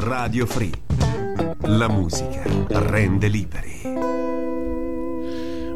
Radio 0.00 0.46
Free. 0.46 0.70
La 1.64 1.86
musica 1.86 2.42
rende 2.68 3.28
liberi. 3.28 3.82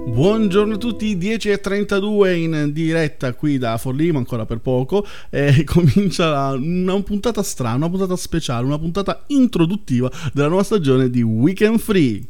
Buongiorno 0.06 0.74
a 0.74 0.78
tutti, 0.78 1.14
10.32 1.18 2.34
in 2.34 2.70
diretta 2.72 3.34
qui 3.34 3.58
da 3.58 3.76
Forlima, 3.76 4.16
ancora 4.16 4.46
per 4.46 4.60
poco, 4.60 5.06
e 5.28 5.64
comincia 5.68 6.52
una 6.52 7.02
puntata 7.02 7.42
strana, 7.42 7.76
una 7.76 7.90
puntata 7.90 8.16
speciale, 8.16 8.64
una 8.64 8.78
puntata 8.78 9.24
introduttiva 9.26 10.10
della 10.32 10.48
nuova 10.48 10.64
stagione 10.64 11.10
di 11.10 11.20
Weekend 11.20 11.78
Free. 11.78 12.22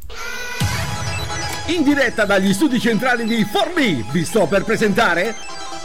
In 1.67 1.83
diretta 1.83 2.25
dagli 2.25 2.51
studi 2.51 2.77
centrali 2.77 3.23
di 3.23 3.45
Forlì, 3.45 4.03
vi 4.11 4.25
sto 4.25 4.47
per 4.47 4.65
presentare 4.65 5.33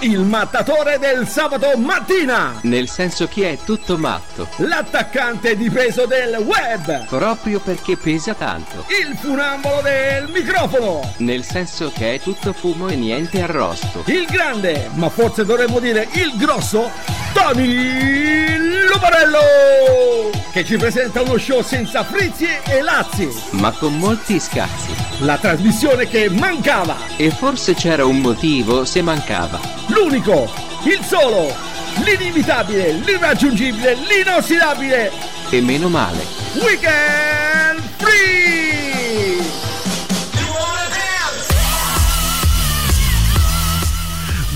il 0.02 0.20
mattatore 0.20 0.98
del 0.98 1.26
sabato 1.28 1.76
mattina, 1.76 2.58
Nel 2.62 2.88
senso 2.88 3.28
che 3.28 3.50
è 3.52 3.58
tutto 3.64 3.98
matto. 3.98 4.48
l'attaccante 4.56 5.56
di 5.56 5.68
peso 5.70 6.06
del 6.06 6.36
web, 6.36 7.06
Proprio 7.06 7.60
perché 7.60 7.96
pesa 7.96 8.34
tanto. 8.34 8.84
il 8.88 9.16
funambolo 9.18 9.80
del 9.82 10.28
microfono, 10.32 11.12
Nel 11.18 11.44
senso 11.44 11.92
che 11.94 12.14
è 12.14 12.20
tutto 12.20 12.52
fumo 12.52 12.88
e 12.88 12.96
niente 12.96 13.42
arrosto. 13.42 14.02
il 14.06 14.26
grande, 14.30 14.88
ma 14.94 15.08
forse 15.10 15.44
dovremmo 15.44 15.78
dire 15.80 16.08
il 16.12 16.32
grosso, 16.36 16.90
Tony 17.32 18.86
Luparello, 18.90 19.38
che 20.52 20.64
ci 20.64 20.76
presenta 20.76 21.20
uno 21.22 21.36
show 21.38 21.62
senza 21.62 22.02
frizzi 22.04 22.46
e 22.66 22.80
lazzi, 22.80 23.28
Ma 23.50 23.70
con 23.72 23.96
molti 23.98 24.40
scazzi. 24.40 24.88
la 25.20 25.36
trasmissione 25.36 26.08
che 26.08 26.28
mancava, 26.30 26.96
E 27.16 27.30
forse 27.30 27.74
c'era 27.74 28.04
un 28.06 28.18
motivo 28.20 28.84
se 28.84 29.02
mancava. 29.02 29.60
L'unico, 29.90 30.50
il 30.84 31.04
solo, 31.04 31.54
l'inimitabile, 32.04 32.92
l'irraggiungibile, 32.92 33.94
l'inossidabile, 33.94 35.10
E 35.50 35.60
meno 35.60 35.88
male. 35.88 36.24
Weekend 36.54 37.80
Free! 37.96 38.80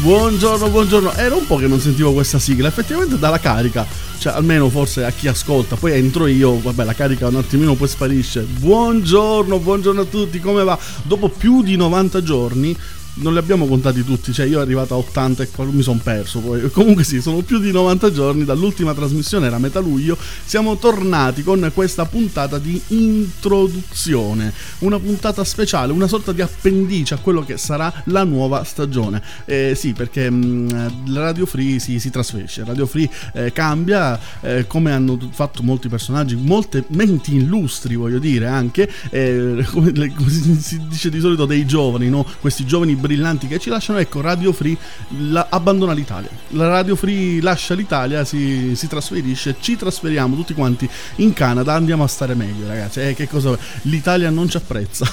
Buongiorno, 0.05 0.69
buongiorno. 0.69 1.15
Era 1.15 1.35
un 1.35 1.47
po' 1.47 1.57
che 1.57 1.67
non 1.67 1.81
sentivo 1.81 2.13
questa 2.13 2.39
sigla, 2.39 2.69
effettivamente 2.69 3.19
dalla 3.19 3.41
carica. 3.41 3.87
Cioè, 4.19 4.35
almeno 4.35 4.69
forse 4.69 5.05
a 5.05 5.11
chi 5.11 5.29
ascolta, 5.29 5.77
poi 5.77 5.93
entro 5.93 6.27
io, 6.27 6.61
vabbè, 6.61 6.85
la 6.85 6.93
carica 6.93 7.27
un 7.29 7.37
attimino 7.37 7.75
poi 7.75 7.89
sparisce. 7.89 8.43
Buongiorno, 8.43 9.59
buongiorno 9.59 10.03
a 10.03 10.05
tutti, 10.05 10.41
come 10.41 10.63
va? 10.63 10.79
Dopo 11.03 11.29
più 11.29 11.63
di 11.63 11.77
90 11.77 12.23
giorni, 12.23 12.77
non 13.15 13.33
li 13.33 13.39
abbiamo 13.39 13.67
contati 13.67 14.05
tutti, 14.05 14.33
cioè 14.33 14.47
io 14.47 14.53
ero 14.53 14.63
arrivato 14.63 14.95
a 14.95 14.99
80 14.99 15.43
e 15.43 15.49
mi 15.71 15.83
sono 15.83 16.01
perso 16.03 16.41
poi. 16.41 16.69
Comunque 16.73 17.05
sì, 17.05 17.21
sono 17.21 17.43
più 17.43 17.59
di 17.59 17.71
90 17.71 18.13
giorni 18.13 18.45
dall'ultima 18.45 18.95
trasmissione, 18.95 19.47
era 19.47 19.59
metà 19.59 19.81
luglio, 19.81 20.17
siamo 20.45 20.77
tornati 20.77 21.43
con 21.43 21.71
questa 21.73 22.07
puntata 22.07 22.59
di 22.59 22.81
introduzione, 22.89 24.53
una 24.81 24.99
puntata 24.99 25.45
speciale, 25.45 25.93
una 25.93 26.09
sorta 26.09 26.33
di 26.33 26.43
appendice 26.43 27.15
a 27.15 27.19
quello 27.19 27.45
che 27.45 27.57
sarà 27.57 27.93
la 28.07 28.25
nuova 28.25 28.65
stagione. 28.65 29.23
Eh, 29.45 29.75
sì, 29.77 29.93
perché 29.93 30.29
mh, 30.31 31.13
la 31.13 31.21
Radio 31.21 31.47
Free 31.47 31.79
si, 31.79 32.01
si 32.01 32.11
trasferisce, 32.11 32.65
Radio 32.65 32.87
Free 32.87 33.09
eh, 33.35 33.53
cambia, 33.53 34.19
eh, 34.41 34.67
come 34.67 34.93
hanno 34.93 35.19
fatto 35.31 35.63
molti 35.63 35.89
personaggi, 35.89 36.35
molte 36.35 36.85
menti 36.89 37.37
illustri, 37.37 37.95
voglio 37.95 38.19
dire, 38.19 38.47
anche, 38.47 38.91
eh, 39.11 39.65
come, 39.71 39.93
come 39.93 40.31
si 40.31 40.81
dice 40.89 41.11
di 41.11 41.21
solito 41.21 41.47
dei 41.47 41.65
giovani, 41.65 42.09
no? 42.09 42.27
questi 42.41 42.65
giovani 42.67 42.97
brillanti 43.05 43.47
che 43.47 43.59
ci 43.59 43.69
lasciano, 43.69 43.99
ecco, 43.99 44.23
Radio 44.23 44.51
Free 44.53 44.75
la- 45.19 45.47
abbandona 45.51 45.93
l'Italia. 45.93 46.31
La 46.51 46.69
Radio 46.69 46.97
Free 46.97 47.43
lascia 47.43 47.75
l'Italia, 47.75 48.25
si, 48.25 48.75
si 48.75 48.87
trasferisce, 48.89 49.57
ci 49.61 49.77
trasferiamo 49.77 50.35
tutti 50.35 50.55
quanti 50.55 50.89
in 51.17 51.35
Canada, 51.35 51.75
andiamo 51.75 52.03
a 52.03 52.07
stare 52.07 52.35
meglio, 52.35 52.67
ragazzi. 52.67 53.01
Eh, 53.01 53.15
che 53.15 53.29
cosa... 53.29 53.57
L'Italia 53.83 54.31
non 54.31 54.49
ci 54.49 54.57
apprezza, 54.57 55.07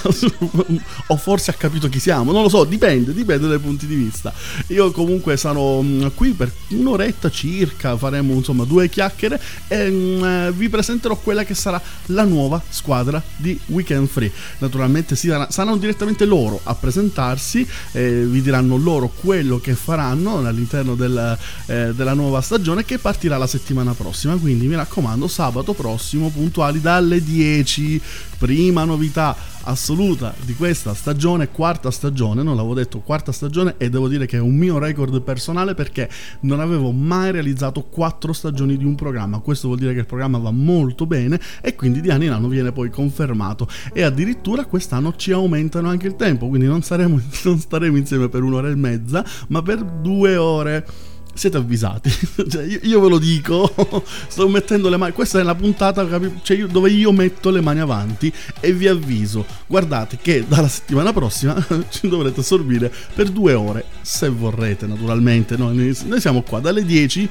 o 1.08 1.16
forse 1.16 1.50
ha 1.50 1.54
capito 1.54 1.90
chi 1.90 1.98
siamo, 1.98 2.32
non 2.32 2.42
lo 2.42 2.48
so, 2.48 2.64
dipende, 2.64 3.12
dipende 3.12 3.46
dai 3.46 3.58
punti 3.58 3.86
di 3.86 3.94
vista. 3.94 4.32
Io 4.68 4.90
comunque 4.90 5.36
sarò 5.36 5.82
mh, 5.82 6.12
qui 6.14 6.30
per 6.32 6.50
un'oretta 6.68 7.30
circa, 7.30 7.96
faremo 7.98 8.32
insomma 8.32 8.64
due 8.64 8.88
chiacchiere 8.88 9.38
e 9.68 9.90
mh, 9.90 10.52
vi 10.52 10.68
presenterò 10.70 11.16
quella 11.16 11.44
che 11.44 11.54
sarà 11.54 11.80
la 12.06 12.24
nuova 12.24 12.62
squadra 12.66 13.22
di 13.36 13.58
Weekend 13.66 14.08
Free. 14.08 14.32
Naturalmente 14.58 15.14
saranno 15.14 15.76
direttamente 15.76 16.24
loro 16.24 16.60
a 16.62 16.74
presentarsi, 16.74 17.66
eh, 17.92 18.24
vi 18.24 18.40
diranno 18.40 18.76
loro 18.76 19.08
quello 19.08 19.58
che 19.58 19.74
faranno 19.74 20.38
all'interno 20.38 20.94
del, 20.94 21.36
eh, 21.66 21.92
della 21.94 22.14
nuova 22.14 22.40
stagione 22.40 22.84
che 22.84 22.98
partirà 22.98 23.36
la 23.36 23.46
settimana 23.46 23.92
prossima. 23.94 24.36
Quindi 24.36 24.66
mi 24.66 24.76
raccomando, 24.76 25.26
sabato 25.28 25.72
prossimo 25.72 26.28
puntuali 26.28 26.80
dalle 26.80 27.22
10. 27.22 28.00
Prima 28.38 28.84
novità 28.84 29.36
assoluta 29.64 30.34
di 30.44 30.54
questa 30.54 30.94
stagione, 30.94 31.48
quarta 31.48 31.90
stagione, 31.90 32.42
non 32.42 32.56
l'avevo 32.56 32.74
detto, 32.74 33.00
quarta 33.00 33.32
stagione 33.32 33.74
e 33.76 33.90
devo 33.90 34.08
dire 34.08 34.26
che 34.26 34.36
è 34.36 34.40
un 34.40 34.54
mio 34.54 34.78
record 34.78 35.20
personale 35.22 35.74
perché 35.74 36.08
non 36.40 36.60
avevo 36.60 36.90
mai 36.90 37.30
realizzato 37.30 37.82
quattro 37.82 38.32
stagioni 38.32 38.76
di 38.76 38.84
un 38.84 38.94
programma. 38.94 39.40
Questo 39.40 39.68
vuol 39.68 39.78
dire 39.78 39.92
che 39.92 40.00
il 40.00 40.06
programma 40.06 40.38
va 40.38 40.50
molto 40.50 41.06
bene 41.06 41.40
e 41.60 41.74
quindi 41.74 42.00
di 42.00 42.10
anno 42.10 42.24
in 42.24 42.30
anno 42.32 42.48
viene 42.48 42.72
poi 42.72 42.90
confermato 42.90 43.68
e 43.92 44.02
addirittura 44.02 44.64
quest'anno 44.64 45.14
ci 45.16 45.32
aumentano 45.32 45.88
anche 45.88 46.06
il 46.06 46.16
tempo, 46.16 46.48
quindi 46.48 46.66
non, 46.66 46.82
saremo, 46.82 47.20
non 47.44 47.58
staremo 47.58 47.96
insieme 47.96 48.28
per 48.28 48.42
un'ora 48.42 48.68
e 48.68 48.74
mezza, 48.74 49.24
ma 49.48 49.62
per 49.62 49.82
due 49.82 50.36
ore 50.36 50.86
siete 51.34 51.56
avvisati. 51.56 52.10
Cioè, 52.52 52.64
io, 52.64 52.80
io 52.82 53.00
ve 53.00 53.08
lo 53.08 53.18
dico, 53.18 53.72
sto 54.28 54.48
mettendo 54.48 54.88
le 54.88 54.96
mani. 54.96 55.12
Questa 55.12 55.38
è 55.38 55.42
la 55.42 55.54
puntata 55.54 56.06
cioè 56.42 56.56
io- 56.56 56.66
dove 56.66 56.90
io 56.90 57.12
metto 57.12 57.50
le 57.50 57.60
mani 57.60 57.80
avanti 57.80 58.32
e 58.60 58.72
vi 58.72 58.88
avviso. 58.88 59.46
Guardate 59.66 60.18
che 60.20 60.44
dalla 60.46 60.68
settimana 60.68 61.12
prossima 61.12 61.54
ci 61.88 62.08
dovrete 62.08 62.40
assorbire 62.40 62.92
per 63.14 63.30
due 63.30 63.54
ore, 63.54 63.84
se 64.02 64.28
vorrete, 64.28 64.86
naturalmente. 64.86 65.56
Noi, 65.56 65.96
noi 66.06 66.20
siamo 66.20 66.42
qua 66.42 66.60
dalle 66.60 66.84
10 66.84 67.28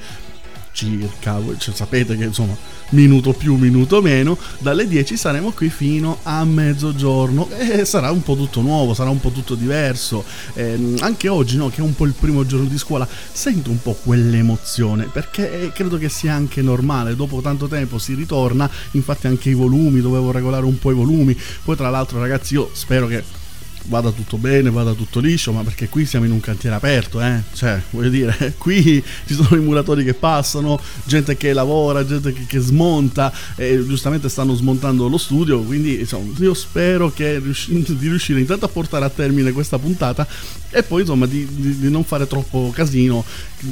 circa, 0.71 1.39
cioè, 1.57 1.73
sapete 1.73 2.15
che 2.17 2.25
insomma 2.25 2.55
minuto 2.91 3.33
più, 3.33 3.55
minuto 3.55 4.01
meno, 4.01 4.37
dalle 4.59 4.87
10 4.87 5.15
saremo 5.17 5.51
qui 5.51 5.69
fino 5.69 6.19
a 6.23 6.43
mezzogiorno. 6.43 7.49
E 7.51 7.85
sarà 7.85 8.11
un 8.11 8.21
po' 8.21 8.35
tutto 8.35 8.61
nuovo, 8.61 8.93
sarà 8.93 9.09
un 9.09 9.19
po' 9.19 9.29
tutto 9.29 9.55
diverso. 9.55 10.23
Ehm, 10.53 10.97
anche 10.99 11.27
oggi, 11.27 11.57
no, 11.57 11.69
che 11.69 11.77
è 11.77 11.83
un 11.83 11.95
po' 11.95 12.05
il 12.05 12.13
primo 12.17 12.45
giorno 12.45 12.67
di 12.67 12.77
scuola, 12.77 13.07
sento 13.31 13.69
un 13.69 13.81
po' 13.81 13.93
quell'emozione 13.93 15.05
perché 15.11 15.61
eh, 15.61 15.71
credo 15.71 15.97
che 15.97 16.09
sia 16.09 16.33
anche 16.33 16.61
normale, 16.61 17.15
dopo 17.15 17.41
tanto 17.41 17.67
tempo 17.67 17.97
si 17.97 18.13
ritorna, 18.13 18.69
infatti 18.91 19.27
anche 19.27 19.49
i 19.49 19.53
volumi, 19.53 20.01
dovevo 20.01 20.31
regolare 20.31 20.65
un 20.65 20.77
po' 20.79 20.91
i 20.91 20.95
volumi, 20.95 21.37
poi 21.63 21.75
tra 21.75 21.89
l'altro 21.89 22.19
ragazzi 22.19 22.53
io 22.55 22.69
spero 22.73 23.07
che 23.07 23.40
vada 23.85 24.11
tutto 24.11 24.37
bene, 24.37 24.69
vada 24.69 24.93
tutto 24.93 25.19
liscio, 25.19 25.51
ma 25.51 25.63
perché 25.63 25.89
qui 25.89 26.05
siamo 26.05 26.25
in 26.25 26.31
un 26.31 26.39
cantiere 26.39 26.75
aperto, 26.75 27.21
eh? 27.21 27.41
Cioè, 27.53 27.81
voglio 27.91 28.09
dire, 28.09 28.53
qui 28.57 29.03
ci 29.25 29.33
sono 29.33 29.55
i 29.55 29.63
muratori 29.63 30.03
che 30.03 30.13
passano, 30.13 30.79
gente 31.05 31.37
che 31.37 31.53
lavora, 31.53 32.05
gente 32.05 32.33
che, 32.33 32.45
che 32.45 32.59
smonta, 32.59 33.31
e 33.55 33.83
giustamente 33.85 34.29
stanno 34.29 34.53
smontando 34.53 35.07
lo 35.07 35.17
studio, 35.17 35.61
quindi 35.61 35.99
insomma, 35.99 36.33
io 36.39 36.53
spero 36.53 37.11
che 37.11 37.41
di 37.41 38.07
riuscire 38.07 38.39
intanto 38.39 38.65
a 38.65 38.69
portare 38.69 39.05
a 39.05 39.09
termine 39.09 39.51
questa 39.51 39.77
puntata 39.77 40.27
e 40.69 40.83
poi 40.83 41.01
insomma 41.01 41.25
di, 41.25 41.45
di- 41.49 41.79
di 41.79 41.89
non 41.89 42.03
fare 42.03 42.27
troppo 42.27 42.71
casino, 42.73 43.23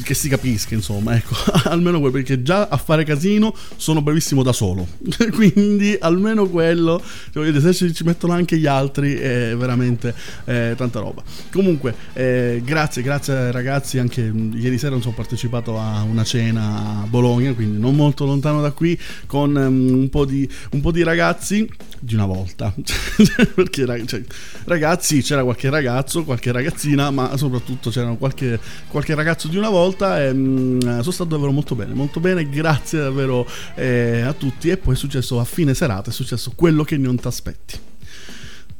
che 0.03 0.13
si 0.13 0.29
capisca, 0.29 0.75
insomma, 0.75 1.15
ecco, 1.15 1.35
almeno 1.65 1.99
quello, 1.99 2.13
perché 2.13 2.43
già 2.43 2.67
a 2.67 2.77
fare 2.77 3.03
casino 3.03 3.55
sono 3.75 4.01
bravissimo 4.01 4.43
da 4.43 4.53
solo, 4.53 4.87
quindi 5.33 5.97
almeno 5.99 6.47
quello, 6.47 7.01
cioè, 7.33 7.59
se 7.59 7.93
ci, 7.93 8.03
mettono 8.03 8.33
anche 8.33 8.57
gli 8.57 8.67
altri 8.67 9.15
è 9.15 9.55
veramente 9.57 10.13
eh, 10.45 10.73
tanta 10.77 10.99
roba. 10.99 11.23
Comunque, 11.51 11.95
eh, 12.13 12.61
grazie, 12.63 13.01
grazie 13.01 13.51
ragazzi, 13.51 13.97
anche 13.97 14.21
mh, 14.21 14.57
ieri 14.57 14.77
sera 14.77 14.91
non 14.91 15.01
sono 15.01 15.15
partecipato 15.15 15.79
a 15.79 16.03
una 16.03 16.23
cena 16.23 17.01
a 17.01 17.07
Bologna, 17.07 17.53
quindi 17.53 17.79
non 17.79 17.95
molto 17.95 18.25
lontano 18.25 18.61
da 18.61 18.71
qui, 18.71 18.99
con 19.25 19.55
um, 19.55 19.99
un, 20.01 20.09
po 20.09 20.25
di, 20.25 20.47
un 20.71 20.81
po' 20.81 20.91
di 20.91 21.03
ragazzi 21.03 21.67
di 21.99 22.13
una 22.13 22.25
volta, 22.25 22.73
perché 23.55 23.85
cioè, 24.05 24.21
ragazzi 24.65 25.21
c'era 25.21 25.43
qualche 25.43 25.69
ragazzo, 25.69 26.23
qualche 26.23 26.51
ragazzina, 26.51 27.09
ma 27.09 27.35
soprattutto 27.37 27.89
c'era 27.89 28.13
qualche, 28.13 28.59
qualche 28.87 29.15
ragazzo 29.15 29.47
di 29.47 29.57
una 29.57 29.69
volta 29.69 29.78
e 29.87 30.33
mh, 30.33 30.79
sono 30.79 31.11
stato 31.11 31.29
davvero 31.29 31.51
molto 31.51 31.75
bene, 31.75 31.93
molto 31.93 32.19
bene, 32.19 32.47
grazie 32.49 32.99
davvero 32.99 33.47
eh, 33.75 34.21
a 34.21 34.33
tutti. 34.33 34.69
E 34.69 34.77
poi 34.77 34.93
è 34.93 34.97
successo 34.97 35.39
a 35.39 35.45
fine 35.45 35.73
serata, 35.73 36.09
è 36.09 36.13
successo 36.13 36.51
quello 36.55 36.83
che 36.83 36.97
non 36.97 37.17
ti 37.17 37.27
aspetti 37.27 37.79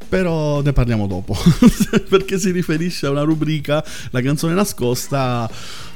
però 0.10 0.62
ne 0.62 0.74
parliamo 0.74 1.06
dopo 1.06 1.38
perché 2.10 2.40
si 2.40 2.50
riferisce 2.50 3.06
a 3.06 3.12
una 3.12 3.22
rubrica 3.22 3.86
la 4.10 4.22
canzone 4.22 4.56
nascosta. 4.56 5.48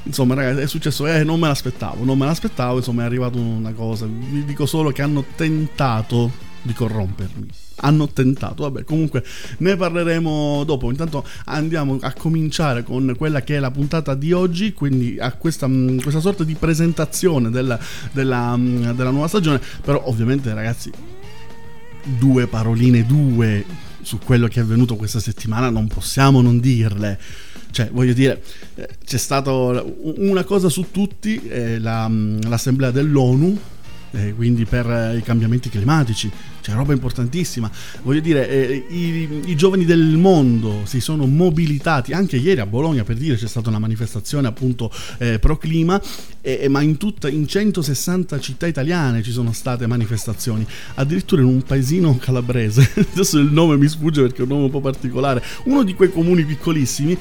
Insomma 0.04 0.34
ragazzi 0.34 0.60
è 0.60 0.66
successo 0.68 1.06
eh 1.08 1.24
non 1.24 1.40
me 1.40 1.48
l'aspettavo 1.48 2.04
non 2.04 2.16
me 2.16 2.26
l'aspettavo 2.26 2.76
insomma 2.76 3.02
è 3.02 3.06
arrivata 3.06 3.38
una 3.38 3.72
cosa. 3.72 4.06
Vi 4.06 4.44
dico 4.44 4.66
solo 4.66 4.92
che 4.92 5.02
hanno 5.02 5.24
tentato 5.34 6.30
di 6.62 6.72
corrompermi 6.72 7.63
hanno 7.76 8.08
tentato. 8.08 8.62
Vabbè, 8.62 8.84
comunque 8.84 9.24
ne 9.58 9.76
parleremo 9.76 10.64
dopo. 10.64 10.90
Intanto 10.90 11.24
andiamo 11.46 11.98
a 12.00 12.12
cominciare 12.12 12.82
con 12.82 13.14
quella 13.16 13.42
che 13.42 13.56
è 13.56 13.58
la 13.58 13.70
puntata 13.70 14.14
di 14.14 14.32
oggi, 14.32 14.72
quindi 14.72 15.18
a 15.18 15.32
questa, 15.32 15.66
mm, 15.66 15.98
questa 15.98 16.20
sorta 16.20 16.44
di 16.44 16.54
presentazione 16.54 17.50
della, 17.50 17.78
della, 18.12 18.56
mm, 18.56 18.90
della 18.90 19.10
nuova 19.10 19.28
stagione. 19.28 19.60
Però 19.82 20.02
ovviamente 20.06 20.52
ragazzi, 20.52 20.90
due 22.02 22.46
paroline, 22.46 23.06
due 23.06 23.64
su 24.02 24.18
quello 24.18 24.48
che 24.48 24.60
è 24.60 24.62
avvenuto 24.62 24.96
questa 24.96 25.18
settimana 25.18 25.70
non 25.70 25.86
possiamo 25.88 26.42
non 26.42 26.60
dirle. 26.60 27.18
Cioè, 27.70 27.90
voglio 27.90 28.12
dire, 28.12 28.40
eh, 28.76 28.88
c'è 29.04 29.16
stata 29.16 29.50
una 29.50 30.44
cosa 30.44 30.68
su 30.68 30.86
tutti, 30.92 31.40
eh, 31.48 31.80
la, 31.80 32.08
mm, 32.08 32.42
l'assemblea 32.42 32.92
dell'ONU 32.92 33.58
eh, 34.14 34.32
quindi 34.34 34.64
per 34.64 34.88
eh, 34.88 35.16
i 35.16 35.22
cambiamenti 35.22 35.68
climatici, 35.68 36.30
c'è 36.62 36.72
roba 36.72 36.92
importantissima. 36.92 37.70
Voglio 38.02 38.20
dire, 38.20 38.48
eh, 38.48 38.86
i, 38.88 39.42
i, 39.46 39.56
giovani 39.56 39.84
del 39.84 40.16
mondo 40.16 40.82
si 40.84 41.00
sono 41.00 41.26
mobilitati, 41.26 42.12
anche 42.12 42.36
ieri 42.36 42.60
a 42.60 42.66
Bologna 42.66 43.04
per 43.04 43.16
dire 43.16 43.36
c'è 43.36 43.48
stata 43.48 43.68
una 43.68 43.78
manifestazione 43.78 44.46
appunto 44.46 44.90
eh, 45.18 45.38
pro 45.38 45.56
clima, 45.58 46.00
ma 46.68 46.82
in, 46.82 46.98
tutta, 46.98 47.28
in 47.28 47.46
160 47.46 48.38
città 48.38 48.66
italiane 48.66 49.22
ci 49.22 49.32
sono 49.32 49.52
state 49.52 49.86
manifestazioni, 49.86 50.66
addirittura 50.94 51.42
in 51.42 51.48
un 51.48 51.62
paesino 51.62 52.16
calabrese, 52.18 52.90
adesso 53.12 53.38
il 53.38 53.50
nome 53.50 53.76
mi 53.76 53.88
sfugge 53.88 54.22
perché 54.22 54.38
è 54.38 54.42
un 54.42 54.48
nome 54.48 54.64
un 54.64 54.70
po' 54.70 54.80
particolare, 54.80 55.42
uno 55.64 55.82
di 55.82 55.94
quei 55.94 56.10
comuni 56.10 56.44
piccolissimi, 56.44 57.18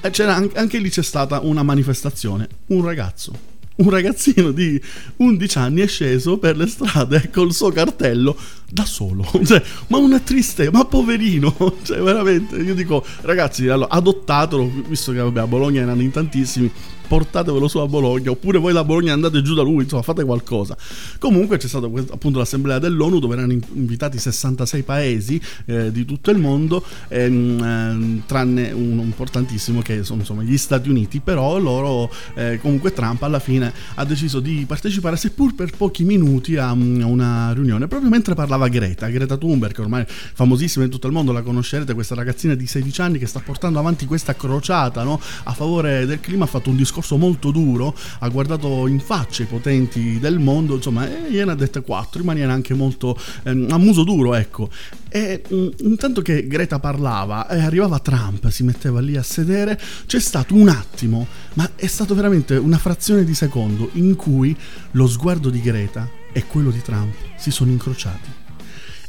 eh, 0.00 0.22
anche 0.54 0.78
lì 0.78 0.90
c'è 0.90 1.02
stata 1.02 1.40
una 1.40 1.62
manifestazione, 1.62 2.48
un 2.66 2.84
ragazzo 2.84 3.54
un 3.76 3.90
ragazzino 3.90 4.52
di 4.52 4.80
11 5.16 5.58
anni 5.58 5.80
è 5.82 5.86
sceso 5.86 6.38
per 6.38 6.56
le 6.56 6.66
strade 6.66 7.30
col 7.30 7.52
suo 7.52 7.70
cartello 7.70 8.36
da 8.70 8.84
solo. 8.84 9.24
Cioè, 9.44 9.62
ma 9.88 9.98
una 9.98 10.18
tristezza, 10.18 10.70
ma 10.70 10.84
poverino. 10.84 11.54
Cioè, 11.82 12.00
veramente, 12.00 12.56
io 12.56 12.74
dico, 12.74 13.04
ragazzi, 13.22 13.68
allora, 13.68 13.90
adottatelo, 13.90 14.70
visto 14.88 15.12
che 15.12 15.18
vabbè, 15.18 15.40
a 15.40 15.46
Bologna 15.46 15.82
erano 15.82 16.02
in 16.02 16.10
tantissimi 16.10 16.70
portatevelo 17.06 17.68
su 17.68 17.78
a 17.78 17.86
Bologna, 17.86 18.30
oppure 18.30 18.58
voi 18.58 18.72
da 18.72 18.84
Bologna 18.84 19.12
andate 19.12 19.42
giù 19.42 19.54
da 19.54 19.62
lui, 19.62 19.84
insomma 19.84 20.02
fate 20.02 20.24
qualcosa. 20.24 20.76
Comunque 21.18 21.56
c'è 21.56 21.68
stata 21.68 21.86
appunto 21.86 22.38
l'assemblea 22.38 22.78
dell'ONU 22.78 23.18
dove 23.18 23.36
erano 23.36 23.52
invitati 23.52 24.18
66 24.18 24.82
paesi 24.82 25.40
eh, 25.66 25.90
di 25.92 26.04
tutto 26.04 26.30
il 26.30 26.38
mondo, 26.38 26.84
ehm, 27.08 27.62
ehm, 27.62 28.22
tranne 28.26 28.72
uno 28.72 29.02
importantissimo 29.02 29.80
che 29.82 30.02
sono 30.04 30.20
insomma 30.20 30.42
gli 30.42 30.56
Stati 30.56 30.88
Uniti, 30.88 31.20
però 31.20 31.58
loro 31.58 32.10
eh, 32.34 32.58
comunque 32.60 32.92
Trump 32.92 33.22
alla 33.22 33.38
fine 33.38 33.72
ha 33.94 34.04
deciso 34.04 34.40
di 34.40 34.64
partecipare 34.66 35.16
seppur 35.16 35.54
per 35.54 35.70
pochi 35.76 36.04
minuti 36.04 36.56
a, 36.56 36.74
mm, 36.74 37.02
a 37.02 37.06
una 37.06 37.52
riunione, 37.52 37.86
proprio 37.86 38.10
mentre 38.10 38.34
parlava 38.34 38.68
Greta, 38.68 39.08
Greta 39.08 39.36
Thunberg, 39.36 39.78
ormai 39.78 40.04
famosissima 40.06 40.84
in 40.84 40.90
tutto 40.90 41.06
il 41.06 41.12
mondo, 41.12 41.32
la 41.32 41.42
conoscerete, 41.42 41.94
questa 41.94 42.14
ragazzina 42.14 42.54
di 42.54 42.66
16 42.66 43.00
anni 43.00 43.18
che 43.18 43.26
sta 43.26 43.40
portando 43.40 43.78
avanti 43.78 44.06
questa 44.06 44.34
crociata 44.34 45.02
no? 45.02 45.20
a 45.44 45.52
favore 45.52 46.06
del 46.06 46.20
clima, 46.20 46.44
ha 46.44 46.48
fatto 46.48 46.70
un 46.70 46.76
discorso 46.76 46.95
discorso 46.96 47.16
molto 47.16 47.50
duro, 47.50 47.94
ha 48.20 48.28
guardato 48.28 48.86
in 48.86 49.00
faccia 49.00 49.42
i 49.42 49.46
potenti 49.46 50.18
del 50.18 50.38
mondo, 50.38 50.76
insomma, 50.76 51.06
e 51.06 51.30
gliene 51.30 51.52
ha 51.52 51.54
dette 51.54 51.82
quattro 51.82 52.20
in 52.20 52.26
maniera 52.26 52.52
anche 52.52 52.74
molto 52.74 53.18
ehm, 53.44 53.68
a 53.70 53.78
muso 53.78 54.02
duro, 54.04 54.34
ecco. 54.34 54.70
E 55.08 55.42
intanto 55.80 56.22
che 56.22 56.46
Greta 56.46 56.78
parlava 56.78 57.48
e 57.48 57.60
arrivava 57.60 57.98
Trump, 57.98 58.48
si 58.48 58.62
metteva 58.62 59.00
lì 59.00 59.16
a 59.16 59.22
sedere, 59.22 59.78
c'è 60.06 60.20
stato 60.20 60.54
un 60.54 60.68
attimo, 60.68 61.26
ma 61.54 61.70
è 61.74 61.86
stato 61.86 62.14
veramente 62.14 62.56
una 62.56 62.78
frazione 62.78 63.24
di 63.24 63.34
secondo 63.34 63.90
in 63.94 64.16
cui 64.16 64.56
lo 64.92 65.06
sguardo 65.06 65.50
di 65.50 65.60
Greta 65.60 66.08
e 66.32 66.46
quello 66.46 66.70
di 66.70 66.82
Trump 66.82 67.14
si 67.36 67.50
sono 67.50 67.70
incrociati. 67.70 68.45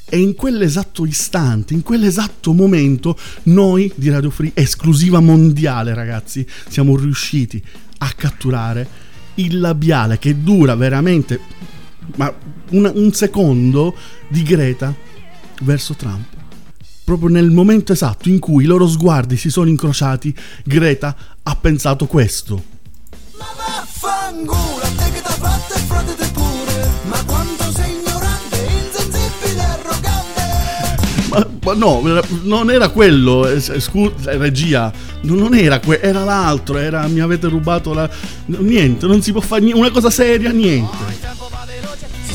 E 0.10 0.20
in 0.20 0.36
quell'esatto 0.36 1.06
istante, 1.06 1.74
in 1.74 1.84
quell'esatto 1.84 2.54
momento, 2.54 3.18
noi 3.44 3.92
di 3.96 4.10
Radio 4.10 4.30
Free, 4.30 4.52
esclusiva 4.54 5.20
mondiale, 5.20 5.94
ragazzi, 5.94 6.48
siamo 6.70 6.96
riusciti 6.96 7.62
a 8.00 8.12
catturare 8.16 9.06
il 9.36 9.60
labiale 9.60 10.18
che 10.18 10.42
dura 10.42 10.76
veramente 10.76 11.40
ma 12.16 12.34
una, 12.70 12.92
un 12.94 13.12
secondo 13.14 13.96
di 14.28 14.44
Greta 14.44 14.94
verso 15.62 15.94
Trump. 15.94 16.36
Proprio 17.04 17.30
nel 17.30 17.52
momento 17.52 17.94
esatto 17.94 18.30
in 18.30 18.40
cui 18.40 18.64
i 18.64 18.68
loro 18.68 18.88
sguardi 18.88 19.38
si 19.38 19.50
sono 19.50 19.70
incrociati, 19.70 20.36
Greta 20.64 21.16
ha 21.44 21.56
pensato 21.56 22.06
questo. 22.06 22.64
Ma 23.38 23.46
vaffanculo, 23.56 24.82
te 24.98 25.12
che 25.12 25.22
t'ha 25.22 25.30
fatto 25.30 25.74
e 25.74 25.80
fratete 25.80 26.28
pure, 26.32 26.47
no, 31.74 32.02
non 32.44 32.72
era 32.72 32.90
quello, 32.90 33.48
scusa, 33.60 34.38
regia, 34.38 34.92
non 35.22 35.54
era 35.54 35.80
quello, 35.80 36.02
era 36.02 36.24
l'altro, 36.24 36.78
era 36.78 37.08
mi 37.08 37.20
avete 37.20 37.48
rubato 37.48 37.94
la... 37.94 38.10
Niente, 38.46 39.08
non 39.08 39.22
si 39.22 39.32
può 39.32 39.42
fare 39.42 39.62
niente, 39.62 39.80
una 39.80 39.92
cosa 39.92 40.10
seria, 40.10 40.52
niente. 40.52 40.96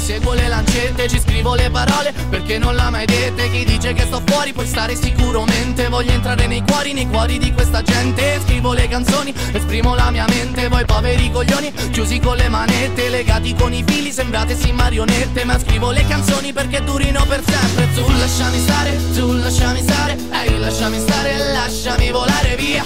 Seguo 0.03 0.35
le 0.35 0.49
lancette, 0.63 1.09
ci 1.09 1.19
scrivo 1.19 1.55
le 1.55 1.71
parole 1.71 2.13
perché 2.31 2.59
non 2.59 2.75
l'ha 2.75 2.91
mai 2.91 3.05
dette. 3.05 3.51
Chi 3.51 3.65
dice 3.65 3.93
che 3.93 4.03
sto 4.03 4.23
fuori 4.25 4.53
puoi 4.53 4.67
stare 4.67 4.95
sicuramente. 4.95 5.89
Voglio 5.89 6.13
entrare 6.13 6.47
nei 6.47 6.63
cuori, 6.63 6.93
nei 6.93 7.09
cuori 7.09 7.39
di 7.39 7.53
questa 7.53 7.83
gente. 7.83 8.41
Scrivo 8.45 8.73
le 8.73 8.89
canzoni, 8.89 9.35
esprimo 9.53 9.95
la 9.95 10.11
mia 10.11 10.25
mente. 10.29 10.69
Voi 10.69 10.85
poveri 10.85 11.31
coglioni, 11.31 11.73
chiusi 11.91 12.21
con 12.21 12.37
le 12.37 12.49
manette, 12.49 13.09
legati 13.09 13.55
con 13.55 13.73
i 13.73 13.83
fili, 13.87 14.13
sembrate 14.13 14.57
sì 14.57 14.73
marionette. 14.73 15.45
Ma 15.45 15.59
scrivo 15.59 15.91
le 15.91 16.07
canzoni 16.07 16.53
perché 16.53 16.83
durino 16.83 17.25
per 17.27 17.43
sempre. 17.45 17.89
Tu 17.95 18.11
lasciami 18.19 18.59
stare, 18.59 18.99
tu 19.15 19.33
lasciami 19.33 19.83
stare, 19.83 20.17
ehi 20.45 20.59
lasciami 20.59 20.99
stare, 20.99 21.53
lasciami 21.53 22.11
volare 22.11 22.57
via. 22.57 22.85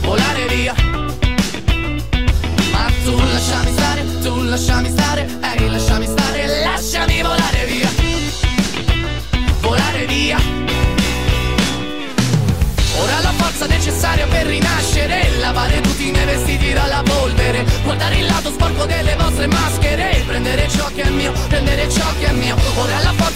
Volare 0.00 0.46
via 0.46 1.10
tu 3.04 3.16
lasciami 3.16 3.72
stare, 3.72 4.18
tu 4.22 4.42
lasciami 4.42 4.90
stare, 4.90 5.26
ehi 5.40 5.68
lasciami 5.70 5.91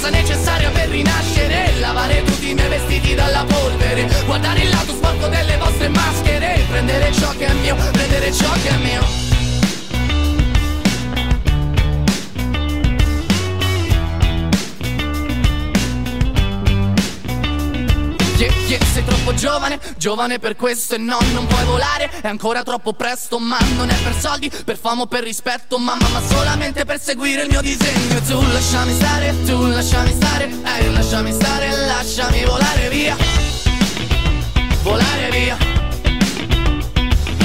forza 0.07 0.11
necessaria 0.11 0.71
per 0.71 0.89
rinascere, 0.89 1.73
lavare 1.81 2.23
tutti 2.23 2.51
i 2.51 2.55
miei 2.55 2.69
vestiti 2.69 3.15
dalla 3.15 3.45
polvere, 3.45 4.09
guardare 4.25 4.63
il 4.63 4.71
lato 4.71 4.93
sporco 4.93 5.27
delle 5.29 5.57
vostre 5.57 5.89
maschere, 5.89 6.65
prendere 6.69 7.13
ciò 7.13 7.31
che 7.37 7.47
è 7.47 7.53
mio, 7.55 7.75
prendere 7.93 8.33
ciò 8.33 8.53
che 8.63 8.69
è 8.69 8.77
mio. 8.77 9.26
Yeah, 18.67 18.85
sei 18.85 19.05
troppo 19.05 19.33
giovane, 19.33 19.79
giovane 19.97 20.41
per 20.41 20.57
questo 20.57 20.97
e 20.97 20.99
no, 20.99 21.19
non 21.33 21.47
puoi 21.47 21.65
volare. 21.67 22.11
È 22.21 22.27
ancora 22.27 22.65
troppo 22.65 22.95
presto, 22.95 23.39
ma 23.39 23.59
non 23.77 23.89
è 23.91 23.95
per 24.03 24.13
soldi, 24.19 24.51
per 24.65 24.77
fama 24.77 25.03
o 25.03 25.07
per 25.07 25.23
rispetto. 25.23 25.79
Mamma, 25.79 26.09
ma 26.09 26.21
solamente 26.21 26.85
per 26.85 27.01
seguire 27.01 27.43
il 27.43 27.49
mio 27.49 27.61
disegno. 27.61 28.21
Tu 28.23 28.43
lasciami 28.53 28.93
stare, 28.93 29.35
tu 29.45 29.67
lasciami 29.69 30.13
stare, 30.13 30.51
ehi, 30.65 30.93
lasciami 30.93 31.33
stare, 31.33 31.77
lasciami 31.87 32.45
volare 32.45 32.89
via. 32.89 33.17
Volare 34.83 35.31
via. 35.31 35.57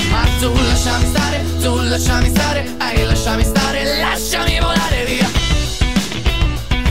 Ma 0.10 0.26
tu 0.40 0.52
lasciami 0.54 1.06
stare, 1.06 1.46
tu 1.62 1.76
lasciami 1.84 2.30
stare, 2.30 2.76
ehi, 2.80 3.04
lasciami 3.04 3.44
stare, 3.44 3.98
lasciami 4.00 4.60
volare 4.60 5.06
via. 5.06 5.30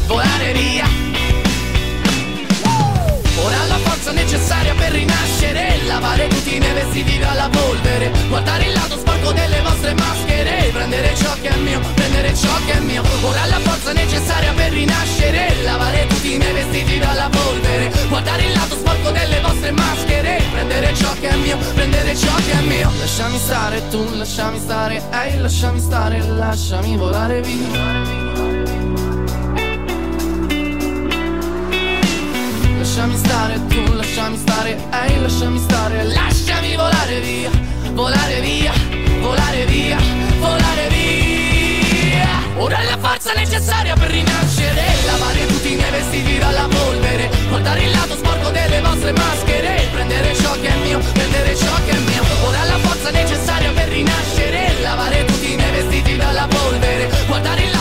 Volare 0.06 0.52
via 0.52 1.09
per 4.90 4.98
rinascere. 4.98 5.84
Lavare 5.86 6.28
tutti 6.28 6.56
i 6.56 6.58
miei 6.58 6.72
vestiti 6.72 7.18
dalla 7.18 7.48
polvere. 7.48 8.10
Guardare 8.28 8.64
il 8.64 8.72
lato 8.72 8.98
sporco 8.98 9.32
delle 9.32 9.60
vostre 9.62 9.94
maschere. 9.94 10.70
Prendere 10.72 11.14
ciò 11.14 11.32
che 11.40 11.48
è 11.48 11.56
mio, 11.56 11.80
prendere 11.94 12.34
ciò 12.34 12.54
che 12.66 12.72
è 12.72 12.80
mio. 12.80 13.02
Ora 13.22 13.46
la 13.46 13.58
forza 13.60 13.92
necessaria 13.92 14.52
per 14.52 14.72
rinascere. 14.72 15.62
Lavare 15.62 16.06
tutti 16.08 16.34
i 16.34 16.38
miei 16.38 16.52
vestiti 16.52 16.98
dalla 16.98 17.28
polvere. 17.30 17.92
Guardare 18.08 18.42
il 18.44 18.52
lato 18.52 18.76
sporco 18.76 19.10
delle 19.10 19.40
vostre 19.40 19.70
maschere. 19.70 20.42
Prendere 20.50 20.94
ciò 20.94 21.12
che 21.20 21.28
è 21.28 21.36
mio, 21.36 21.56
prendere 21.74 22.16
ciò 22.16 22.34
che 22.34 22.52
è 22.52 22.62
mio. 22.62 22.90
Lasciami 22.98 23.38
stare 23.38 23.88
tu, 23.88 24.04
lasciami 24.14 24.58
stare. 24.58 24.96
Ehi, 24.96 25.32
hey, 25.32 25.38
lasciami 25.38 25.80
stare, 25.80 26.22
lasciami 26.26 26.96
volare 26.96 27.40
via 27.40 29.09
lasciami 32.90 33.16
stare, 33.16 33.66
tu 33.68 33.92
lasciami 33.92 34.36
stare, 34.36 34.76
ehi 34.90 35.20
lasciami 35.20 35.58
stare, 35.60 36.04
lasciami 36.12 36.74
volare 36.74 37.20
via, 37.20 37.50
volare 37.92 38.40
via, 38.40 38.72
volare 39.20 39.64
via, 39.66 39.96
volare 40.40 40.88
via. 40.88 42.28
Ora 42.56 42.82
la 42.82 42.98
forza 42.98 43.32
necessaria 43.34 43.94
per 43.94 44.10
rinascere. 44.10 44.82
Lavare 45.06 45.46
tutti 45.46 45.72
i 45.72 45.76
miei 45.76 45.90
vestiti 45.92 46.38
dalla 46.38 46.66
polvere. 46.68 47.30
Guardare 47.48 47.84
il 47.84 47.90
lato 47.92 48.16
sporco 48.16 48.50
delle 48.50 48.80
vostre 48.80 49.12
maschere. 49.12 49.88
Prendere 49.92 50.34
ciò 50.34 50.52
che 50.60 50.68
è 50.68 50.76
mio, 50.82 50.98
prendere 50.98 51.56
ciò 51.56 51.74
che 51.86 51.92
è 51.92 51.98
mio. 51.98 52.22
Ora 52.44 52.64
la 52.64 52.78
forza 52.78 53.10
necessaria 53.10 53.70
per 53.70 53.88
rinascere. 53.88 54.80
Lavare 54.82 55.24
tutti 55.26 55.52
i 55.52 55.54
miei 55.54 55.70
vestiti 55.70 56.16
dalla 56.16 56.48
polvere. 56.48 57.08
Guardare 57.28 57.62
il 57.62 57.70
lato 57.70 57.79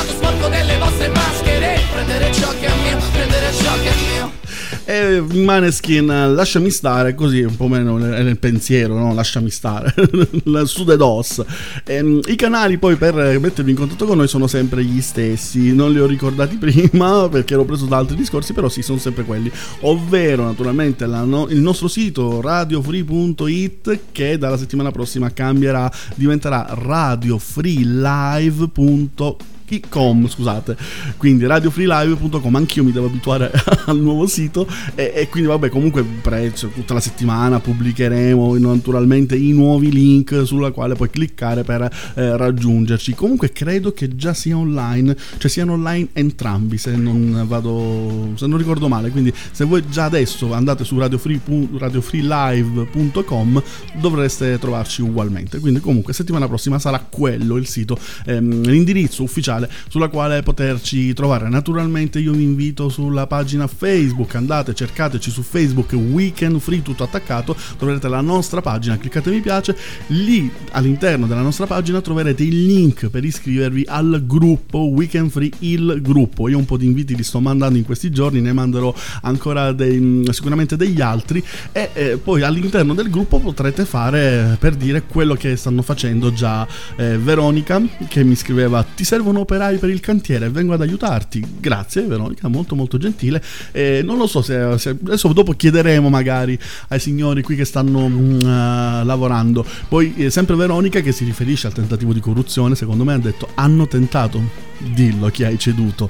E 5.09 5.21
Maneskin, 5.21 6.05
lasciami 6.05 6.69
stare, 6.69 7.15
così 7.15 7.41
un 7.41 7.55
po' 7.55 7.67
meno 7.67 7.97
nel 7.97 8.37
pensiero, 8.37 8.95
no? 8.95 9.11
Lasciami 9.11 9.49
stare, 9.49 9.91
su 10.65 10.85
The 10.85 10.97
DOS. 10.97 11.43
Ehm, 11.85 12.19
I 12.27 12.35
canali 12.35 12.77
poi 12.77 12.95
per 12.95 13.15
mettervi 13.39 13.71
in 13.71 13.77
contatto 13.77 14.05
con 14.05 14.17
noi 14.17 14.27
sono 14.27 14.45
sempre 14.45 14.83
gli 14.83 15.01
stessi, 15.01 15.73
non 15.73 15.91
li 15.91 15.99
ho 15.99 16.05
ricordati 16.05 16.57
prima 16.61 17.27
perché 17.27 17.55
l'ho 17.55 17.65
preso 17.65 17.87
da 17.87 17.97
altri 17.97 18.15
discorsi, 18.15 18.53
però 18.53 18.69
sì, 18.69 18.83
sono 18.83 18.99
sempre 18.99 19.23
quelli. 19.23 19.51
Ovvero, 19.79 20.43
naturalmente, 20.43 21.07
la 21.07 21.23
no- 21.23 21.47
il 21.49 21.59
nostro 21.59 21.87
sito 21.87 22.39
radiofree.it 22.39 23.99
che 24.11 24.37
dalla 24.37 24.57
settimana 24.57 24.91
prossima 24.91 25.33
cambierà, 25.33 25.91
diventerà 26.13 26.67
radiofreelive.com 26.69 29.57
Com, 29.89 30.27
scusate, 30.27 30.75
quindi 31.17 31.45
radiofreelive.com, 31.45 32.55
anch'io 32.55 32.83
mi 32.83 32.91
devo 32.91 33.05
abituare 33.05 33.51
al 33.85 33.99
nuovo 33.99 34.25
sito 34.25 34.67
e, 34.95 35.11
e 35.13 35.29
quindi 35.29 35.47
vabbè 35.47 35.69
comunque 35.69 36.03
prezzo, 36.03 36.69
tutta 36.69 36.95
la 36.95 36.99
settimana 36.99 37.59
pubblicheremo 37.59 38.57
naturalmente 38.57 39.35
i 39.35 39.51
nuovi 39.51 39.91
link 39.91 40.41
sulla 40.45 40.71
quale 40.71 40.95
puoi 40.95 41.09
cliccare 41.11 41.63
per 41.63 41.83
eh, 42.15 42.35
raggiungerci. 42.37 43.13
Comunque 43.13 43.51
credo 43.51 43.93
che 43.93 44.15
già 44.15 44.33
sia 44.33 44.57
online, 44.57 45.15
cioè 45.37 45.49
siano 45.51 45.73
online 45.73 46.07
entrambi 46.13 46.77
se 46.77 46.95
non 46.95 47.43
vado, 47.47 48.31
se 48.35 48.47
non 48.47 48.57
ricordo 48.57 48.87
male, 48.87 49.11
quindi 49.11 49.31
se 49.51 49.65
voi 49.65 49.83
già 49.87 50.05
adesso 50.05 50.51
andate 50.53 50.83
su 50.83 50.97
radiofree, 50.97 51.39
radiofreelive.com 51.77 53.63
dovreste 53.99 54.57
trovarci 54.57 55.01
ugualmente. 55.01 55.59
Quindi 55.59 55.79
comunque 55.79 56.13
settimana 56.13 56.47
prossima 56.47 56.79
sarà 56.79 56.99
quello 56.99 57.57
il 57.57 57.67
sito, 57.67 57.97
ehm, 58.25 58.63
l'indirizzo 58.63 59.23
ufficiale 59.23 59.58
sulla 59.87 60.07
quale 60.07 60.43
poterci 60.43 61.13
trovare. 61.13 61.49
Naturalmente 61.49 62.19
io 62.19 62.33
vi 62.33 62.43
invito 62.43 62.89
sulla 62.89 63.27
pagina 63.27 63.67
Facebook, 63.67 64.35
andate, 64.35 64.73
cercateci 64.73 65.31
su 65.31 65.41
Facebook 65.41 65.93
Weekend 65.93 66.59
Free 66.59 66.81
tutto 66.81 67.03
attaccato, 67.03 67.55
troverete 67.77 68.07
la 68.07 68.21
nostra 68.21 68.61
pagina, 68.61 68.97
cliccate 68.97 69.29
mi 69.31 69.41
piace, 69.41 69.75
lì 70.07 70.51
all'interno 70.71 71.27
della 71.27 71.41
nostra 71.41 71.65
pagina 71.65 72.01
troverete 72.01 72.43
il 72.43 72.65
link 72.65 73.07
per 73.07 73.23
iscrivervi 73.23 73.85
al 73.87 74.23
gruppo 74.25 74.89
Weekend 74.89 75.29
Free 75.29 75.51
il 75.59 75.99
gruppo. 76.01 76.47
Io 76.47 76.57
un 76.57 76.65
po' 76.65 76.77
di 76.77 76.85
inviti 76.85 77.15
li 77.15 77.23
sto 77.23 77.39
mandando 77.39 77.77
in 77.77 77.85
questi 77.85 78.11
giorni, 78.11 78.41
ne 78.41 78.53
manderò 78.53 78.93
ancora 79.21 79.71
dei, 79.71 80.23
sicuramente 80.31 80.75
degli 80.75 81.01
altri 81.01 81.43
e 81.71 81.89
eh, 81.93 82.17
poi 82.17 82.41
all'interno 82.41 82.93
del 82.93 83.09
gruppo 83.09 83.39
potrete 83.39 83.85
fare 83.85 84.57
per 84.59 84.75
dire 84.75 85.03
quello 85.03 85.33
che 85.35 85.55
stanno 85.55 85.81
facendo 85.81 86.31
già 86.33 86.67
eh, 86.95 87.17
Veronica 87.17 87.81
che 88.07 88.23
mi 88.23 88.35
scriveva 88.35 88.83
ti 88.83 89.03
servono 89.03 89.45
operai 89.49 89.77
per 89.77 89.89
il 89.89 89.99
cantiere, 89.99 90.49
vengo 90.49 90.73
ad 90.73 90.81
aiutarti. 90.81 91.43
Grazie 91.59 92.03
Veronica, 92.03 92.47
molto 92.47 92.75
molto 92.75 92.99
gentile. 92.99 93.41
Eh, 93.71 94.01
non 94.03 94.17
lo 94.17 94.27
so 94.27 94.43
se, 94.43 94.77
se, 94.77 94.89
adesso 94.89 95.33
dopo 95.33 95.53
chiederemo 95.53 96.07
magari 96.07 96.57
ai 96.89 96.99
signori 96.99 97.41
qui 97.41 97.55
che 97.55 97.65
stanno 97.65 98.05
uh, 98.05 99.03
lavorando. 99.03 99.65
Poi 99.87 100.13
eh, 100.17 100.29
sempre 100.29 100.55
Veronica 100.55 100.99
che 100.99 101.11
si 101.11 101.25
riferisce 101.25 101.65
al 101.65 101.73
tentativo 101.73 102.13
di 102.13 102.19
corruzione, 102.19 102.75
secondo 102.75 103.03
me 103.03 103.13
ha 103.13 103.17
detto 103.17 103.49
hanno 103.55 103.87
tentato. 103.87 104.67
Dillo 104.77 105.27
chi 105.27 105.43
hai 105.43 105.57
ceduto. 105.57 106.09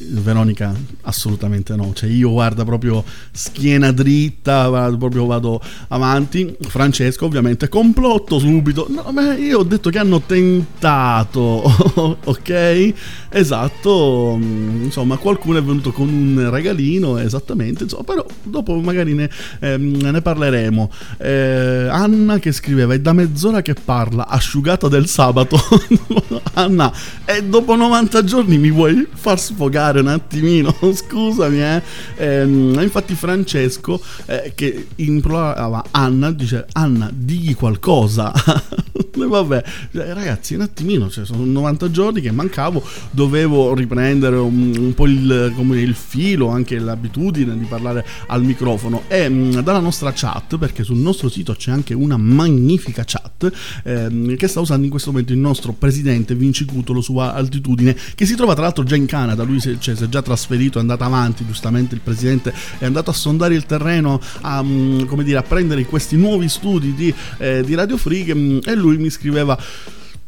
Veronica 0.00 0.72
assolutamente 1.02 1.74
no, 1.74 1.92
cioè 1.92 2.08
io 2.08 2.30
guarda 2.30 2.64
proprio 2.64 3.02
schiena 3.32 3.90
dritta, 3.90 4.68
vado, 4.68 4.96
proprio 4.96 5.26
vado 5.26 5.60
avanti. 5.88 6.56
Francesco 6.60 7.24
ovviamente 7.24 7.68
complotto 7.68 8.38
subito. 8.38 8.86
No, 8.88 9.10
ma 9.12 9.34
io 9.34 9.58
ho 9.58 9.62
detto 9.64 9.90
che 9.90 9.98
hanno 9.98 10.20
tentato, 10.20 12.16
ok? 12.24 12.94
Esatto, 13.30 14.38
insomma 14.40 15.16
qualcuno 15.16 15.58
è 15.58 15.62
venuto 15.62 15.92
con 15.92 16.08
un 16.08 16.48
regalino, 16.50 17.18
esattamente, 17.18 17.84
insomma, 17.84 18.04
però 18.04 18.24
dopo 18.42 18.74
magari 18.76 19.14
ne, 19.14 19.28
ehm, 19.60 19.96
ne 19.96 20.22
parleremo. 20.22 20.90
Eh, 21.18 21.88
Anna 21.90 22.38
che 22.38 22.52
scriveva, 22.52 22.94
è 22.94 23.00
da 23.00 23.12
mezz'ora 23.12 23.62
che 23.62 23.74
parla, 23.74 24.28
asciugata 24.28 24.88
del 24.88 25.06
sabato. 25.08 25.58
Anna, 26.54 26.92
e 27.24 27.42
dopo 27.44 27.74
90 27.74 28.24
giorni 28.24 28.58
mi 28.58 28.70
vuoi 28.70 29.06
far 29.12 29.40
sfogare? 29.40 29.87
Un 29.96 30.08
attimino, 30.08 30.74
scusami, 30.92 31.62
eh. 31.62 31.82
Ehm, 32.16 32.78
infatti 32.80 33.14
Francesco 33.14 34.00
eh, 34.26 34.52
che 34.54 34.88
implorava 34.96 35.84
Anna, 35.90 36.30
dice 36.30 36.66
Anna, 36.72 37.10
digli 37.12 37.54
qualcosa. 37.54 38.32
Vabbè, 39.26 39.64
cioè, 39.92 40.12
ragazzi, 40.12 40.54
un 40.54 40.60
attimino, 40.60 41.10
cioè, 41.10 41.24
sono 41.24 41.44
90 41.44 41.90
giorni 41.90 42.20
che 42.20 42.30
mancavo, 42.30 42.82
dovevo 43.10 43.74
riprendere 43.74 44.36
un, 44.36 44.74
un 44.76 44.94
po' 44.94 45.06
il, 45.06 45.52
come 45.56 45.80
il, 45.80 45.94
filo, 45.94 46.48
anche 46.48 46.78
l'abitudine 46.78 47.56
di 47.58 47.64
parlare 47.64 48.04
al 48.28 48.44
microfono 48.44 49.02
e 49.08 49.28
mh, 49.28 49.62
dalla 49.62 49.80
nostra 49.80 50.12
chat, 50.14 50.56
perché 50.58 50.84
sul 50.84 50.98
nostro 50.98 51.28
sito 51.28 51.54
c'è 51.54 51.70
anche 51.70 51.94
una 51.94 52.16
magnifica 52.16 53.04
chat 53.04 53.50
ehm, 53.84 54.36
che 54.36 54.48
sta 54.48 54.60
usando 54.60 54.84
in 54.84 54.90
questo 54.90 55.10
momento 55.10 55.32
il 55.32 55.38
nostro 55.38 55.72
presidente 55.72 56.34
Vinci 56.34 56.64
Cutolo 56.64 57.00
su 57.00 57.16
altitudine, 57.16 57.96
che 58.14 58.26
si 58.26 58.34
trova 58.34 58.54
tra 58.54 58.62
l'altro 58.62 58.84
già 58.84 58.96
in 58.96 59.06
Canada, 59.06 59.42
lui 59.42 59.60
si, 59.60 59.76
cioè, 59.78 59.96
si 59.96 60.04
è 60.04 60.08
già 60.08 60.22
trasferito, 60.22 60.78
è 60.78 60.80
andato 60.80 61.04
avanti, 61.04 61.46
giustamente 61.46 61.94
il 61.94 62.00
presidente 62.00 62.52
è 62.78 62.84
andato 62.84 63.10
a 63.10 63.14
sondare 63.14 63.54
il 63.54 63.66
terreno, 63.66 64.20
a, 64.42 64.58
come 64.62 65.24
dire, 65.24 65.38
a 65.38 65.42
prendere 65.42 65.84
questi 65.84 66.16
nuovi 66.16 66.48
studi 66.48 66.94
di, 66.94 67.14
eh, 67.38 67.62
di 67.64 67.74
Radio 67.74 67.96
Free 67.96 68.60
e 68.64 68.74
lui 68.74 68.96
mi 68.98 69.10
scriveva 69.10 69.58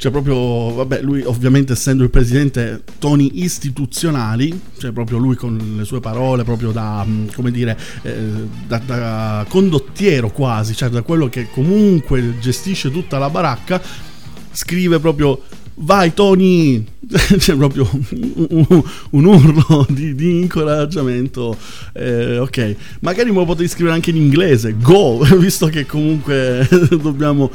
cioè 0.00 0.10
proprio, 0.10 0.72
vabbè, 0.76 1.02
lui 1.02 1.22
ovviamente 1.24 1.74
essendo 1.74 2.02
il 2.02 2.08
presidente, 2.08 2.84
toni 2.98 3.42
istituzionali, 3.42 4.58
cioè 4.78 4.92
proprio 4.92 5.18
lui 5.18 5.36
con 5.36 5.74
le 5.76 5.84
sue 5.84 6.00
parole, 6.00 6.42
proprio 6.42 6.72
da, 6.72 7.06
come 7.34 7.50
dire, 7.50 7.78
eh, 8.00 8.18
da, 8.66 8.78
da, 8.78 9.44
condottiero 9.46 10.30
quasi, 10.30 10.74
cioè 10.74 10.88
da 10.88 11.02
quello 11.02 11.28
che 11.28 11.50
comunque 11.50 12.38
gestisce 12.40 12.90
tutta 12.90 13.18
la 13.18 13.28
baracca, 13.28 13.78
scrive 14.52 14.98
proprio, 15.00 15.38
vai 15.80 16.12
Tony, 16.12 16.84
c'è 17.08 17.54
proprio 17.54 17.88
un, 17.92 18.82
un 19.10 19.24
urlo 19.24 19.86
di, 19.88 20.14
di 20.14 20.40
incoraggiamento. 20.40 21.56
Eh, 21.92 22.38
ok, 22.38 22.76
magari 23.00 23.30
me 23.30 23.38
lo 23.38 23.44
potevi 23.44 23.68
scrivere 23.68 23.94
anche 23.94 24.10
in 24.10 24.16
inglese, 24.16 24.76
go, 24.80 25.18
visto 25.36 25.66
che 25.66 25.86
comunque 25.86 26.66
dobbiamo 26.90 27.50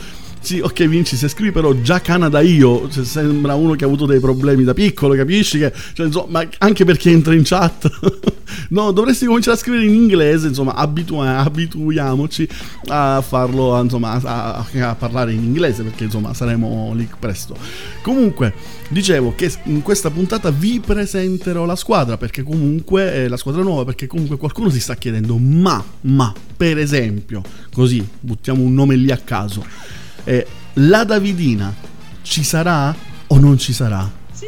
sì, 0.45 0.59
ok, 0.59 0.85
Vinci, 0.85 1.15
se 1.15 1.27
scrivi 1.27 1.51
però 1.51 1.73
già 1.73 2.01
Canada 2.01 2.39
io, 2.39 2.87
cioè, 2.91 3.03
sembra 3.03 3.55
uno 3.55 3.73
che 3.73 3.83
ha 3.83 3.87
avuto 3.87 4.05
dei 4.05 4.19
problemi 4.19 4.63
da 4.63 4.75
piccolo, 4.75 5.15
capisci? 5.15 5.57
Che, 5.57 5.73
cioè, 5.93 6.05
insomma, 6.05 6.47
anche 6.59 6.85
perché 6.85 7.09
entra 7.09 7.33
in 7.33 7.41
chat. 7.43 7.89
no, 8.69 8.91
dovresti 8.91 9.25
cominciare 9.25 9.57
a 9.57 9.59
scrivere 9.59 9.85
in 9.85 9.95
inglese, 9.95 10.47
insomma, 10.47 10.75
abitu- 10.75 11.19
abituiamoci 11.19 12.47
a 12.89 13.23
farlo, 13.27 13.81
insomma, 13.81 14.21
a, 14.21 14.67
a, 14.81 14.95
parlare 14.95 15.33
in 15.33 15.43
inglese, 15.43 15.81
perché 15.81 16.03
insomma 16.03 16.31
saremo 16.35 16.93
lì 16.93 17.09
presto. 17.19 17.57
Comunque, 18.03 18.53
dicevo 18.89 19.33
che 19.35 19.51
in 19.63 19.81
questa 19.81 20.11
puntata 20.11 20.51
vi 20.51 20.79
presenterò 20.79 21.65
la 21.65 21.75
squadra, 21.75 22.17
perché 22.17 22.43
comunque, 22.43 23.15
eh, 23.15 23.27
la 23.27 23.37
squadra 23.37 23.63
nuova, 23.63 23.83
perché 23.83 24.05
comunque 24.05 24.37
qualcuno 24.37 24.69
si 24.69 24.79
sta 24.79 24.93
chiedendo, 24.93 25.37
ma, 25.37 25.83
ma, 26.01 26.31
per 26.55 26.77
esempio, 26.77 27.41
così, 27.73 28.07
buttiamo 28.19 28.61
un 28.61 28.75
nome 28.75 28.95
lì 28.95 29.09
a 29.09 29.17
caso 29.17 30.03
eh, 30.25 30.45
la 30.73 31.03
Davidina 31.03 31.73
ci 32.21 32.43
sarà 32.43 32.93
o 33.27 33.39
non 33.39 33.57
ci 33.57 33.71
sarà? 33.71 34.09
Sì, 34.33 34.47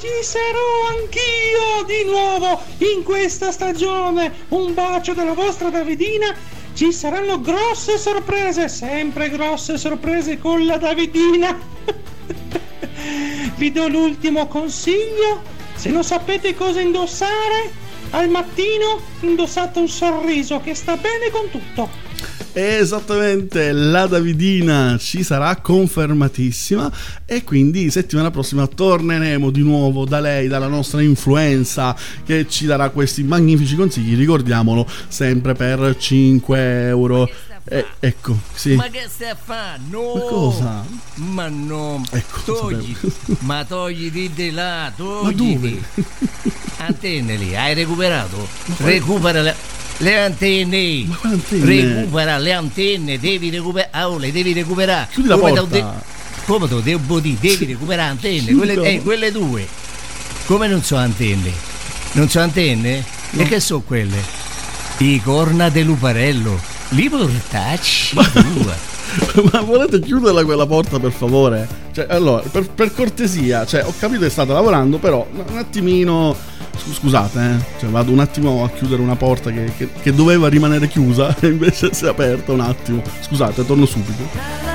ci 0.00 0.24
sarò 0.24 0.98
anch'io 0.98 1.84
di 1.86 2.10
nuovo 2.10 2.60
in 2.78 3.02
questa 3.04 3.52
stagione. 3.52 4.32
Un 4.48 4.74
bacio 4.74 5.12
dalla 5.12 5.34
vostra 5.34 5.70
Davidina. 5.70 6.34
Ci 6.74 6.92
saranno 6.92 7.40
grosse 7.40 7.98
sorprese, 7.98 8.68
sempre 8.68 9.30
grosse 9.30 9.78
sorprese 9.78 10.38
con 10.38 10.66
la 10.66 10.76
Davidina. 10.76 11.56
Vi 13.56 13.70
do 13.70 13.86
l'ultimo 13.86 14.48
consiglio. 14.48 15.42
Se 15.76 15.90
non 15.90 16.02
sapete 16.02 16.54
cosa 16.54 16.80
indossare, 16.80 17.70
al 18.10 18.28
mattino 18.28 19.00
indossate 19.20 19.78
un 19.78 19.88
sorriso 19.88 20.60
che 20.60 20.74
sta 20.74 20.96
bene 20.96 21.30
con 21.30 21.50
tutto. 21.50 21.88
Esattamente, 22.56 23.72
la 23.72 24.06
Davidina 24.06 24.96
ci 24.96 25.24
sarà 25.24 25.56
confermatissima 25.56 26.88
e 27.26 27.42
quindi 27.42 27.90
settimana 27.90 28.30
prossima 28.30 28.68
torneremo 28.68 29.50
di 29.50 29.62
nuovo 29.62 30.04
da 30.04 30.20
lei, 30.20 30.46
dalla 30.46 30.68
nostra 30.68 31.02
influenza 31.02 31.96
che 32.24 32.46
ci 32.48 32.66
darà 32.66 32.90
questi 32.90 33.24
magnifici 33.24 33.74
consigli, 33.74 34.16
ricordiamolo, 34.16 34.86
sempre 35.08 35.54
per 35.54 35.96
5 35.98 36.86
euro. 36.86 37.28
Eh, 37.66 37.86
ecco, 38.00 38.36
sì. 38.52 38.74
Ma 38.74 38.88
che 38.88 39.06
stai 39.08 39.30
a 39.30 39.36
fare? 39.42 39.80
No! 39.88 40.12
Ma 40.14 40.20
cosa? 40.20 40.84
Ma 41.14 41.48
no! 41.48 42.02
Ecco, 42.10 42.40
togli! 42.42 42.94
Ma 43.40 43.64
togliti 43.64 44.30
di 44.34 44.50
là, 44.50 44.82
Ma 44.84 44.92
togliti! 44.94 45.58
dove? 45.58 45.82
Antenne 46.76 47.36
lì, 47.36 47.56
hai 47.56 47.72
recuperato? 47.72 48.46
Recupera 48.78 49.40
le, 49.40 49.54
le 49.98 50.18
antenne! 50.20 51.04
Ma 51.06 51.18
antenne? 51.22 51.64
Recupera 51.64 52.36
le 52.38 52.52
antenne, 52.52 53.18
devi 53.18 53.48
recuperare. 53.48 54.04
Oh, 54.04 54.18
le 54.18 54.30
devi 54.30 54.52
recuperare! 54.52 55.08
Chiudi 55.10 55.28
la 55.28 55.38
Come 55.38 55.52
porta. 55.52 55.66
de- 55.76 56.12
come 56.44 56.68
te 56.68 56.82
devo 56.82 57.20
dire? 57.20 57.38
Devi 57.40 57.64
recuperare 57.64 58.10
antenne, 58.10 58.52
quelle, 58.52 58.74
eh, 58.82 59.00
quelle 59.02 59.32
due! 59.32 59.66
Come 60.44 60.66
non 60.66 60.82
so 60.82 60.96
antenne? 60.96 61.50
Non 62.12 62.28
so 62.28 62.40
antenne? 62.40 63.02
E 63.36 63.44
che 63.44 63.58
so 63.58 63.80
quelle? 63.80 64.22
I 64.98 65.20
corna 65.22 65.68
del 65.68 65.86
luparello! 65.86 66.58
Li 66.90 67.08
portacci 67.08 68.14
tua! 68.14 68.92
Ma 69.52 69.60
volete 69.60 70.00
chiuderla 70.00 70.44
quella 70.44 70.66
porta 70.66 70.98
per 70.98 71.12
favore? 71.12 71.66
Cioè, 71.92 72.06
allora, 72.08 72.42
per, 72.50 72.68
per 72.70 72.92
cortesia, 72.92 73.64
cioè, 73.66 73.84
ho 73.84 73.92
capito 73.98 74.20
che 74.22 74.30
state 74.30 74.52
lavorando, 74.52 74.98
però 74.98 75.26
un 75.32 75.56
attimino. 75.58 76.34
scu- 76.76 76.94
Scusate, 76.94 77.38
eh. 77.40 77.78
Cioè, 77.80 77.90
vado 77.90 78.10
un 78.12 78.18
attimo 78.20 78.64
a 78.64 78.70
chiudere 78.70 79.02
una 79.02 79.16
porta 79.16 79.50
che, 79.50 79.72
che- 79.76 79.88
che 80.00 80.12
doveva 80.12 80.48
rimanere 80.48 80.88
chiusa 80.88 81.34
e 81.40 81.46
invece 81.48 81.92
si 81.92 82.04
è 82.04 82.08
aperta 82.08 82.52
un 82.52 82.60
attimo. 82.60 83.02
Scusate, 83.20 83.64
torno 83.66 83.86
subito. 83.86 84.73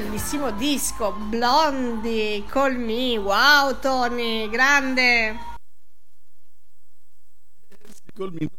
Bellissimo 0.00 0.50
disco. 0.50 1.12
Blondie, 1.12 2.44
Call 2.44 2.76
Me. 2.76 3.16
Wow, 3.16 3.78
Tony, 3.80 4.46
grande. 4.50 5.38
Col 8.14 8.32
mio 8.32 8.50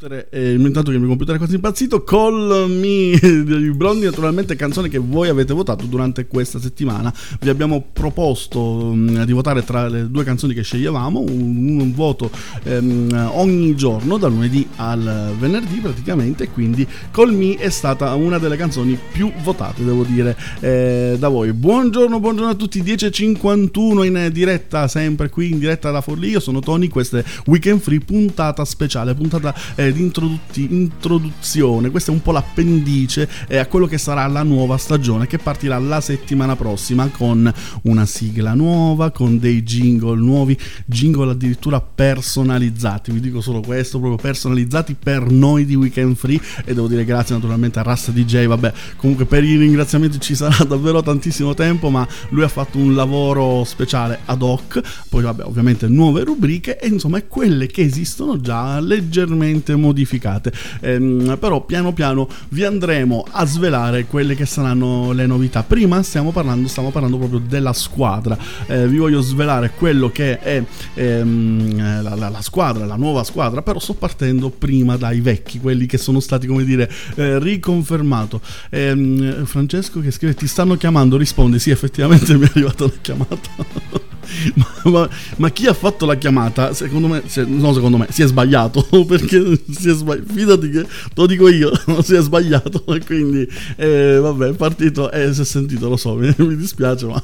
computer, 0.00 0.28
eh, 0.30 0.52
intanto 0.52 0.90
che 0.90 0.96
il 0.96 0.98
mio 0.98 1.08
computer 1.08 1.34
è 1.34 1.38
quasi 1.38 1.56
impazzito, 1.56 2.02
Call 2.04 2.70
Me 2.70 3.18
di 3.20 3.70
Blondie, 3.72 4.06
naturalmente 4.06 4.56
canzone 4.56 4.88
che 4.88 4.98
voi 4.98 5.28
avete 5.28 5.52
votato 5.52 5.84
durante 5.84 6.26
questa 6.26 6.58
settimana. 6.58 7.12
Vi 7.40 7.48
abbiamo 7.48 7.84
proposto 7.92 8.94
mh, 8.94 9.24
di 9.24 9.32
votare 9.32 9.62
tra 9.62 9.88
le 9.88 10.10
due 10.10 10.24
canzoni 10.24 10.54
che 10.54 10.62
sceglievamo, 10.62 11.20
un, 11.20 11.80
un 11.80 11.94
voto 11.94 12.30
ehm, 12.62 13.30
ogni 13.34 13.74
giorno, 13.76 14.16
dal 14.16 14.32
lunedì 14.32 14.66
al 14.76 15.34
venerdì 15.38 15.78
praticamente, 15.78 16.44
e 16.44 16.50
quindi 16.50 16.86
Call 17.10 17.34
Me 17.34 17.56
è 17.56 17.68
stata 17.68 18.14
una 18.14 18.38
delle 18.38 18.56
canzoni 18.56 18.98
più 19.12 19.30
votate, 19.42 19.84
devo 19.84 20.04
dire, 20.04 20.36
eh, 20.60 21.16
da 21.18 21.28
voi. 21.28 21.52
Buongiorno, 21.52 22.20
buongiorno 22.20 22.50
a 22.50 22.54
tutti, 22.54 22.82
10.51 22.82 24.04
in 24.04 24.30
diretta, 24.32 24.88
sempre 24.88 25.28
qui 25.28 25.50
in 25.50 25.58
diretta 25.58 25.90
da 25.90 26.00
Forlì, 26.00 26.30
io 26.30 26.40
sono 26.40 26.60
Tony, 26.60 26.88
questo 26.88 27.18
è 27.18 27.24
Weekend 27.46 27.80
Free, 27.80 28.00
puntata 28.00 28.64
speciale, 28.64 29.14
puntata 29.14 29.54
eh, 29.74 29.89
introdutti- 29.98 30.68
introduzione, 30.70 31.90
questa 31.90 32.10
è 32.10 32.14
un 32.14 32.22
po' 32.22 32.32
l'appendice 32.32 33.28
eh, 33.48 33.58
a 33.58 33.66
quello 33.66 33.86
che 33.86 33.98
sarà 33.98 34.26
la 34.26 34.42
nuova 34.42 34.76
stagione 34.76 35.26
che 35.26 35.38
partirà 35.38 35.78
la 35.78 36.00
settimana 36.00 36.56
prossima 36.56 37.08
con 37.08 37.52
una 37.82 38.06
sigla 38.06 38.54
nuova, 38.54 39.10
con 39.10 39.38
dei 39.38 39.62
jingle 39.62 40.16
nuovi, 40.16 40.56
jingle 40.84 41.32
addirittura 41.32 41.80
personalizzati, 41.80 43.12
vi 43.12 43.20
dico 43.20 43.40
solo 43.40 43.60
questo, 43.60 43.98
proprio 43.98 44.20
personalizzati 44.20 44.96
per 44.98 45.30
noi 45.30 45.64
di 45.64 45.74
Weekend 45.74 46.16
Free 46.16 46.40
e 46.64 46.74
devo 46.74 46.88
dire 46.88 47.04
grazie 47.04 47.34
naturalmente 47.34 47.78
a 47.78 47.82
Rasta 47.82 48.12
DJ, 48.12 48.46
vabbè, 48.46 48.72
comunque 48.96 49.24
per 49.24 49.44
i 49.44 49.56
ringraziamenti 49.56 50.20
ci 50.20 50.34
sarà 50.34 50.64
davvero 50.64 51.02
tantissimo 51.02 51.54
tempo, 51.54 51.90
ma 51.90 52.06
lui 52.30 52.42
ha 52.42 52.48
fatto 52.48 52.78
un 52.78 52.94
lavoro 52.94 53.64
speciale 53.64 54.20
ad 54.24 54.42
hoc, 54.42 54.80
poi 55.08 55.22
vabbè, 55.22 55.44
ovviamente 55.44 55.88
nuove 55.88 56.24
rubriche 56.24 56.78
e 56.78 56.88
insomma 56.88 57.22
quelle 57.22 57.66
che 57.66 57.82
esistono 57.82 58.40
già 58.40 58.80
leggermente 58.80 59.74
modificate. 59.80 60.52
Ehm, 60.80 61.36
però 61.40 61.64
piano 61.64 61.92
piano 61.92 62.28
vi 62.50 62.64
andremo 62.64 63.24
a 63.30 63.44
svelare 63.46 64.04
quelle 64.06 64.34
che 64.34 64.46
saranno 64.46 65.12
le 65.12 65.26
novità. 65.26 65.62
Prima 65.62 66.02
stiamo 66.02 66.30
parlando, 66.30 66.68
stiamo 66.68 66.90
parlando 66.90 67.16
proprio 67.18 67.40
della 67.40 67.72
squadra. 67.72 68.36
Eh, 68.66 68.86
vi 68.86 68.98
voglio 68.98 69.20
svelare 69.20 69.72
quello 69.76 70.10
che 70.10 70.38
è 70.38 70.62
ehm, 70.94 72.02
la, 72.02 72.14
la- 72.14 72.28
la 72.28 72.40
squadra, 72.42 72.84
la 72.86 72.96
nuova 72.96 73.24
squadra, 73.24 73.62
però 73.62 73.78
sto 73.78 73.94
partendo 73.94 74.50
prima 74.50 74.96
dai 74.96 75.20
vecchi, 75.20 75.58
quelli 75.58 75.86
che 75.86 75.98
sono 75.98 76.20
stati, 76.20 76.46
come 76.46 76.64
dire, 76.64 76.90
eh, 77.16 77.38
riconfermato. 77.38 78.40
Ehm, 78.70 79.44
Francesco 79.44 80.00
che 80.00 80.10
scrive: 80.10 80.34
Ti 80.34 80.46
stanno 80.46 80.76
chiamando? 80.76 81.16
Risponde: 81.16 81.58
Sì, 81.58 81.70
effettivamente 81.70 82.34
mi 82.38 82.44
è 82.46 82.50
arrivata 82.52 82.84
una 82.84 82.92
chiamata. 83.00 84.09
Ma, 84.54 84.90
ma- 84.90 85.08
ma 85.36 85.50
chi 85.50 85.66
ha 85.66 85.74
fatto 85.74 86.06
la 86.06 86.16
chiamata, 86.16 86.72
secondo 86.74 87.08
me, 87.08 87.22
se- 87.26 87.44
no, 87.44 87.72
secondo 87.72 87.96
me, 87.96 88.06
si 88.10 88.22
è 88.22 88.26
sbagliato. 88.26 88.86
Perché 89.06 89.60
si 89.70 89.88
è 89.88 89.92
sbagliato. 89.92 90.32
Fidati 90.32 90.70
che 90.70 90.86
lo 91.14 91.26
dico 91.26 91.48
io, 91.48 91.72
si 92.02 92.14
è 92.14 92.20
sbagliato. 92.20 92.84
E 92.94 93.00
quindi, 93.04 93.46
eh, 93.76 94.18
vabbè, 94.20 94.48
è 94.48 94.54
partito 94.54 95.10
e 95.10 95.32
si 95.32 95.40
è 95.40 95.44
sentito, 95.44 95.88
lo 95.88 95.96
so, 95.96 96.14
mi, 96.14 96.32
mi 96.38 96.56
dispiace, 96.56 97.06
ma 97.06 97.22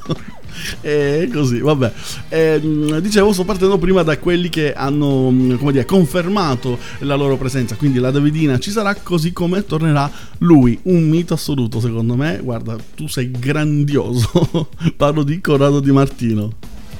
è 0.81 1.29
così, 1.31 1.59
vabbè. 1.59 1.91
Ehm, 2.29 2.99
dicevo, 2.99 3.31
sto 3.33 3.43
partendo 3.43 3.77
prima 3.77 4.03
da 4.03 4.17
quelli 4.17 4.49
che 4.49 4.73
hanno, 4.73 5.29
mh, 5.29 5.57
come 5.57 5.71
dire, 5.71 5.85
confermato 5.85 6.77
la 6.99 7.15
loro 7.15 7.37
presenza. 7.37 7.75
Quindi 7.75 7.99
la 7.99 8.11
Davidina 8.11 8.57
ci 8.59 8.71
sarà, 8.71 8.95
così 8.95 9.33
come 9.33 9.65
tornerà 9.65 10.09
lui, 10.39 10.77
un 10.83 11.07
mito 11.07 11.33
assoluto, 11.33 11.79
secondo 11.79 12.15
me. 12.15 12.39
Guarda, 12.41 12.75
tu 12.95 13.07
sei 13.07 13.31
grandioso. 13.31 14.69
Parlo 14.95 15.23
di 15.23 15.39
Corrado 15.41 15.79
Di 15.79 15.91
Martino. 15.91 16.51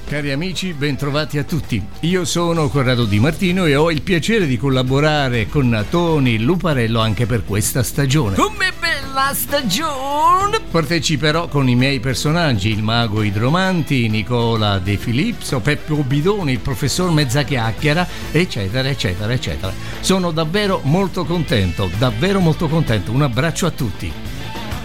Cari 0.08 0.32
amici, 0.32 0.72
bentrovati 0.72 1.36
a 1.36 1.44
tutti. 1.44 1.86
Io 2.00 2.24
sono 2.24 2.70
Corrado 2.70 3.04
Di 3.04 3.20
Martino 3.20 3.66
e 3.66 3.76
ho 3.76 3.90
il 3.90 4.00
piacere 4.00 4.46
di 4.46 4.56
collaborare 4.56 5.48
con 5.48 5.84
Tony 5.90 6.38
Luparello 6.38 6.98
anche 6.98 7.26
per 7.26 7.44
questa 7.44 7.82
stagione. 7.82 8.34
Come 8.34 8.72
bella 8.80 9.34
stagione! 9.34 10.60
Parteciperò 10.70 11.48
con 11.48 11.68
i 11.68 11.74
miei 11.74 12.00
personaggi, 12.00 12.70
il 12.70 12.82
mago 12.82 13.22
Idromanti, 13.22 14.08
Nicola 14.08 14.78
De 14.78 14.96
Filipso, 14.96 15.60
Peppo 15.60 15.96
Bidoni, 15.96 16.52
il 16.52 16.60
professor 16.60 17.10
Mezzachiacchiera, 17.10 18.08
eccetera, 18.32 18.88
eccetera, 18.88 19.30
eccetera. 19.30 19.74
Sono 20.00 20.30
davvero 20.30 20.80
molto 20.84 21.26
contento, 21.26 21.90
davvero 21.98 22.40
molto 22.40 22.66
contento. 22.66 23.12
Un 23.12 23.20
abbraccio 23.20 23.66
a 23.66 23.70
tutti. 23.70 24.10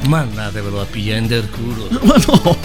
Mannatevelo 0.08 0.82
a 0.82 0.86
pigliare 0.86 1.48
culo. 1.50 1.88
Ma 2.04 2.16
no, 2.28 2.58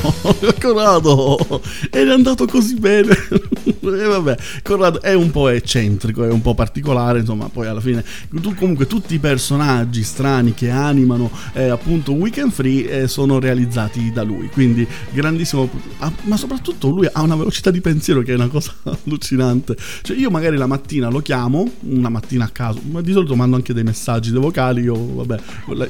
Corrado, 0.60 1.62
era 1.90 2.14
andato 2.14 2.46
così 2.46 2.74
bene. 2.74 3.14
e 3.64 4.04
vabbè, 4.04 4.36
Corrado 4.62 5.00
è 5.00 5.14
un 5.14 5.30
po' 5.30 5.48
eccentrico, 5.48 6.24
è 6.24 6.30
un 6.30 6.42
po' 6.42 6.54
particolare, 6.54 7.20
insomma, 7.20 7.48
poi 7.48 7.68
alla 7.68 7.80
fine 7.80 8.04
tu 8.40 8.54
comunque 8.54 8.86
tutti 8.86 9.14
i 9.14 9.18
personaggi 9.18 10.02
strani 10.02 10.52
che 10.52 10.68
animano 10.70 11.30
eh, 11.52 11.68
appunto 11.68 12.12
Weekend 12.12 12.50
Free 12.50 13.02
eh, 13.02 13.08
sono 13.08 13.38
realizzati 13.38 14.10
da 14.12 14.22
lui, 14.22 14.48
quindi 14.48 14.86
grandissimo, 15.12 15.68
ah, 15.98 16.12
ma 16.22 16.36
soprattutto 16.36 16.88
lui 16.88 17.08
ha 17.10 17.22
una 17.22 17.36
velocità 17.36 17.70
di 17.70 17.80
pensiero 17.80 18.22
che 18.22 18.32
è 18.32 18.34
una 18.34 18.48
cosa 18.48 18.74
allucinante. 18.82 19.76
Cioè 20.02 20.16
io 20.16 20.30
magari 20.30 20.56
la 20.56 20.66
mattina 20.66 21.08
lo 21.08 21.20
chiamo, 21.20 21.70
una 21.82 22.08
mattina 22.08 22.44
a 22.44 22.48
caso, 22.48 22.80
ma 22.90 23.00
di 23.00 23.12
solito 23.12 23.36
mando 23.36 23.54
anche 23.56 23.72
dei 23.72 23.84
messaggi 23.84 24.32
dei 24.32 24.40
vocali, 24.40 24.82
io 24.82 25.14
vabbè, 25.14 25.38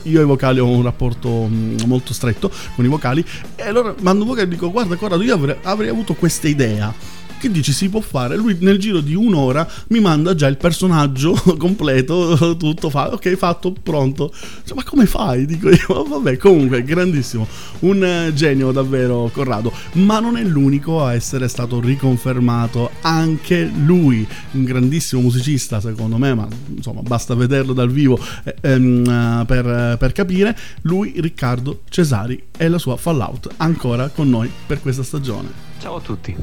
io 0.02 0.20
e 0.20 0.22
i 0.22 0.26
vocali 0.26 0.58
ho 0.58 0.68
un 0.68 0.82
rapporto 0.82 1.37
molto 1.46 2.12
stretto 2.12 2.50
con 2.74 2.84
i 2.84 2.88
vocali. 2.88 3.24
E 3.54 3.62
allora 3.62 3.94
mando 4.00 4.22
un 4.22 4.28
vocale 4.28 4.46
e 4.46 4.48
dico 4.48 4.70
guarda 4.70 4.96
Corrado 4.96 5.22
io 5.22 5.34
avrei, 5.34 5.56
avrei 5.62 5.90
avuto 5.90 6.14
questa 6.14 6.48
idea 6.48 6.92
che 7.38 7.50
dici 7.50 7.72
si 7.72 7.88
può 7.88 8.00
fare? 8.00 8.36
Lui 8.36 8.56
nel 8.60 8.78
giro 8.78 9.00
di 9.00 9.14
un'ora 9.14 9.66
mi 9.88 10.00
manda 10.00 10.34
già 10.34 10.46
il 10.46 10.56
personaggio 10.56 11.32
completo 11.56 12.56
tutto 12.56 12.90
fa 12.90 13.12
ok 13.12 13.36
fatto 13.36 13.72
pronto. 13.72 14.32
Cioè, 14.64 14.76
ma 14.76 14.84
come 14.84 15.06
fai? 15.06 15.46
Dico 15.46 15.70
io. 15.70 16.04
Vabbè 16.08 16.36
comunque 16.36 16.82
grandissimo. 16.82 17.46
Un 17.80 18.04
eh, 18.04 18.32
genio 18.34 18.72
davvero 18.72 19.30
Corrado. 19.32 19.72
Ma 19.92 20.20
non 20.20 20.36
è 20.36 20.42
l'unico 20.42 21.04
a 21.04 21.14
essere 21.14 21.48
stato 21.48 21.80
riconfermato 21.80 22.90
anche 23.02 23.70
lui 23.84 24.26
un 24.52 24.64
grandissimo 24.64 25.22
musicista 25.22 25.80
secondo 25.80 26.16
me 26.18 26.34
ma 26.34 26.48
insomma 26.74 27.00
basta 27.02 27.34
vederlo 27.34 27.72
dal 27.72 27.90
vivo 27.90 28.18
eh, 28.44 28.54
ehm, 28.60 29.44
per, 29.46 29.96
per 29.98 30.12
capire. 30.12 30.56
Lui 30.82 31.14
Riccardo 31.16 31.82
Cesari 31.88 32.42
e 32.56 32.68
la 32.68 32.78
sua 32.78 32.96
Fallout 32.96 33.48
ancora 33.58 34.08
con 34.08 34.28
noi 34.28 34.50
per 34.66 34.80
questa 34.80 35.02
stagione. 35.02 35.66
Ciao 35.78 35.96
a 35.96 36.00
tutti, 36.00 36.34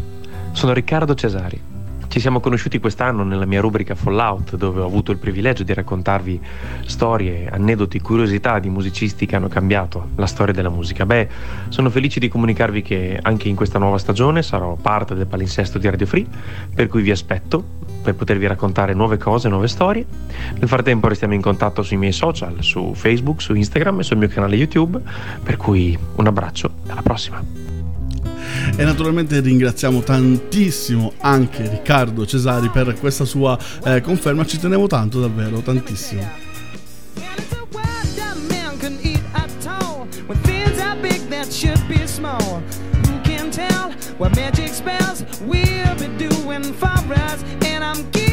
sono 0.56 0.72
Riccardo 0.72 1.14
Cesari. 1.16 1.62
Ci 2.08 2.22
siamo 2.22 2.40
conosciuti 2.40 2.80
quest'anno 2.80 3.24
nella 3.26 3.44
mia 3.46 3.60
rubrica 3.60 3.94
Fallout, 3.94 4.56
dove 4.56 4.80
ho 4.80 4.86
avuto 4.86 5.12
il 5.12 5.18
privilegio 5.18 5.64
di 5.64 5.74
raccontarvi 5.74 6.40
storie, 6.86 7.50
aneddoti, 7.50 8.00
curiosità 8.00 8.58
di 8.60 8.70
musicisti 8.70 9.26
che 9.26 9.36
hanno 9.36 9.50
cambiato 9.50 10.12
la 10.16 10.26
storia 10.26 10.54
della 10.54 10.70
musica. 10.70 11.06
Beh, 11.06 11.28
sono 11.68 11.90
felice 11.90 12.22
di 12.22 12.30
comunicarvi 12.30 12.82
che 12.82 13.20
anche 13.22 13.50
in 13.50 13.56
questa 13.58 13.80
nuova 13.80 13.98
stagione 13.98 14.42
sarò 14.44 14.76
parte 14.76 15.14
del 15.14 15.28
palinsesto 15.28 15.78
di 15.78 15.90
Radio 15.90 16.06
Free, 16.06 16.26
per 16.74 16.88
cui 16.88 17.02
vi 17.02 17.12
aspetto 17.12 17.62
per 18.02 18.16
potervi 18.16 18.48
raccontare 18.48 18.94
nuove 18.94 19.18
cose, 19.18 19.50
nuove 19.50 19.68
storie. 19.68 20.06
Nel 20.58 20.70
frattempo 20.70 21.10
restiamo 21.10 21.34
in 21.34 21.42
contatto 21.42 21.84
sui 21.84 21.98
miei 21.98 22.14
social, 22.14 22.56
su 22.60 22.94
Facebook, 22.96 23.42
su 23.42 23.54
Instagram 23.54 24.00
e 24.00 24.04
sul 24.04 24.18
mio 24.18 24.30
canale 24.30 24.56
YouTube, 24.56 25.02
per 25.44 25.58
cui 25.58 26.00
un 26.16 26.28
abbraccio 26.28 26.72
alla 26.88 27.02
prossima. 27.02 27.65
E 28.76 28.84
naturalmente 28.84 29.40
ringraziamo 29.40 30.02
tantissimo 30.02 31.14
anche 31.20 31.70
Riccardo 31.70 32.26
Cesari 32.26 32.70
per 32.70 32.96
questa 33.00 33.26
sua 33.26 33.58
eh, 33.84 34.02
conferma, 34.02 34.46
ci 34.46 34.60
tenevo 34.60 34.88
tanto 34.88 35.20
davvero, 35.20 35.60
tantissimo. 35.60 36.54
what 44.18 44.36
magic 44.36 44.70
spells 44.70 45.24
we'll 45.42 45.96
be 45.96 46.08
doing 46.18 46.64
for 46.74 47.14
us? 47.14 47.44
And 47.66 47.84
I'm 47.84 48.25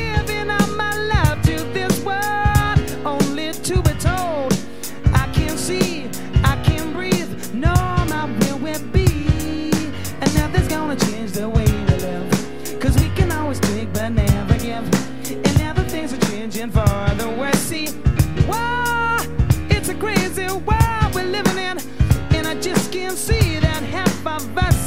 My 24.25 24.39
best. 24.55 24.82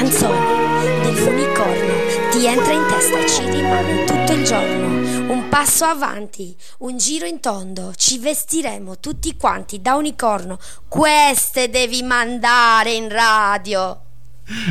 canzone 0.00 1.02
del 1.02 1.14
funicorno 1.14 1.92
ti 2.30 2.46
entra 2.46 2.72
in 2.72 2.86
testa 2.88 3.18
e 3.18 3.28
ci 3.28 3.44
rimane 3.50 4.04
tutto 4.06 4.32
il 4.32 4.44
giorno. 4.44 5.30
Un 5.30 5.48
passo 5.50 5.84
avanti, 5.84 6.56
un 6.78 6.96
giro 6.96 7.26
in 7.26 7.38
tondo, 7.38 7.92
ci 7.94 8.18
vestiremo 8.18 8.98
tutti 8.98 9.36
quanti 9.36 9.82
da 9.82 9.96
unicorno. 9.96 10.58
Queste 10.88 11.68
devi 11.68 12.02
mandare 12.02 12.92
in 12.92 13.10
radio. 13.10 14.00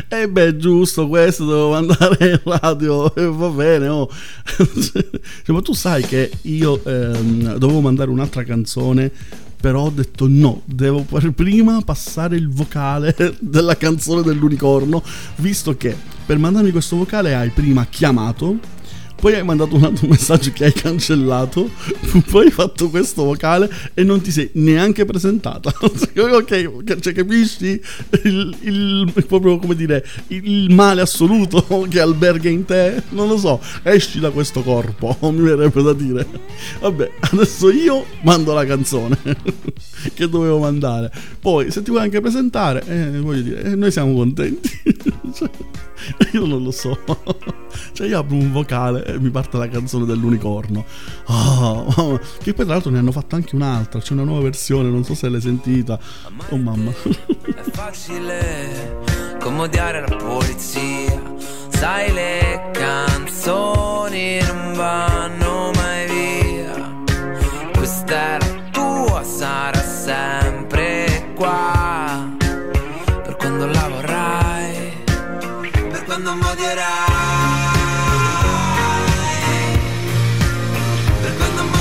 E 0.08 0.22
eh 0.22 0.28
beh, 0.28 0.56
giusto, 0.56 1.06
questo 1.06 1.44
dovevo 1.44 1.70
mandare 1.70 2.30
in 2.30 2.40
radio, 2.42 3.14
eh, 3.14 3.26
va 3.26 3.48
bene. 3.50 3.86
Oh. 3.86 4.10
Cioè, 4.50 5.54
ma 5.54 5.62
tu 5.62 5.74
sai 5.74 6.02
che 6.02 6.28
io 6.42 6.82
ehm, 6.84 7.54
dovevo 7.54 7.80
mandare 7.80 8.10
un'altra 8.10 8.42
canzone 8.42 9.12
però 9.60 9.82
ho 9.82 9.90
detto 9.90 10.26
no, 10.28 10.62
devo 10.64 11.02
per 11.02 11.30
prima 11.32 11.80
passare 11.82 12.36
il 12.36 12.48
vocale 12.48 13.14
della 13.38 13.76
canzone 13.76 14.22
dell'unicorno, 14.22 15.02
visto 15.36 15.76
che 15.76 15.94
per 16.24 16.38
mandarmi 16.38 16.70
questo 16.70 16.96
vocale 16.96 17.34
hai 17.34 17.50
prima 17.50 17.86
chiamato, 17.86 18.58
poi 19.20 19.34
hai 19.34 19.44
mandato 19.44 19.76
un 19.76 19.84
altro 19.84 20.08
messaggio 20.08 20.50
che 20.52 20.64
hai 20.64 20.72
cancellato, 20.72 21.70
poi 22.30 22.46
hai 22.46 22.50
fatto 22.50 22.88
questo 22.88 23.22
vocale 23.24 23.70
e 23.94 24.02
non 24.02 24.20
ti 24.20 24.30
sei 24.30 24.50
neanche 24.54 25.04
presentata. 25.04 25.72
ok, 25.80 26.98
cioè 27.00 27.12
capisci 27.12 27.80
il, 28.24 28.56
il- 28.62 29.24
proprio 29.26 29.58
come 29.58 29.74
dire 29.76 30.04
il 30.28 30.72
male 30.74 31.02
assoluto 31.02 31.86
che 31.88 32.00
alberga 32.00 32.48
in 32.48 32.64
te? 32.64 33.02
Non 33.10 33.28
lo 33.28 33.36
so, 33.36 33.60
esci 33.82 34.18
da 34.20 34.30
questo 34.30 34.62
corpo, 34.62 35.16
mi 35.30 35.42
verrebbe 35.42 35.82
da 35.82 35.92
dire. 35.92 36.26
Vabbè, 36.80 37.10
adesso 37.32 37.70
io 37.70 38.04
mando 38.22 38.52
la 38.54 38.64
canzone 38.64 39.18
che 40.14 40.28
dovevo 40.28 40.58
mandare. 40.58 41.12
Poi 41.40 41.70
se 41.70 41.82
ti 41.82 41.90
vuoi 41.90 42.02
anche 42.04 42.20
presentare, 42.20 42.82
eh, 42.86 43.18
voglio 43.20 43.42
dire, 43.42 43.62
eh, 43.64 43.74
noi 43.76 43.90
siamo 43.90 44.14
contenti. 44.14 44.70
Io 46.32 46.46
non 46.46 46.62
lo 46.62 46.70
so. 46.70 46.98
Cioè, 47.92 48.08
io 48.08 48.18
apro 48.18 48.34
un 48.34 48.50
vocale 48.50 49.04
e 49.04 49.18
mi 49.18 49.30
parte 49.30 49.56
la 49.56 49.68
canzone 49.68 50.04
dell'unicorno. 50.04 50.84
Mamma. 51.26 52.18
Che 52.42 52.52
poi, 52.52 52.64
tra 52.64 52.74
l'altro, 52.74 52.90
ne 52.90 52.98
hanno 52.98 53.12
fatta 53.12 53.36
anche 53.36 53.54
un'altra. 53.54 54.00
C'è 54.00 54.12
una 54.12 54.24
nuova 54.24 54.42
versione, 54.42 54.88
non 54.88 55.04
so 55.04 55.14
se 55.14 55.28
l'hai 55.28 55.40
sentita. 55.40 55.98
Oh, 56.48 56.56
mamma. 56.56 56.90
È 56.90 57.70
facile 57.72 58.98
come 59.40 59.62
odiare 59.62 60.00
la 60.00 60.16
polizia. 60.16 61.22
Sai, 61.68 62.12
le 62.12 62.70
canzoni 62.72 64.38
non 64.40 64.72
vanno 64.74 65.70
mai 65.74 66.06
via. 66.06 67.02
Questa 67.74 68.14
è 68.14 68.38
la 68.38 68.70
tua, 68.70 69.22
sarà 69.22 69.80
sempre 69.82 71.32
qua. 71.34 71.79
Per 76.20 76.22
quando 76.22 76.34
mi 76.34 76.52
odierai. 76.52 77.18
Per 81.22 81.36
quando 81.36 81.62
mi 81.62 81.78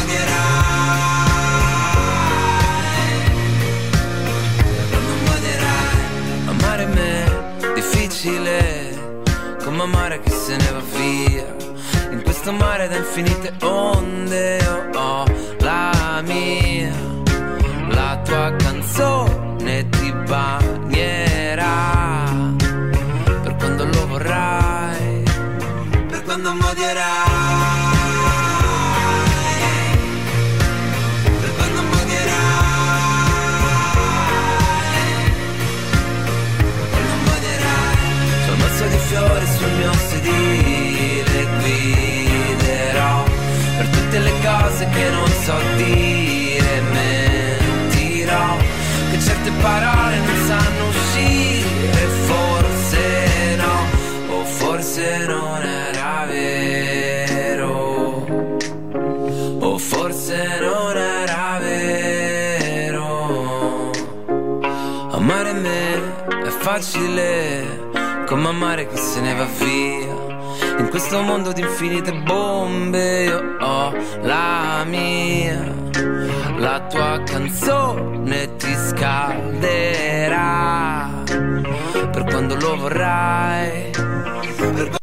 Amare 6.47 6.86
me, 6.86 7.73
difficile 7.73 8.97
Come 9.63 9.84
amare 9.84 10.21
chi 10.21 10.32
se 10.32 10.56
ne 10.56 10.71
va 10.71 10.82
via. 10.97 11.56
In 12.12 12.21
questo 12.23 12.52
mare 12.52 12.88
da 12.88 12.95
infinite 12.95 13.54
onde 13.62 14.68
facile 66.80 67.89
come 68.26 68.48
amare 68.48 68.88
chi 68.88 68.96
se 68.96 69.20
ne 69.20 69.34
va 69.36 69.46
via. 69.46 70.38
In 70.78 70.88
questo 70.89 71.22
mondo 71.22 71.52
di 71.52 71.60
infinite 71.62 72.13
bombe 72.22 73.24
io 73.24 73.58
ho 73.60 73.94
la 74.22 74.86
mia. 74.86 75.76
La 76.58 76.88
tua 76.89 77.22
canzone 77.26 78.56
ti 78.56 78.74
scalderà 78.74 79.89
per 82.12 82.24
quando 82.30 82.56
lo 82.56 82.78
vorrai. 82.78 83.92
Per 83.92 84.98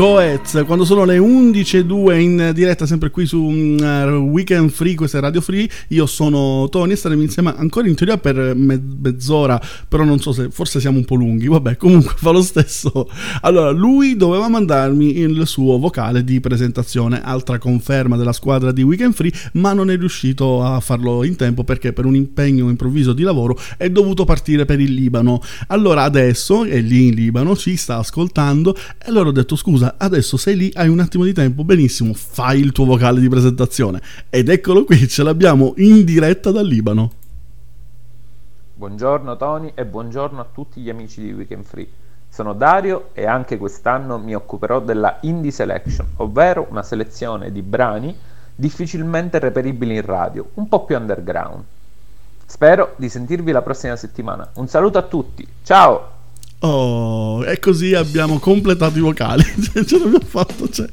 Coez, 0.00 0.62
quando 0.64 0.86
sono 0.86 1.04
le 1.04 1.18
11.02 1.18 2.18
in 2.18 2.52
diretta 2.54 2.86
sempre 2.86 3.10
qui 3.10 3.26
su 3.26 3.38
mm, 3.38 3.78
eh, 3.80 4.10
Weekend 4.12 4.70
Free, 4.70 4.94
questa 4.94 5.18
è 5.18 5.20
Radio 5.20 5.42
Free, 5.42 5.68
io 5.88 6.06
sono 6.06 6.66
Tony 6.70 6.92
e 6.92 6.96
staremo 6.96 7.20
insieme 7.20 7.52
ancora 7.54 7.86
in 7.86 7.94
teoria 7.94 8.16
per 8.16 8.54
me- 8.54 8.80
mezz'ora, 8.98 9.60
però 9.86 10.02
non 10.04 10.18
so 10.18 10.32
se 10.32 10.48
forse 10.50 10.80
siamo 10.80 10.96
un 10.96 11.04
po' 11.04 11.16
lunghi, 11.16 11.48
vabbè 11.48 11.76
comunque 11.76 12.14
fa 12.16 12.30
lo 12.30 12.40
stesso. 12.40 13.10
Allora, 13.42 13.72
lui 13.72 14.16
doveva 14.16 14.48
mandarmi 14.48 15.18
il 15.18 15.46
suo 15.46 15.76
vocale 15.76 16.24
di 16.24 16.40
presentazione, 16.40 17.20
altra 17.22 17.58
conferma 17.58 18.16
della 18.16 18.32
squadra 18.32 18.72
di 18.72 18.82
Weekend 18.82 19.12
Free, 19.12 19.32
ma 19.52 19.74
non 19.74 19.90
è 19.90 19.98
riuscito 19.98 20.64
a 20.64 20.80
farlo 20.80 21.24
in 21.24 21.36
tempo 21.36 21.62
perché 21.62 21.92
per 21.92 22.06
un 22.06 22.14
impegno 22.14 22.70
improvviso 22.70 23.12
di 23.12 23.22
lavoro 23.22 23.54
è 23.76 23.90
dovuto 23.90 24.24
partire 24.24 24.64
per 24.64 24.80
il 24.80 24.94
Libano. 24.94 25.42
Allora 25.66 26.04
adesso 26.04 26.64
è 26.64 26.80
lì 26.80 27.08
in 27.08 27.14
Libano, 27.14 27.54
ci 27.54 27.76
sta 27.76 27.98
ascoltando 27.98 28.74
e 28.74 29.08
allora 29.08 29.28
ho 29.28 29.32
detto 29.32 29.56
scusa, 29.56 29.88
adesso 29.98 30.36
sei 30.36 30.56
lì, 30.56 30.70
hai 30.74 30.88
un 30.88 31.00
attimo 31.00 31.24
di 31.24 31.32
tempo, 31.32 31.64
benissimo, 31.64 32.12
fai 32.14 32.60
il 32.60 32.72
tuo 32.72 32.84
vocale 32.84 33.20
di 33.20 33.28
presentazione. 33.28 34.00
Ed 34.28 34.48
eccolo 34.48 34.84
qui, 34.84 35.08
ce 35.08 35.22
l'abbiamo 35.22 35.74
in 35.76 36.04
diretta 36.04 36.50
dal 36.50 36.66
Libano. 36.66 37.12
Buongiorno 38.74 39.36
Tony 39.36 39.72
e 39.74 39.84
buongiorno 39.84 40.40
a 40.40 40.46
tutti 40.52 40.80
gli 40.80 40.88
amici 40.88 41.20
di 41.20 41.32
Weekend 41.32 41.64
Free. 41.64 41.88
Sono 42.28 42.54
Dario 42.54 43.10
e 43.12 43.26
anche 43.26 43.58
quest'anno 43.58 44.18
mi 44.18 44.34
occuperò 44.34 44.80
della 44.80 45.18
Indie 45.22 45.50
Selection, 45.50 46.06
ovvero 46.16 46.66
una 46.70 46.82
selezione 46.82 47.52
di 47.52 47.60
brani 47.60 48.16
difficilmente 48.54 49.38
reperibili 49.38 49.96
in 49.96 50.02
radio, 50.02 50.48
un 50.54 50.68
po' 50.68 50.84
più 50.84 50.96
underground. 50.96 51.64
Spero 52.46 52.94
di 52.96 53.08
sentirvi 53.08 53.52
la 53.52 53.62
prossima 53.62 53.96
settimana. 53.96 54.48
Un 54.54 54.68
saluto 54.68 54.98
a 54.98 55.02
tutti, 55.02 55.46
ciao! 55.62 56.19
Oh, 56.62 57.42
e 57.44 57.58
così 57.58 57.94
abbiamo 57.94 58.38
completato 58.38 58.98
i 58.98 59.00
vocali. 59.00 59.42
Ce 59.86 59.98
l'abbiamo 59.98 60.20
fatto. 60.24 60.68
Cioè, 60.68 60.88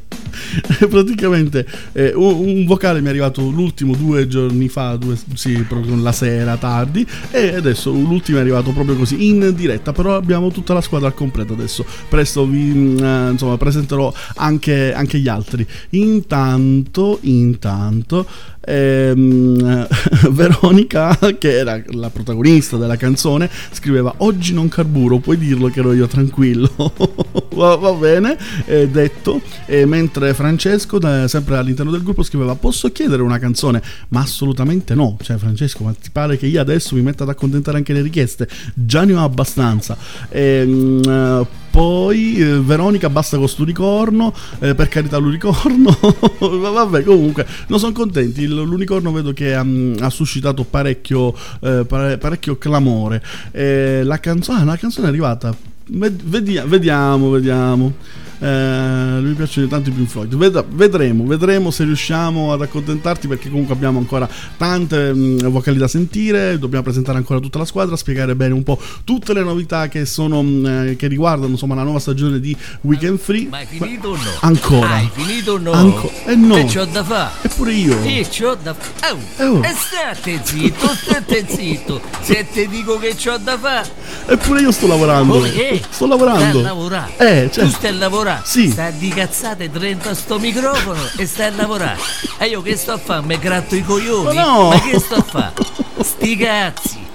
praticamente 0.87 1.67
eh, 1.91 2.13
un, 2.13 2.47
un 2.47 2.65
vocale 2.65 3.01
mi 3.01 3.07
è 3.07 3.09
arrivato 3.09 3.41
l'ultimo 3.49 3.93
due 3.95 4.27
giorni 4.27 4.69
fa, 4.69 4.95
due, 4.95 5.17
sì, 5.33 5.63
proprio 5.67 5.95
la 5.97 6.13
sera 6.13 6.55
tardi. 6.55 7.05
E 7.31 7.55
adesso 7.55 7.91
l'ultimo 7.91 8.37
è 8.37 8.41
arrivato 8.41 8.71
proprio 8.71 8.95
così 8.95 9.27
in 9.27 9.53
diretta. 9.55 9.91
Però 9.91 10.15
abbiamo 10.15 10.51
tutta 10.51 10.73
la 10.73 10.81
squadra 10.81 11.07
al 11.07 11.13
completo 11.13 11.51
adesso. 11.51 11.85
Presto 12.07 12.45
vi 12.45 12.59
mm, 12.59 12.97
eh, 12.99 13.29
insomma, 13.31 13.57
presenterò 13.57 14.13
anche, 14.35 14.93
anche 14.93 15.19
gli 15.19 15.27
altri. 15.27 15.67
Intanto, 15.89 17.19
intanto. 17.23 18.25
Ehm, 18.67 19.87
Veronica, 20.31 21.17
che 21.37 21.57
era 21.57 21.81
la 21.91 22.09
protagonista 22.09 22.77
della 22.77 22.97
canzone, 22.97 23.49
scriveva: 23.71 24.13
Oggi 24.17 24.53
non 24.53 24.67
carburo, 24.67 25.19
puoi 25.19 25.37
dirlo 25.37 25.69
che 25.69 25.79
ero 25.79 25.93
io 25.93 26.07
tranquillo. 26.07 26.69
va, 27.55 27.75
va 27.75 27.91
bene, 27.93 28.37
eh, 28.65 28.89
detto. 28.89 29.41
E 29.65 29.85
mentre 29.85 30.33
Francesco, 30.33 30.99
da- 30.99 31.27
sempre 31.27 31.57
all'interno 31.57 31.91
del 31.91 32.03
gruppo, 32.03 32.23
scriveva: 32.23 32.55
Posso 32.55 32.91
chiedere 32.91 33.21
una 33.21 33.39
canzone? 33.39 33.81
Ma 34.09 34.21
assolutamente 34.21 34.93
no. 34.93 35.17
Cioè, 35.21 35.37
Francesco, 35.37 35.83
ma 35.83 35.93
ti 35.99 36.09
pare 36.11 36.37
che 36.37 36.47
io 36.47 36.59
adesso 36.59 36.95
mi 36.95 37.01
metta 37.01 37.23
ad 37.23 37.29
accontentare 37.29 37.77
anche 37.77 37.93
le 37.93 38.01
richieste? 38.01 38.47
Già 38.73 39.03
ne 39.05 39.13
ho 39.13 39.23
abbastanza. 39.23 39.97
Ehm, 40.29 41.01
eh, 41.07 41.65
poi 41.77 42.37
eh, 42.37 42.59
Veronica 42.59 43.07
basta 43.07 43.37
con 43.37 43.47
sto 43.47 43.63
ricorno 43.63 44.33
eh, 44.57 44.73
per 44.73 44.87
carità 44.87 45.17
l'unicorno. 45.17 45.95
Vabbè 46.41 47.03
comunque 47.03 47.45
non 47.67 47.77
sono 47.77 47.91
contenti. 47.91 48.47
L'unicorno 48.47 49.11
vedo 49.11 49.31
che 49.31 49.53
ha, 49.53 49.63
ha 49.99 50.09
suscitato 50.09 50.63
parecchio 50.63 51.35
eh, 51.59 51.85
pare- 51.87 52.17
parecchio 52.17 52.57
clamore. 52.57 53.21
Eh, 53.51 54.01
la 54.03 54.19
canzone 54.19 54.61
ah, 54.61 54.63
la 54.63 54.75
canzone 54.75 55.05
è 55.05 55.09
arrivata. 55.09 55.55
Ved- 55.89 56.23
vedia- 56.23 56.65
vediamo 56.65 57.29
vediamo 57.29 57.93
eh, 58.39 59.19
mi 59.21 59.33
piacciono 59.33 59.67
tanto 59.67 59.89
i 59.89 59.91
Pink 59.91 60.07
Floyd 60.09 60.35
Ved- 60.35 60.65
vedremo 60.69 61.25
vedremo 61.25 61.71
se 61.71 61.83
riusciamo 61.83 62.53
ad 62.53 62.61
accontentarti 62.61 63.27
perché 63.27 63.49
comunque 63.49 63.73
abbiamo 63.73 63.99
ancora 63.99 64.27
tante 64.57 65.13
mh, 65.13 65.49
vocali 65.49 65.77
da 65.77 65.87
sentire 65.87 66.57
dobbiamo 66.59 66.83
presentare 66.83 67.17
ancora 67.17 67.39
tutta 67.39 67.57
la 67.59 67.65
squadra 67.65 67.95
spiegare 67.95 68.35
bene 68.35 68.53
un 68.53 68.63
po' 68.63 68.79
tutte 69.03 69.33
le 69.33 69.43
novità 69.43 69.87
che 69.87 70.05
sono 70.05 70.41
mh, 70.43 70.65
eh, 70.89 70.95
che 70.97 71.07
riguardano 71.07 71.51
insomma 71.51 71.75
la 71.75 71.83
nuova 71.83 71.99
stagione 71.99 72.39
di 72.39 72.55
Weekend 72.81 73.17
Free 73.19 73.47
Ma 73.49 73.57
hai 73.57 73.65
finito 73.65 74.09
o 74.09 74.15
no? 74.15 74.31
Ancora. 74.41 74.89
Hai 74.95 75.09
finito 75.11 75.53
o 75.53 75.57
no? 75.57 75.71
Anco- 75.71 76.11
eh 76.25 76.35
no. 76.35 76.55
E 76.57 76.65
c'ho 76.65 76.85
da 76.85 77.03
fare. 77.03 77.31
Eppure 77.41 77.73
io. 77.73 78.01
E 78.03 78.25
c'ho 78.29 78.55
da 78.61 78.73
fare. 78.73 79.15
Eh, 79.37 79.43
oh. 79.45 79.61
E 79.63 79.73
state 79.75 80.39
zitto, 80.43 80.87
state 80.87 81.45
zitto. 81.47 82.01
Se 82.21 82.45
te 82.51 82.67
dico 82.67 82.97
che 82.99 83.15
c'ho 83.15 83.37
da 83.37 83.57
fare. 83.57 83.89
eppure 84.27 84.61
io 84.61 84.71
sto 84.71 84.87
lavorando 84.87 85.35
Oh, 85.35 85.45
eh. 85.45 85.81
sto 85.89 86.05
lavorando 86.07 86.39
Stai 86.41 86.59
a 86.59 86.63
lavorare. 86.63 87.11
eh 87.17 87.49
cioè, 87.51 87.63
Tu 87.65 87.69
stai 87.71 87.89
a 87.91 87.93
lavorare. 88.27 88.41
Sì. 88.43 88.69
Stai 88.69 88.97
di 88.97 89.09
cazzate 89.09 89.71
30 89.71 90.09
a 90.09 90.13
sto 90.13 90.39
microfono 90.39 90.99
e 91.17 91.25
stai 91.25 91.47
a 91.47 91.55
lavorare. 91.55 91.97
E 92.37 92.45
io 92.47 92.61
che 92.61 92.75
sto 92.75 92.93
a 92.93 92.97
fare? 92.97 93.25
Mi 93.25 93.37
gratto 93.39 93.75
i 93.75 93.83
coglioni? 93.83 94.35
Ma 94.35 94.41
no. 94.41 94.69
Ma 94.69 94.79
che 94.81 94.99
sto 94.99 95.15
a 95.15 95.21
fare? 95.23 95.53
Sti 96.01 96.35
cazzi. 96.37 97.05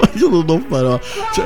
ma 0.00 0.08
io 0.14 0.28
non 0.28 0.44
lo 0.46 0.62
farò 0.66 0.98
Cioè, 1.32 1.44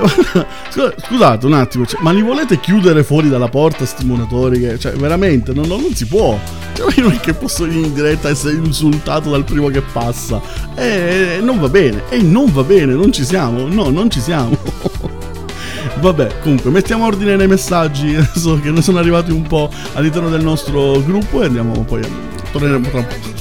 scusa- 0.71 0.95
scusate 1.07 1.47
un 1.47 1.55
attimo 1.55 1.85
cioè, 1.87 2.01
ma 2.03 2.13
li 2.13 2.23
volete 2.23 2.61
chiudere 2.61 3.03
fuori 3.03 3.29
dalla 3.29 3.49
porta 3.49 3.85
sti 3.85 4.05
monitori 4.05 4.61
che, 4.61 4.79
cioè 4.79 4.93
veramente 4.93 5.53
non, 5.53 5.67
non- 5.67 5.81
non 5.81 5.95
si 5.95 6.07
può 6.07 6.39
cioè, 6.75 6.93
io 6.97 7.03
non 7.03 7.13
è 7.13 7.21
che 7.21 7.35
posso 7.35 7.65
in 7.65 7.85
in 7.85 7.95
diretta 7.95 8.29
essere 8.29 8.55
insultato 8.55 9.31
dal 9.31 9.45
primo 9.45 9.69
che 9.69 9.81
passa 9.81 10.41
e 10.77 11.41
non 11.43 11.59
va 11.59 11.69
bene 11.69 12.03
e 12.11 12.23
non 12.23 12.51
va 12.53 12.63
bene 12.63 12.93
non 12.95 13.13
ci 13.13 13.25
siamo 13.25 13.67
no 13.67 13.91
non 13.91 14.09
ci 14.09 14.21
siamo 14.21 14.57
Vabbè, 16.01 16.39
comunque, 16.43 16.71
mettiamo 16.71 17.07
ordine 17.07 17.35
nei 17.35 17.49
messaggi, 17.49 18.17
so 18.35 18.61
che 18.61 18.71
ne 18.71 18.81
sono 18.83 18.99
arrivati 18.99 19.33
un 19.33 19.43
po' 19.43 19.69
all'interno 19.95 20.29
del 20.29 20.43
nostro 20.43 21.03
gruppo 21.03 21.43
e 21.43 21.47
andiamo 21.47 21.83
poi, 21.83 22.03
torneremo 22.53 22.89
tra 22.89 22.99
un 22.99 23.07
po'. 23.07 23.37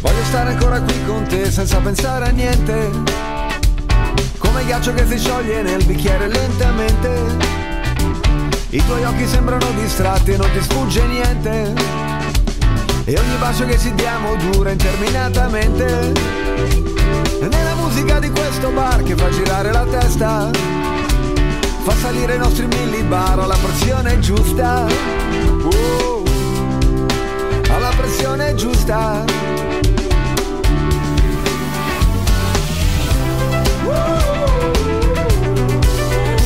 Voglio 0.00 0.24
stare 0.24 0.50
ancora 0.50 0.80
qui 0.80 0.94
con 1.04 1.24
te 1.24 1.50
senza 1.50 1.78
pensare 1.78 2.28
a 2.28 2.30
niente. 2.30 2.90
Come 4.38 4.64
ghiaccio 4.64 4.94
che 4.94 5.04
si 5.06 5.18
scioglie 5.18 5.62
nel 5.62 5.84
bicchiere 5.84 6.28
lentamente. 6.28 7.54
I 8.70 8.84
tuoi 8.86 9.04
occhi 9.04 9.26
sembrano 9.26 9.66
distratti 9.80 10.30
e 10.30 10.36
non 10.36 10.48
ti 10.52 10.62
sfugge 10.62 11.04
niente. 11.06 12.15
E 13.08 13.16
ogni 13.16 13.36
bacio 13.36 13.64
che 13.66 13.78
ci 13.78 13.94
diamo 13.94 14.34
dura 14.34 14.72
interminatamente. 14.72 16.12
Nella 17.38 17.74
musica 17.76 18.18
di 18.18 18.28
questo 18.30 18.70
bar 18.70 19.04
che 19.04 19.14
fa 19.14 19.30
girare 19.30 19.70
la 19.70 19.84
testa. 19.84 20.50
Fa 21.84 21.94
salire 21.94 22.34
i 22.34 22.38
nostri 22.38 22.66
millibar 22.66 23.38
alla 23.38 23.56
pressione 23.62 24.18
giusta. 24.18 24.86
Oh, 25.62 26.24
alla 27.68 27.92
pressione 27.96 28.56
giusta. 28.56 29.24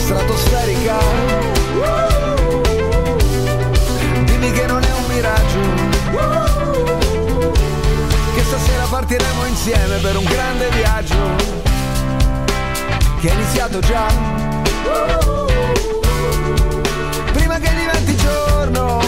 stratosferica. 0.04 1.29
Partiremo 9.10 9.44
insieme 9.46 9.96
per 9.96 10.16
un 10.16 10.24
grande 10.24 10.70
viaggio. 10.70 11.16
Che 13.20 13.28
è 13.28 13.32
iniziato 13.32 13.80
già. 13.80 14.06
Prima 17.32 17.58
che 17.58 17.74
diventi 17.74 18.16
giorno. 18.16 18.99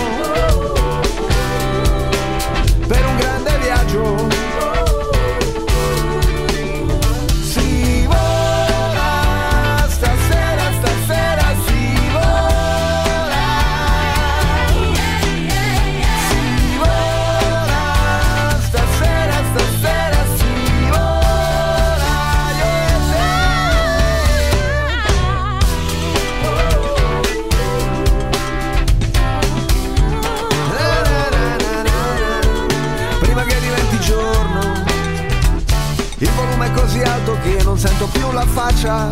Non 37.72 37.80
sento 37.80 38.06
più 38.08 38.30
la 38.32 38.44
faccia. 38.44 39.08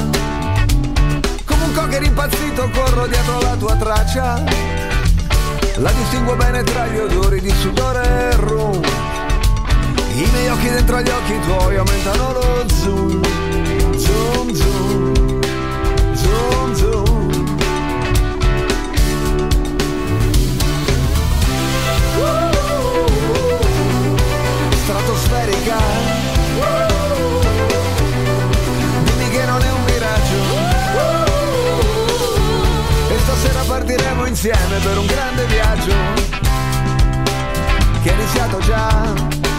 Come 1.46 1.64
un 1.64 1.72
cocker 1.72 2.02
impazzito 2.02 2.68
corro 2.74 3.06
dietro 3.06 3.40
la 3.40 3.56
tua 3.56 3.74
traccia. 3.74 4.44
La 5.76 5.90
distingo 5.92 6.36
bene 6.36 6.62
tra 6.62 6.86
gli 6.86 6.98
odori 6.98 7.40
di 7.40 7.50
sudore 7.58 8.02
e 8.02 8.36
rum. 8.36 8.78
I 10.12 10.28
miei 10.32 10.48
occhi 10.50 10.68
dentro 10.68 11.00
gli 11.00 11.08
occhi 11.08 11.40
tuoi 11.40 11.76
aumentano 11.76 12.32
lo 12.32 12.64
zoom. 12.74 13.22
Zoom, 13.96 14.52
zoom. 14.52 15.40
Zoom, 16.12 16.74
zoom. 16.74 17.56
Stratosferica. 24.82 26.09
Partiremo 33.90 34.26
insieme 34.26 34.78
per 34.82 34.98
un 34.98 35.06
grande 35.06 35.44
viaggio 35.46 35.94
Che 38.02 38.10
è 38.10 38.14
iniziato 38.14 38.58
già 38.60 39.49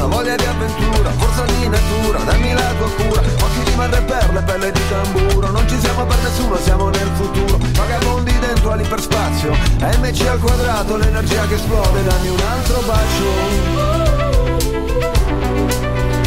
misteriosa 0.00 0.06
voglia 0.06 0.36
di 0.36 0.44
avventura, 0.44 1.10
forza 1.10 1.44
di 1.44 1.68
natura, 1.68 2.18
dammi 2.20 2.52
la 2.52 2.72
tua 2.78 2.90
cura. 2.90 3.20
Occhi 3.20 3.62
di 3.64 3.74
madre 3.76 4.00
perle, 4.02 4.42
pelle 4.42 4.72
di 4.72 4.80
tamburo 4.88 5.50
Non 5.50 5.68
ci 5.68 5.78
siamo 5.78 6.04
per 6.06 6.18
nessuno, 6.22 6.56
siamo 6.56 6.88
nel 6.88 7.10
futuro. 7.14 7.58
Vagabondi 7.74 8.38
dentro 8.38 8.72
all'iperspazio 8.72 9.52
MC 9.52 10.26
al 10.26 10.38
quadrato, 10.38 10.96
l'energia 10.96 11.46
che 11.46 11.54
esplode 11.54 12.02
Dammi 12.04 12.28
un 12.28 12.40
altro 12.40 12.80
bacio. 12.86 13.32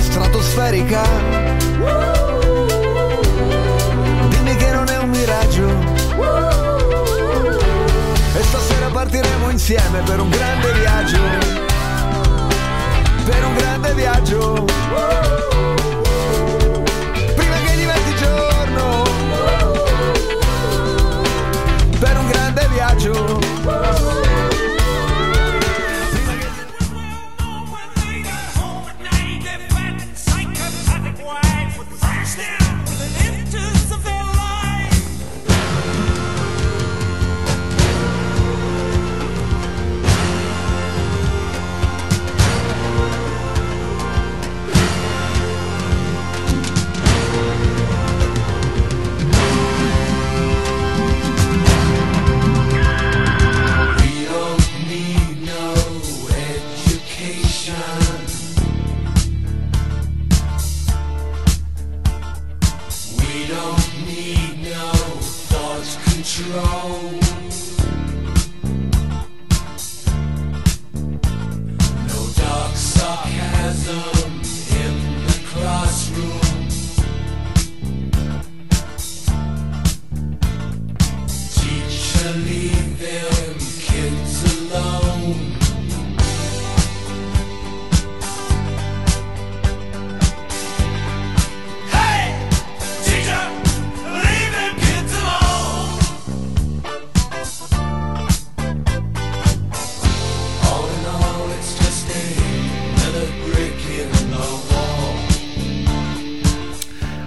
Stratosferica. 0.02 1.02
Dimmi 4.30 4.56
che 4.56 4.72
non 4.72 4.88
è 4.90 4.98
un 4.98 5.10
miraggio. 5.10 5.68
E 8.36 8.44
stasera 8.44 8.88
partiremo 8.88 9.50
insieme 9.50 10.02
per 10.02 10.20
un 10.20 10.30
grande 10.30 10.74
viaggio 10.74 11.73
Per 13.26 13.46
un 13.46 13.56
grande 13.56 13.94
viaggio. 13.94 14.66
Prima 17.36 17.56
che 17.66 17.76
diventi 17.76 18.16
giorno. 18.16 19.04
Per 22.00 22.18
un 22.18 22.28
grande 22.28 22.68
viaggio 22.70 23.53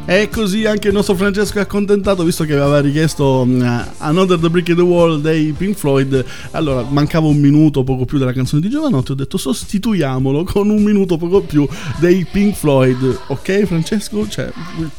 E 0.09 0.28
così 0.28 0.64
anche 0.66 0.86
il 0.86 0.94
nostro 0.94 1.16
Francesco 1.16 1.59
è 1.59 1.62
accontentato 1.62 2.22
visto 2.22 2.44
che 2.44 2.52
aveva 2.52 2.78
richiesto 2.80 3.44
mm, 3.44 3.61
Another 3.98 4.38
The 4.38 4.48
Brick 4.48 4.68
in 4.68 4.76
the 4.76 4.82
Wall 4.82 5.20
dei 5.20 5.50
Pink 5.50 5.76
Floyd. 5.76 6.24
Allora 6.52 6.86
mancava 6.88 7.26
un 7.26 7.38
minuto 7.38 7.82
poco 7.82 8.04
più 8.04 8.16
della 8.16 8.32
canzone 8.32 8.62
di 8.62 8.68
Giovanotti. 8.68 9.11
Ho 9.11 9.14
detto 9.16 9.36
sostituiamolo 9.36 10.44
con 10.44 10.70
un 10.70 10.80
minuto 10.80 11.16
poco 11.16 11.40
più 11.40 11.66
dei 11.98 12.24
Pink 12.24 12.54
Floyd. 12.54 13.18
Ok, 13.26 13.64
Francesco? 13.64 14.28
Cioè, 14.28 14.48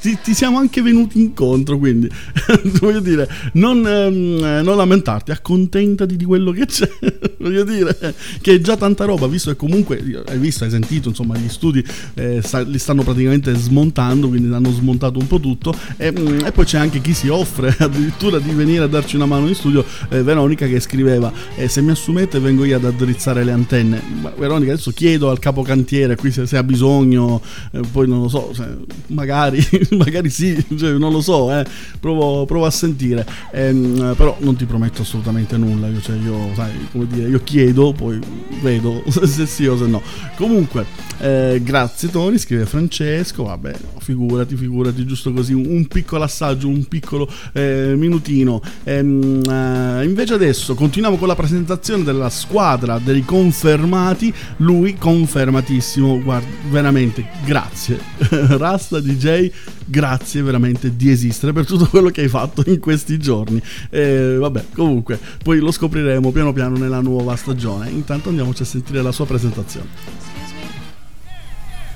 ti, 0.01 0.17
ti 0.21 0.33
siamo 0.33 0.57
anche 0.57 0.81
venuti 0.81 1.21
incontro. 1.21 1.77
Quindi 1.77 2.09
voglio 2.81 2.99
dire, 2.99 3.29
non, 3.53 3.87
ehm, 3.87 4.61
non 4.61 4.75
lamentarti, 4.75 5.31
accontentati 5.31 6.17
di 6.17 6.25
quello 6.25 6.51
che 6.51 6.65
c'è. 6.65 6.89
voglio 7.39 7.63
dire 7.63 7.97
che 8.41 8.55
è 8.55 8.59
già 8.59 8.75
tanta 8.75 9.05
roba, 9.05 9.25
visto 9.27 9.51
che 9.51 9.55
comunque 9.55 10.23
hai 10.27 10.37
visto, 10.37 10.65
hai 10.65 10.69
sentito, 10.69 11.07
insomma, 11.07 11.37
gli 11.37 11.47
studi 11.47 11.81
eh, 12.15 12.41
sta- 12.41 12.59
li 12.59 12.77
stanno 12.77 13.03
praticamente 13.03 13.55
smontando, 13.55 14.27
quindi 14.27 14.53
hanno 14.53 14.71
smontato 14.71 14.95
un 15.19 15.27
po' 15.27 15.39
tutto. 15.39 15.73
E, 15.97 16.11
mm, 16.11 16.45
e 16.45 16.51
poi 16.51 16.65
c'è 16.65 16.77
anche 16.77 17.01
chi 17.01 17.13
si 17.13 17.27
offre 17.27 17.75
addirittura 17.79 18.39
di 18.39 18.51
venire 18.51 18.83
a 18.83 18.87
darci 18.87 19.15
una 19.15 19.25
mano 19.25 19.47
in 19.47 19.55
studio. 19.55 19.85
Eh, 20.09 20.23
Veronica 20.23 20.67
che 20.67 20.79
scriveva: 20.79 21.31
eh, 21.55 21.67
Se 21.67 21.81
mi 21.81 21.91
assumete, 21.91 22.39
vengo 22.39 22.63
io 22.63 22.75
ad 22.75 22.85
addrizzare 22.85 23.43
le 23.43 23.51
antenne. 23.51 24.01
Ma 24.21 24.33
Veronica, 24.35 24.73
adesso 24.73 24.91
chiedo 24.91 25.29
al 25.29 25.39
capocantiere 25.39 26.15
qui 26.15 26.31
se, 26.31 26.45
se 26.45 26.57
ha 26.57 26.63
bisogno, 26.63 27.41
eh, 27.71 27.81
poi 27.91 28.07
non 28.07 28.21
lo 28.21 28.29
so, 28.29 28.51
se- 28.53 28.77
magari, 29.07 29.65
magari 29.97 30.29
sì, 30.29 30.63
cioè, 30.77 30.93
non 30.93 31.11
lo 31.11 31.21
so, 31.21 31.51
eh, 31.53 31.65
provo, 31.99 32.45
provo 32.45 32.65
a 32.65 32.71
sentire. 32.71 33.25
Ehm, 33.51 34.13
però 34.15 34.37
non 34.39 34.55
ti 34.55 34.65
prometto 34.65 35.01
assolutamente 35.01 35.57
nulla. 35.57 35.87
Io, 35.87 36.01
cioè, 36.01 36.17
io, 36.17 36.51
sai, 36.55 36.71
dire, 37.07 37.29
io 37.29 37.41
chiedo, 37.43 37.93
poi 37.93 38.19
vedo 38.61 39.03
se 39.09 39.45
sì 39.45 39.65
o 39.67 39.77
se 39.77 39.85
no. 39.85 40.01
Comunque, 40.35 40.85
eh, 41.19 41.61
grazie 41.63 42.09
Tony, 42.09 42.37
scrive 42.37 42.65
Francesco. 42.65 43.43
Vabbè, 43.43 43.71
no, 43.93 43.99
figurati, 43.99 44.55
figurati, 44.87 45.05
giusto 45.05 45.33
così. 45.33 45.53
Un, 45.53 45.87
piccolo 45.87 46.23
assaggio, 46.23 46.67
un 46.67 46.85
piccolo 46.85 47.29
eh, 47.53 47.93
minutino. 47.95 48.61
Ehm, 48.83 49.41
eh, 49.49 50.03
invece 50.05 50.33
adesso 50.33 50.75
continuiamo 50.75 51.17
con 51.17 51.27
la 51.27 51.35
presentazione 51.35 52.03
della 52.03 52.29
squadra 52.29 52.99
dei 52.99 53.23
confermati. 53.23 54.33
Lui 54.57 54.95
confermatissimo, 54.97 56.21
guarda, 56.21 56.47
veramente 56.69 57.27
grazie. 57.45 57.99
Rasta 58.57 58.99
DJ, 58.99 59.51
grazie 59.85 60.41
veramente 60.41 60.95
di 60.95 61.09
esistere 61.09 61.53
per 61.53 61.65
tutto 61.65 61.87
quello 61.87 62.09
che 62.09 62.21
hai 62.21 62.29
fatto 62.29 62.63
in 62.67 62.79
questi 62.79 63.17
giorni. 63.17 63.61
Eh, 63.89 64.37
vabbè, 64.39 64.65
comunque, 64.73 65.19
poi 65.43 65.59
lo 65.59 65.71
scopriremo 65.71 66.31
piano 66.31 66.53
piano 66.53 66.77
nella 66.77 67.01
nuova 67.01 67.35
stagione. 67.35 67.89
Intanto 67.89 68.29
andiamoci 68.29 68.61
a 68.61 68.65
sentire 68.65 69.01
la 69.01 69.11
sua 69.11 69.25
presentazione. 69.25 70.25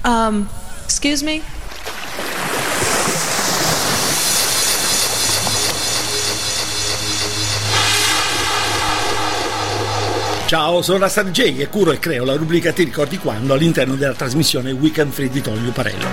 Um, 0.03 0.47
excuse 0.83 1.23
me? 1.23 1.60
Ciao, 10.51 10.81
sono 10.81 10.97
Rasta 10.97 11.23
DJ 11.23 11.61
e 11.61 11.69
curo 11.69 11.93
e 11.93 11.99
creo 11.99 12.25
la 12.25 12.35
rubrica 12.35 12.73
Ti 12.73 12.83
ricordi 12.83 13.17
quando 13.17 13.53
all'interno 13.53 13.95
della 13.95 14.11
trasmissione 14.11 14.73
Weekend 14.73 15.13
Free 15.13 15.29
di 15.29 15.39
Tony 15.39 15.63
Luparello. 15.63 16.05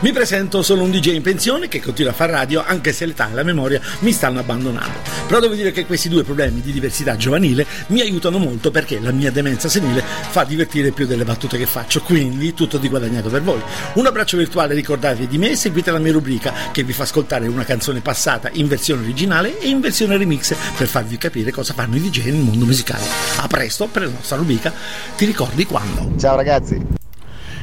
Mi 0.00 0.10
presento, 0.10 0.62
sono 0.62 0.82
un 0.82 0.90
DJ 0.90 1.14
in 1.14 1.22
pensione 1.22 1.68
che 1.68 1.80
continua 1.80 2.10
a 2.10 2.14
fare 2.14 2.32
radio 2.32 2.64
anche 2.66 2.92
se 2.92 3.06
l'età 3.06 3.30
e 3.30 3.34
la 3.34 3.44
memoria 3.44 3.80
mi 4.00 4.10
stanno 4.10 4.40
abbandonando. 4.40 4.98
Però 5.28 5.38
devo 5.38 5.54
dire 5.54 5.70
che 5.70 5.86
questi 5.86 6.08
due 6.08 6.24
problemi 6.24 6.60
di 6.60 6.72
diversità 6.72 7.16
giovanile 7.16 7.64
mi 7.86 8.00
aiutano 8.00 8.38
molto 8.38 8.72
perché 8.72 8.98
la 9.00 9.12
mia 9.12 9.30
demenza 9.30 9.68
senile 9.68 10.02
fa 10.02 10.42
divertire 10.42 10.90
più 10.90 11.06
delle 11.06 11.24
battute 11.24 11.56
che 11.56 11.64
faccio, 11.64 12.02
quindi 12.02 12.52
tutto 12.52 12.78
di 12.78 12.88
guadagnato 12.88 13.30
per 13.30 13.42
voi. 13.42 13.62
Un 13.94 14.06
abbraccio 14.06 14.36
virtuale, 14.36 14.74
ricordatevi 14.74 15.28
di 15.28 15.38
me 15.38 15.52
e 15.52 15.56
seguite 15.56 15.92
la 15.92 15.98
mia 15.98 16.12
rubrica 16.12 16.52
che 16.72 16.82
vi 16.82 16.92
fa 16.92 17.04
ascoltare 17.04 17.46
una 17.46 17.64
canzone 17.64 18.00
passata 18.00 18.50
in 18.54 18.66
versione 18.66 19.02
originale 19.02 19.58
e 19.60 19.68
in 19.68 19.80
versione 19.80 20.16
remix 20.16 20.52
per 20.76 20.88
farvi 20.88 21.16
capire 21.16 21.52
cosa 21.52 21.72
fanno 21.72 21.94
i 21.94 22.00
DJ 22.00 22.24
nel 22.24 22.42
mondo 22.42 22.64
musicale. 22.64 23.04
A 23.36 23.46
presto 23.46 23.83
per 23.86 24.02
la 24.02 24.10
nostra 24.10 24.36
rubrica 24.36 24.72
Ti 25.16 25.24
ricordi 25.24 25.64
quando? 25.64 26.18
Ciao 26.18 26.36
ragazzi. 26.36 27.02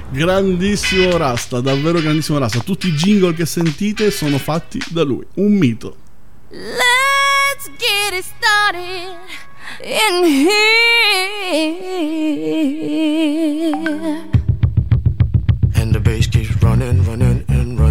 Grandissimo 0.10 1.16
Rasta, 1.16 1.62
davvero 1.62 2.02
grandissimo 2.02 2.38
Rasta. 2.38 2.60
Tutti 2.60 2.88
i 2.88 2.92
jingle 2.92 3.34
che 3.34 3.46
sentite 3.46 4.12
sono 4.12 4.38
fatti 4.38 4.78
da 4.90 5.04
lui. 5.04 5.26
Un 5.36 5.54
mito. 5.54 5.96
Let's 6.50 7.70
get 7.78 8.14
it 8.14 8.26
started 8.26 9.16
in 9.80 10.26
here. 10.26 10.92
And 15.76 15.94
the 15.94 16.02
bass 16.02 16.28
keeps 16.28 16.62
running, 16.62 17.06
running, 17.06 17.31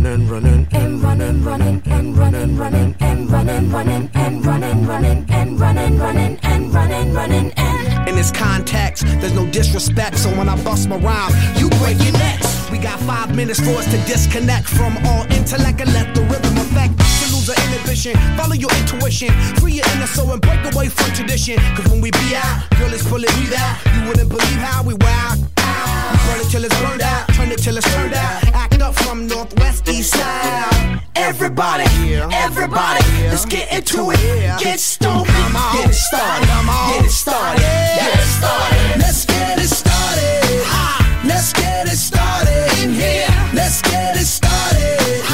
running, 0.02 0.28
running, 0.28 0.66
and 0.72 1.02
running, 1.02 1.44
running, 1.44 1.82
and 1.84 2.16
running, 2.16 2.56
running, 2.56 2.96
and 3.00 3.30
running, 3.30 3.70
running, 3.70 4.10
and 4.14 4.46
running, 4.46 4.86
running, 4.86 5.26
and 5.30 5.60
running, 5.60 5.98
running, 5.98 6.38
and 6.42 6.74
running, 6.74 7.12
running, 7.12 7.52
and. 7.56 8.08
In 8.08 8.14
this 8.14 8.30
context, 8.30 9.04
there's 9.20 9.34
no 9.34 9.46
disrespect, 9.50 10.16
so 10.16 10.30
when 10.30 10.48
I 10.48 10.62
bust 10.64 10.88
my 10.88 10.96
rhyme, 10.96 11.32
you 11.56 11.68
break 11.80 12.02
your 12.02 12.12
necks. 12.12 12.70
We 12.70 12.78
got 12.78 12.98
five 13.00 13.36
minutes 13.36 13.60
for 13.60 13.72
us 13.72 13.84
to 13.90 13.98
disconnect 14.10 14.68
from 14.68 14.96
all 15.04 15.24
intellect 15.32 15.80
and 15.82 15.92
let 15.92 16.14
the 16.14 16.22
rhythm 16.22 16.56
affect. 16.56 16.96
Lose 17.30 17.50
our 17.50 17.64
inhibition, 17.66 18.14
follow 18.38 18.54
your 18.54 18.70
intuition, 18.80 19.30
free 19.60 19.74
your 19.74 19.86
inner 19.96 20.06
soul 20.06 20.30
and 20.32 20.40
break 20.40 20.60
away 20.72 20.88
from 20.88 21.12
tradition. 21.12 21.58
Cause 21.76 21.86
when 21.88 22.00
we 22.00 22.10
be 22.10 22.34
out, 22.34 22.70
girl, 22.78 22.92
it's 22.92 23.06
pulling 23.06 23.32
me 23.36 23.54
out. 23.54 23.76
You 23.94 24.08
wouldn't 24.08 24.30
believe 24.30 24.60
how 24.64 24.82
we 24.82 24.94
wow. 24.94 25.99
Burn 26.30 26.40
it 26.40 26.50
till 26.50 26.64
it's 26.64 26.80
burned 26.80 27.02
out, 27.02 27.26
turn 27.34 27.50
it 27.50 27.58
till 27.58 27.76
it's 27.76 27.92
turned 27.92 28.14
out. 28.14 28.44
Act 28.54 28.80
up 28.80 28.94
from 28.94 29.26
northwest, 29.26 29.88
east 29.88 30.14
side. 30.14 31.02
Everybody, 31.16 32.14
everybody, 32.32 33.04
let's 33.26 33.44
get 33.44 33.66
into 33.72 34.12
it. 34.12 34.60
Get 34.60 34.78
stoned, 34.78 35.26
get 35.26 35.90
it 35.90 35.94
started, 35.94 36.46
get 36.46 37.04
it 37.04 37.10
started, 37.10 37.60
get 37.98 38.14
it 38.14 38.30
started. 38.38 39.00
Let's 39.02 39.24
get 39.24 39.58
it 39.58 39.68
started. 39.68 40.30
Let's 41.26 41.52
get 41.52 41.88
it 41.88 41.96
started 41.96 42.78
in 42.80 42.94
here. 42.94 43.26
Let's 43.52 43.82
get 43.82 44.16
it 44.16 44.24
started. 44.24 45.24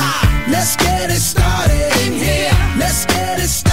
Let's 0.49 0.77
get 0.77 1.11
it 1.11 1.21
started 1.21 1.93
in 2.07 2.15
here. 2.15 2.53
Let's 2.79 3.05
get 3.05 3.39
it 3.39 3.49
started. 3.49 3.66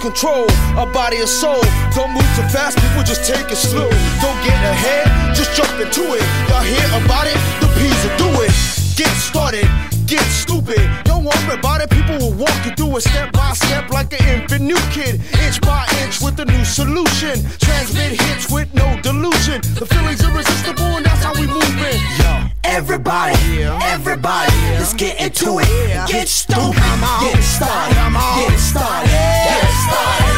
Control 0.00 0.50
of 0.80 0.92
body 0.92 1.18
and 1.18 1.28
soul. 1.28 1.60
Don't 1.94 2.12
move 2.12 2.24
too 2.34 2.48
fast, 2.48 2.80
people 2.80 3.04
just 3.04 3.28
take 3.28 3.52
it 3.52 3.60
slow. 3.60 3.88
Don't 4.24 4.40
get 4.42 4.56
ahead, 4.56 5.36
just 5.36 5.52
jump 5.54 5.70
into 5.76 6.16
it. 6.16 6.24
Y'all 6.48 6.64
hear 6.64 6.88
about 7.04 7.28
it? 7.28 7.36
The 7.60 7.68
P's 7.76 8.00
will 8.04 8.16
do 8.16 8.30
it. 8.42 8.52
Get 8.96 9.12
started, 9.20 9.68
get 10.10 10.26
stupid. 10.26 10.82
Don't 11.04 11.24
worry 11.24 11.54
about 11.54 11.80
it, 11.80 11.88
people 11.88 12.18
will 12.18 12.34
walk 12.34 12.58
you 12.66 12.72
through 12.74 12.96
it 12.96 13.02
step 13.02 13.32
by 13.32 13.52
step 13.52 13.90
like 13.90 14.12
an 14.12 14.42
infant 14.42 14.62
new 14.62 14.82
kid. 14.90 15.20
Inch 15.46 15.60
by 15.60 15.86
inch 16.02 16.20
with 16.20 16.38
a 16.40 16.44
new 16.44 16.64
solution. 16.64 17.38
Transmit 17.60 18.20
hits 18.20 18.50
with 18.50 18.74
no 18.74 19.00
delusion. 19.02 19.60
The 19.78 19.86
feeling's 19.86 20.22
irresistible 20.22 20.90
and 20.98 21.06
that's 21.06 21.22
how 21.22 21.32
we 21.34 21.46
move 21.46 21.76
it. 21.90 22.00
Yo. 22.18 22.50
Everybody, 22.64 23.62
everybody, 23.62 24.52
let's 24.78 24.94
get 24.94 25.20
into 25.20 25.60
it. 25.60 26.08
Get 26.08 26.28
stoked, 26.28 26.76
get 26.76 27.42
started, 27.42 27.94
get 27.94 28.58
started, 28.58 28.58
get 28.58 28.58
started. 28.58 29.10
Get 29.10 30.29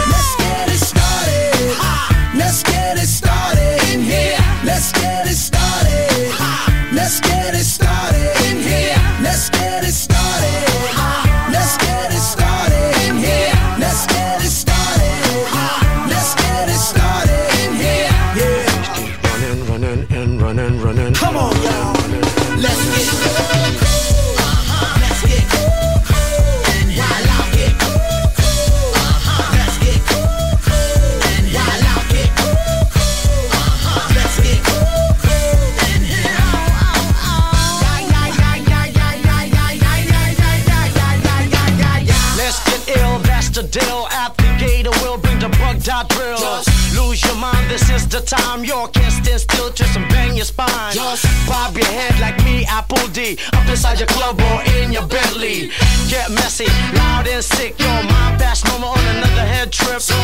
the 48.13 48.21
time. 48.21 48.63
You 48.63 48.77
can't 48.93 49.13
stand 49.13 49.41
still, 49.41 49.71
twist 49.73 49.97
and 49.97 50.07
bang 50.11 50.37
your 50.37 50.45
spine. 50.45 50.93
Just 50.93 51.25
bob 51.49 51.75
your 51.77 51.87
head 51.87 52.13
like 52.21 52.37
me, 52.45 52.65
Apple 52.69 53.07
D. 53.09 53.39
Up 53.55 53.67
inside 53.67 53.99
your 54.01 54.09
club 54.09 54.39
or 54.39 54.61
in 54.77 54.93
your 54.93 55.07
Bentley. 55.07 55.73
Get 56.13 56.31
messy, 56.31 56.69
loud 56.93 57.27
and 57.27 57.43
sick. 57.43 57.79
Your 57.81 58.03
mind 58.13 58.39
fast, 58.39 58.67
no 58.67 58.79
more 58.79 58.93
on 58.93 59.07
another 59.17 59.47
head 59.49 59.73
trip. 59.73 60.01
So 60.01 60.15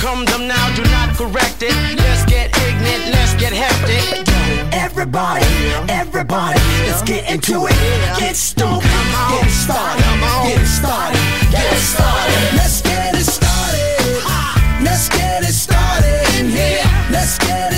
come 0.00 0.24
them 0.24 0.48
now, 0.48 0.64
do 0.74 0.82
not 0.84 1.14
correct 1.16 1.62
it. 1.62 1.76
Let's 2.00 2.24
get 2.24 2.48
ignorant, 2.64 3.12
let's 3.12 3.34
get 3.34 3.52
hectic. 3.52 4.24
Everybody, 4.72 5.44
everybody, 5.92 6.60
let's 6.88 7.02
get 7.02 7.30
into 7.30 7.66
it. 7.68 7.76
Get 8.18 8.36
stoked, 8.36 8.84
get 8.84 9.50
started, 9.50 10.04
get 10.48 10.64
started, 10.64 11.20
get 11.52 11.76
started. 11.76 12.56
Let's 12.56 12.80
get 12.80 13.14
it 13.14 13.20
started. 13.20 13.43
Let's 17.14 17.38
get 17.38 17.72
it 17.72 17.73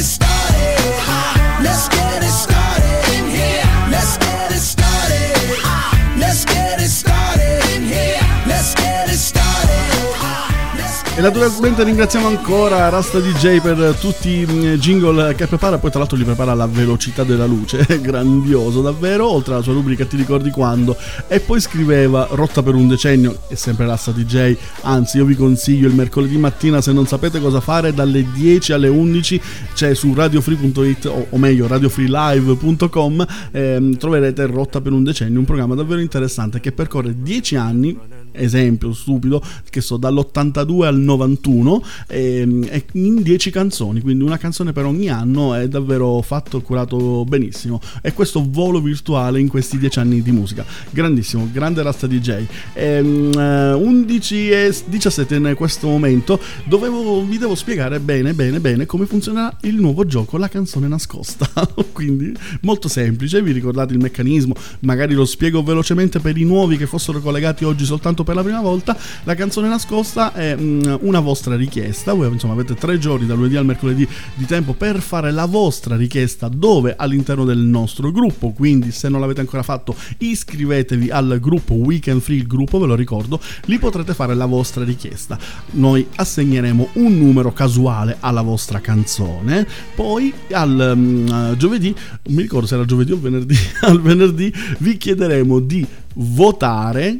E 11.16 11.22
naturalmente 11.22 11.82
ringraziamo 11.82 12.26
ancora 12.26 12.90
Rasta 12.90 13.20
DJ 13.20 13.62
per 13.62 13.96
tutti 13.98 14.28
i 14.28 14.76
jingle 14.78 15.34
che 15.34 15.46
prepara, 15.46 15.78
poi 15.78 15.88
tra 15.88 16.00
l'altro 16.00 16.18
li 16.18 16.24
prepara 16.24 16.52
alla 16.52 16.66
velocità 16.66 17.24
della 17.24 17.46
luce, 17.46 17.86
grandioso 18.02 18.82
davvero, 18.82 19.26
oltre 19.26 19.54
alla 19.54 19.62
sua 19.62 19.72
rubrica 19.72 20.04
Ti 20.04 20.14
ricordi 20.14 20.50
quando, 20.50 20.94
e 21.26 21.40
poi 21.40 21.58
scriveva 21.58 22.28
Rotta 22.32 22.62
per 22.62 22.74
un 22.74 22.86
decennio, 22.86 23.38
è 23.48 23.54
sempre 23.54 23.86
Rasta 23.86 24.10
DJ, 24.10 24.56
anzi 24.82 25.16
io 25.16 25.24
vi 25.24 25.36
consiglio 25.36 25.88
il 25.88 25.94
mercoledì 25.94 26.36
mattina 26.36 26.82
se 26.82 26.92
non 26.92 27.06
sapete 27.06 27.40
cosa 27.40 27.60
fare 27.60 27.94
dalle 27.94 28.30
10 28.30 28.74
alle 28.74 28.88
11 28.88 29.40
c'è 29.72 29.94
su 29.94 30.12
radiofree.it 30.12 31.06
o, 31.06 31.28
o 31.30 31.38
meglio 31.38 31.66
radiofreelive.com 31.66 33.26
ehm, 33.52 33.96
troverete 33.96 34.44
Rotta 34.44 34.82
per 34.82 34.92
un 34.92 35.02
decennio, 35.02 35.38
un 35.38 35.46
programma 35.46 35.74
davvero 35.74 36.02
interessante 36.02 36.60
che 36.60 36.72
percorre 36.72 37.14
10 37.16 37.56
anni 37.56 37.98
esempio 38.36 38.92
stupido 38.92 39.42
che 39.70 39.80
so 39.80 39.96
dall'82 39.96 40.84
al 40.84 40.98
91 40.98 41.82
ehm, 42.08 42.68
e 42.70 42.84
in 42.92 43.22
10 43.22 43.50
canzoni 43.50 44.00
quindi 44.00 44.24
una 44.24 44.38
canzone 44.38 44.72
per 44.72 44.84
ogni 44.84 45.08
anno 45.08 45.54
è 45.54 45.68
davvero 45.68 46.20
fatto 46.22 46.60
curato 46.60 47.24
benissimo. 47.24 47.80
E 48.02 48.12
questo 48.12 48.44
volo 48.48 48.80
virtuale 48.80 49.40
in 49.40 49.48
questi 49.48 49.78
10 49.78 49.98
anni 49.98 50.22
di 50.22 50.32
musica. 50.32 50.64
Grandissimo 50.90 51.48
grande 51.52 51.82
rasta 51.82 52.06
DJ 52.06 52.46
Ehm, 52.74 53.32
eh, 53.36 53.72
11 53.72 54.50
e 54.50 54.74
17 54.86 55.34
in 55.36 55.54
questo 55.56 55.88
momento. 55.88 56.38
Dovevo, 56.64 57.24
vi 57.24 57.38
devo 57.38 57.54
spiegare 57.54 58.00
bene 58.00 58.34
bene 58.34 58.60
bene 58.60 58.86
come 58.86 59.06
funziona 59.06 59.54
il 59.62 59.76
nuovo 59.76 60.06
gioco 60.06 60.36
la 60.36 60.48
canzone 60.48 60.88
nascosta. 60.88 61.48
Quindi 61.92 62.34
molto 62.62 62.88
semplice 62.88 63.42
vi 63.42 63.52
ricordate 63.52 63.92
il 63.92 64.00
meccanismo? 64.00 64.54
Magari 64.80 65.14
lo 65.14 65.24
spiego 65.24 65.62
velocemente 65.62 66.20
per 66.20 66.36
i 66.36 66.44
nuovi 66.44 66.76
che 66.76 66.86
fossero 66.86 67.20
collegati 67.20 67.64
oggi 67.64 67.84
soltanto 67.84 68.24
per 68.26 68.34
la 68.34 68.42
prima 68.42 68.60
volta. 68.60 68.96
La 69.22 69.36
canzone 69.36 69.68
nascosta 69.68 70.32
è 70.32 70.56
mm, 70.56 70.96
una 71.02 71.20
vostra 71.20 71.54
richiesta. 71.54 72.12
Voi 72.12 72.30
insomma 72.30 72.54
avete 72.54 72.74
tre 72.74 72.98
giorni 72.98 73.24
dal 73.24 73.36
lunedì 73.36 73.56
al 73.56 73.64
mercoledì 73.64 74.06
di 74.34 74.44
tempo 74.44 74.74
per 74.74 75.00
fare 75.00 75.30
la 75.30 75.46
vostra 75.46 75.96
richiesta 75.96 76.48
dove? 76.48 76.94
All'interno 76.96 77.44
del 77.44 77.58
nostro 77.58 78.10
gruppo. 78.10 78.50
Quindi 78.50 78.90
se 78.90 79.08
non 79.08 79.20
l'avete 79.20 79.40
ancora 79.40 79.62
fatto 79.62 79.94
iscrivetevi 80.18 81.10
al 81.10 81.38
gruppo 81.40 81.74
Weekend 81.74 82.20
Free 82.20 82.38
il 82.38 82.46
gruppo 82.46 82.78
ve 82.78 82.86
lo 82.86 82.94
ricordo 82.94 83.40
lì 83.66 83.78
potrete 83.78 84.12
fare 84.12 84.34
la 84.34 84.46
vostra 84.46 84.82
richiesta. 84.82 85.38
Noi 85.72 86.06
assegneremo 86.16 86.88
un 86.94 87.16
numero 87.16 87.52
casuale 87.52 88.16
alla 88.20 88.42
vostra 88.42 88.80
canzone. 88.80 89.66
Poi 89.94 90.32
al 90.50 90.92
mm, 90.96 91.52
giovedì 91.52 91.94
mi 92.30 92.42
ricordo 92.42 92.66
se 92.66 92.74
era 92.74 92.84
giovedì 92.84 93.12
o 93.12 93.18
venerdì 93.20 93.56
al 93.82 94.00
venerdì 94.00 94.52
vi 94.78 94.96
chiederemo 94.96 95.60
di 95.60 95.86
votare 96.14 97.18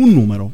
un 0.00 0.12
numero. 0.12 0.52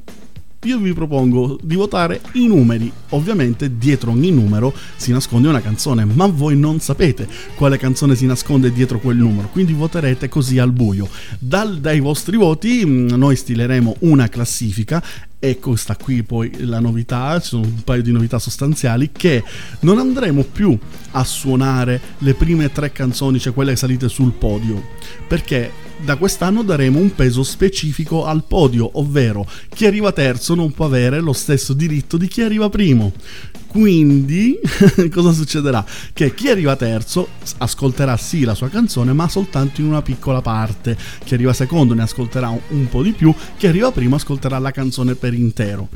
Io 0.65 0.79
vi 0.79 0.93
propongo 0.93 1.59
di 1.63 1.77
votare 1.77 2.21
i 2.33 2.49
numeri. 2.49 2.91
Ovviamente 3.11 3.77
dietro 3.79 4.11
ogni 4.11 4.33
numero 4.33 4.75
si 4.97 5.13
nasconde 5.13 5.47
una 5.47 5.61
canzone, 5.61 6.05
ma 6.05 6.27
voi 6.27 6.59
non 6.59 6.81
sapete 6.81 7.29
quale 7.55 7.79
canzone 7.79 8.17
si 8.17 8.27
nasconde 8.27 8.73
dietro 8.73 8.99
quel 8.99 9.17
numero, 9.17 9.49
quindi 9.53 9.73
voterete 9.73 10.29
così 10.29 10.59
al 10.59 10.73
buio. 10.73 11.09
Dal- 11.39 11.79
dai 11.79 12.01
vostri 12.01 12.37
voti 12.37 12.85
mh, 12.85 13.15
noi 13.15 13.37
stileremo 13.37 13.97
una 14.01 14.29
classifica 14.29 15.01
e 15.39 15.59
questa 15.59 15.97
qui 15.97 16.23
poi 16.23 16.51
la 16.65 16.81
novità, 16.81 17.39
ci 17.41 17.49
sono 17.49 17.63
un 17.63 17.83
paio 17.83 18.03
di 18.03 18.13
novità 18.13 18.39
sostanziali 18.39 19.11
che 19.13 19.45
non 19.81 19.99
andremo 19.99 20.43
più 20.43 20.77
a 21.13 21.25
suonare 21.25 22.01
le 22.19 22.35
prime 22.35 22.73
tre 22.73 22.91
canzoni, 22.91 23.39
cioè 23.39 23.53
quelle 23.53 23.77
salite 23.77 24.09
sul 24.09 24.33
podio, 24.33 24.83
perché 25.29 25.85
da 25.99 26.17
quest'anno 26.17 26.63
daremo 26.63 26.99
un 26.99 27.15
peso 27.15 27.43
specifico 27.43 28.27
al 28.27 28.45
podio, 28.45 28.99
ovvero 28.99 29.49
chi 29.69 29.87
arriva 29.87 30.13
terzo 30.13 30.55
non 30.55 30.73
può 30.73 30.87
avere 30.87 31.21
lo 31.21 31.33
stesso 31.33 31.73
diritto 31.73 32.17
di 32.17 32.29
chi 32.29 32.43
arriva 32.43 32.69
primo. 32.69 33.13
Quindi 33.77 34.59
cosa 35.13 35.33
succederà? 35.33 35.85
Che 36.15 36.33
chi 36.33 36.49
arriva 36.49 36.77
terzo 36.77 37.29
ascolterà 37.59 38.17
sì 38.17 38.43
la 38.45 38.55
sua 38.55 38.71
canzone, 38.71 39.13
ma 39.13 39.29
soltanto 39.29 39.83
in 39.83 39.89
una 39.89 40.01
piccola 40.01 40.41
parte. 40.41 40.97
Chi 41.23 41.35
arriva 41.35 41.53
secondo 41.53 41.93
ne 41.93 42.01
ascolterà 42.01 42.49
un, 42.49 42.89
po' 42.89 43.03
di 43.03 43.13
più, 43.13 43.35
chi 43.59 43.67
arriva 43.67 43.93
primo 43.93 44.15
ascolterà 44.17 44.59
la 44.59 44.71
canzone 44.71 45.15
per 45.15 45.35
intero. 45.35 45.91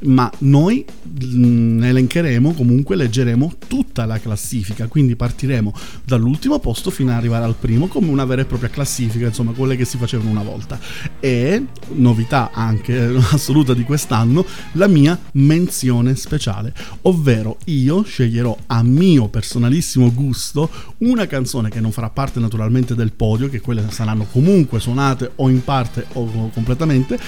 Ma 0.00 0.30
noi 0.38 0.84
mm, 1.24 1.82
elencheremo, 1.82 2.52
comunque 2.52 2.96
leggeremo 2.96 3.54
tutta 3.66 4.04
la 4.04 4.18
classifica, 4.18 4.86
quindi 4.86 5.16
partiremo 5.16 5.72
dall'ultimo 6.04 6.58
posto 6.58 6.90
fino 6.90 7.10
ad 7.10 7.16
arrivare 7.16 7.44
al 7.44 7.54
primo 7.58 7.86
come 7.86 8.10
una 8.10 8.24
vera 8.24 8.42
e 8.42 8.44
propria 8.44 8.68
classifica, 8.68 9.26
insomma 9.26 9.52
quelle 9.52 9.76
che 9.76 9.84
si 9.84 9.96
facevano 9.96 10.30
una 10.30 10.42
volta. 10.42 10.78
E 11.20 11.64
novità 11.94 12.50
anche 12.52 13.16
assoluta 13.32 13.74
di 13.74 13.82
quest'anno, 13.84 14.44
la 14.72 14.86
mia 14.86 15.18
menzione 15.32 16.14
speciale, 16.14 16.74
ovvero 17.02 17.58
io 17.66 18.02
sceglierò 18.02 18.56
a 18.66 18.82
mio 18.82 19.28
personalissimo 19.28 20.12
gusto 20.12 20.70
una 20.98 21.26
canzone 21.26 21.70
che 21.70 21.80
non 21.80 21.92
farà 21.92 22.10
parte 22.10 22.40
naturalmente 22.40 22.94
del 22.94 23.12
podio, 23.12 23.48
che 23.48 23.60
quelle 23.60 23.84
saranno 23.90 24.26
comunque 24.30 24.80
suonate 24.80 25.32
o 25.36 25.48
in 25.48 25.64
parte 25.64 26.06
o 26.12 26.50
completamente 26.50 27.18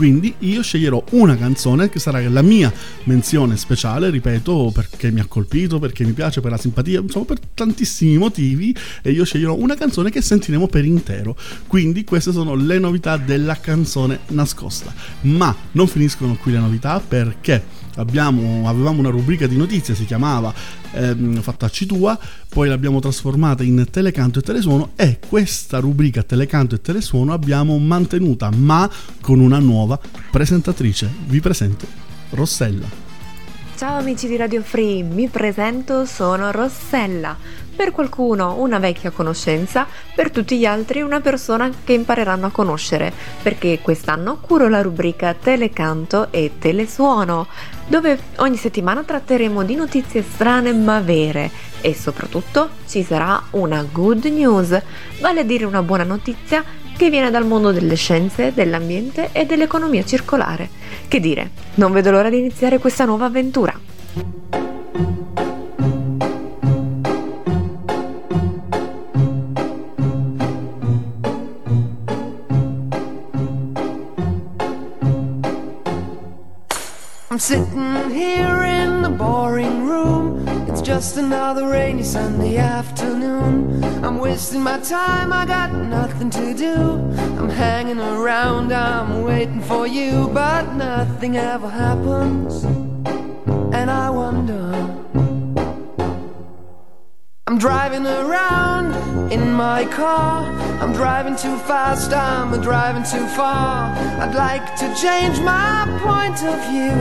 quindi 0.00 0.34
io 0.38 0.62
sceglierò 0.62 1.04
una 1.10 1.36
canzone 1.36 1.90
che 1.90 1.98
sarà 1.98 2.26
la 2.26 2.40
mia 2.40 2.72
menzione 3.04 3.58
speciale, 3.58 4.08
ripeto, 4.08 4.70
perché 4.72 5.10
mi 5.10 5.20
ha 5.20 5.26
colpito, 5.26 5.78
perché 5.78 6.04
mi 6.04 6.12
piace, 6.12 6.40
per 6.40 6.50
la 6.50 6.56
simpatia, 6.56 7.00
insomma 7.00 7.26
per 7.26 7.38
tantissimi 7.52 8.16
motivi 8.16 8.74
e 9.02 9.10
io 9.10 9.26
sceglierò 9.26 9.54
una 9.54 9.74
canzone 9.74 10.08
che 10.08 10.22
sentiremo 10.22 10.68
per 10.68 10.86
intero. 10.86 11.36
Quindi 11.66 12.04
queste 12.04 12.32
sono 12.32 12.54
le 12.54 12.78
novità 12.78 13.18
della 13.18 13.60
canzone 13.60 14.20
nascosta. 14.28 14.90
Ma 15.24 15.54
non 15.72 15.86
finiscono 15.86 16.34
qui 16.36 16.52
le 16.52 16.60
novità 16.60 16.98
perché 16.98 17.62
abbiamo, 17.96 18.68
avevamo 18.68 19.00
una 19.00 19.10
rubrica 19.10 19.46
di 19.46 19.56
notizie, 19.56 19.94
si 19.94 20.04
chiamava 20.04 20.52
ehm, 20.92 21.40
Fattacci 21.40 21.86
tua, 21.86 22.18
poi 22.48 22.68
l'abbiamo 22.68 23.00
trasformata 23.00 23.62
in 23.62 23.86
telecanto 23.90 24.38
e 24.38 24.42
telesuono 24.42 24.90
e 24.96 25.18
questa 25.26 25.78
rubrica 25.78 26.22
telecanto 26.22 26.74
e 26.74 26.80
telesuono 26.80 27.32
abbiamo 27.32 27.78
mantenuta 27.78 28.50
ma 28.50 28.88
con 29.20 29.40
una 29.40 29.58
nuova 29.58 29.98
presentatrice. 30.30 31.10
Vi 31.26 31.40
presento 31.40 31.86
Rossella. 32.30 33.08
Ciao 33.76 33.96
amici 33.96 34.28
di 34.28 34.36
Radio 34.36 34.60
Free, 34.60 35.02
mi 35.02 35.28
presento, 35.28 36.04
sono 36.04 36.50
Rossella. 36.50 37.34
Per 37.74 37.92
qualcuno 37.92 38.56
una 38.58 38.78
vecchia 38.78 39.10
conoscenza, 39.10 39.86
per 40.14 40.30
tutti 40.30 40.58
gli 40.58 40.66
altri 40.66 41.00
una 41.00 41.20
persona 41.20 41.70
che 41.82 41.94
impareranno 41.94 42.46
a 42.46 42.50
conoscere, 42.50 43.12
perché 43.42 43.78
quest'anno 43.80 44.38
curo 44.40 44.68
la 44.68 44.82
rubrica 44.82 45.34
Telecanto 45.34 46.28
e 46.30 46.52
Telesuono, 46.58 47.46
dove 47.86 48.18
ogni 48.36 48.56
settimana 48.56 49.02
tratteremo 49.02 49.62
di 49.62 49.74
notizie 49.74 50.22
strane 50.22 50.72
ma 50.72 51.00
vere 51.00 51.50
e 51.80 51.94
soprattutto 51.94 52.68
ci 52.86 53.02
sarà 53.02 53.42
una 53.50 53.82
good 53.90 54.24
news, 54.26 54.78
vale 55.20 55.40
a 55.40 55.44
dire 55.44 55.64
una 55.64 55.82
buona 55.82 56.04
notizia 56.04 56.62
che 56.96 57.08
viene 57.08 57.30
dal 57.30 57.46
mondo 57.46 57.72
delle 57.72 57.94
scienze, 57.94 58.52
dell'ambiente 58.52 59.30
e 59.32 59.46
dell'economia 59.46 60.04
circolare. 60.04 60.68
Che 61.08 61.18
dire, 61.18 61.50
non 61.76 61.92
vedo 61.92 62.10
l'ora 62.10 62.28
di 62.28 62.38
iniziare 62.38 62.78
questa 62.78 63.06
nuova 63.06 63.24
avventura. 63.24 63.72
I'm 77.32 77.38
sitting 77.38 78.10
here 78.10 78.64
in 78.64 79.02
the 79.02 79.08
boring 79.08 79.86
room. 79.86 80.48
It's 80.68 80.82
just 80.82 81.16
another 81.16 81.68
rainy 81.68 82.02
Sunday 82.02 82.56
afternoon. 82.56 83.84
I'm 84.04 84.18
wasting 84.18 84.62
my 84.62 84.80
time, 84.80 85.32
I 85.32 85.46
got 85.46 85.72
nothing 85.72 86.28
to 86.30 86.52
do. 86.52 86.74
I'm 87.38 87.48
hanging 87.48 88.00
around, 88.00 88.72
I'm 88.72 89.22
waiting 89.22 89.60
for 89.60 89.86
you, 89.86 90.28
but 90.34 90.74
nothing 90.74 91.36
ever 91.36 91.70
happens. 91.70 92.64
And 92.64 93.88
I 93.88 94.10
wonder. 94.10 95.29
I'm 97.50 97.58
driving 97.58 98.06
around 98.06 99.32
in 99.32 99.52
my 99.52 99.84
car. 99.84 100.44
I'm 100.80 100.92
driving 100.92 101.34
too 101.34 101.58
fast, 101.58 102.12
I'm 102.12 102.60
driving 102.60 103.02
too 103.02 103.26
far. 103.26 103.90
I'd 104.22 104.36
like 104.36 104.76
to 104.76 104.86
change 104.94 105.40
my 105.40 105.84
point 106.00 106.44
of 106.44 106.56
view. 106.70 106.94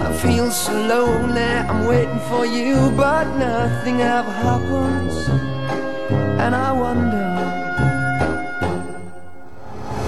I 0.00 0.10
feel 0.22 0.50
so 0.50 0.72
lonely, 0.72 1.42
I'm 1.42 1.84
waiting 1.84 2.18
for 2.30 2.46
you, 2.46 2.90
but 2.96 3.24
nothing 3.36 4.00
ever 4.00 4.32
happens. 4.32 5.28
And 6.40 6.54
I 6.54 6.72
wonder. 6.72 7.28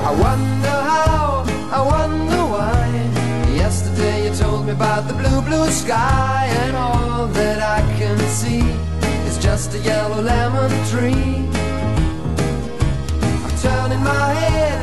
I 0.08 0.12
wonder 0.26 0.76
how, 0.90 1.44
I 1.70 1.82
wonder 1.82 2.42
why. 2.54 3.54
Yesterday 3.54 4.26
you 4.26 4.34
told 4.34 4.64
me 4.64 4.72
about 4.72 5.06
the 5.06 5.12
blue, 5.12 5.42
blue 5.42 5.70
sky, 5.70 6.46
and 6.62 6.76
all 6.76 7.26
that 7.26 7.60
I 7.60 7.82
can 7.98 8.18
see 8.20 8.91
just 9.42 9.74
a 9.74 9.78
yellow 9.78 10.22
lemon 10.22 10.70
tree. 10.86 11.48
I'm 13.44 13.54
turning 13.58 14.02
my 14.04 14.32
head 14.34 14.78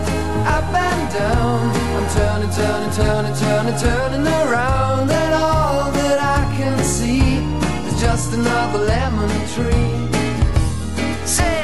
up 0.55 0.74
and 0.74 1.14
down. 1.14 1.72
I'm 1.95 2.07
turning, 2.18 2.51
turning, 2.51 2.91
turning, 2.91 3.36
turning, 3.36 3.78
turning 3.80 4.28
around, 4.28 5.10
and 5.10 5.34
all 5.34 5.89
that 5.91 6.20
I 6.20 6.57
can 6.57 6.78
see 6.84 7.38
is 7.88 8.01
just 8.01 8.34
another 8.34 8.80
lemon 8.80 9.30
tree. 9.55 9.95
Sing 11.26 11.59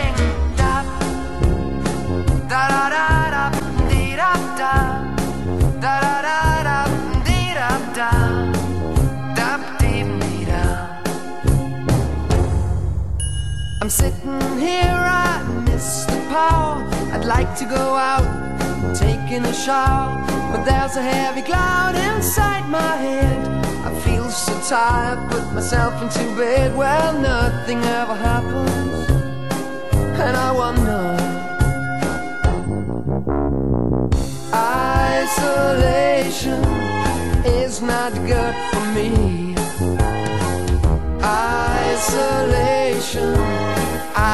I'm 13.86 13.92
sitting 13.92 14.58
here, 14.58 14.82
I 14.90 15.44
miss 15.70 16.06
the 16.06 16.18
power. 16.30 16.84
I'd 17.14 17.24
like 17.24 17.56
to 17.60 17.66
go 17.66 17.94
out, 17.96 18.26
taking 18.96 19.46
a 19.46 19.54
shower, 19.54 20.26
but 20.52 20.64
there's 20.66 20.96
a 20.96 21.04
heavy 21.04 21.44
cloud 21.44 21.94
inside 21.94 22.68
my 22.68 22.96
head. 22.96 23.48
I 23.86 23.94
feel 24.00 24.28
so 24.32 24.60
tired, 24.68 25.30
put 25.30 25.54
myself 25.54 26.02
into 26.02 26.36
bed. 26.36 26.76
Well, 26.76 27.14
nothing 27.20 27.78
ever 27.84 28.16
happens, 28.16 29.08
and 30.20 30.36
I 30.36 30.52
wonder. 30.52 31.16
Isolation 35.22 36.64
is 37.46 37.84
not 37.84 38.14
good 38.26 38.56
for 38.72 38.84
me. 38.96 39.54
Isolation. 41.94 42.46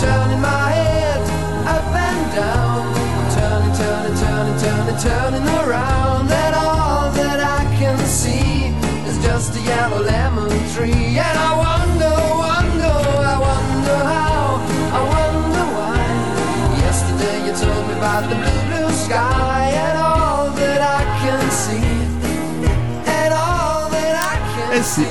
Turning 0.00 0.40
my 0.40 0.70
head 0.70 1.20
up 1.68 1.84
and 2.08 2.32
down. 2.34 2.86
I'm 2.96 3.28
turning, 3.36 3.74
turning, 3.76 4.16
turning, 4.16 4.58
turning, 4.58 4.98
turning 4.98 5.46
around, 5.60 6.09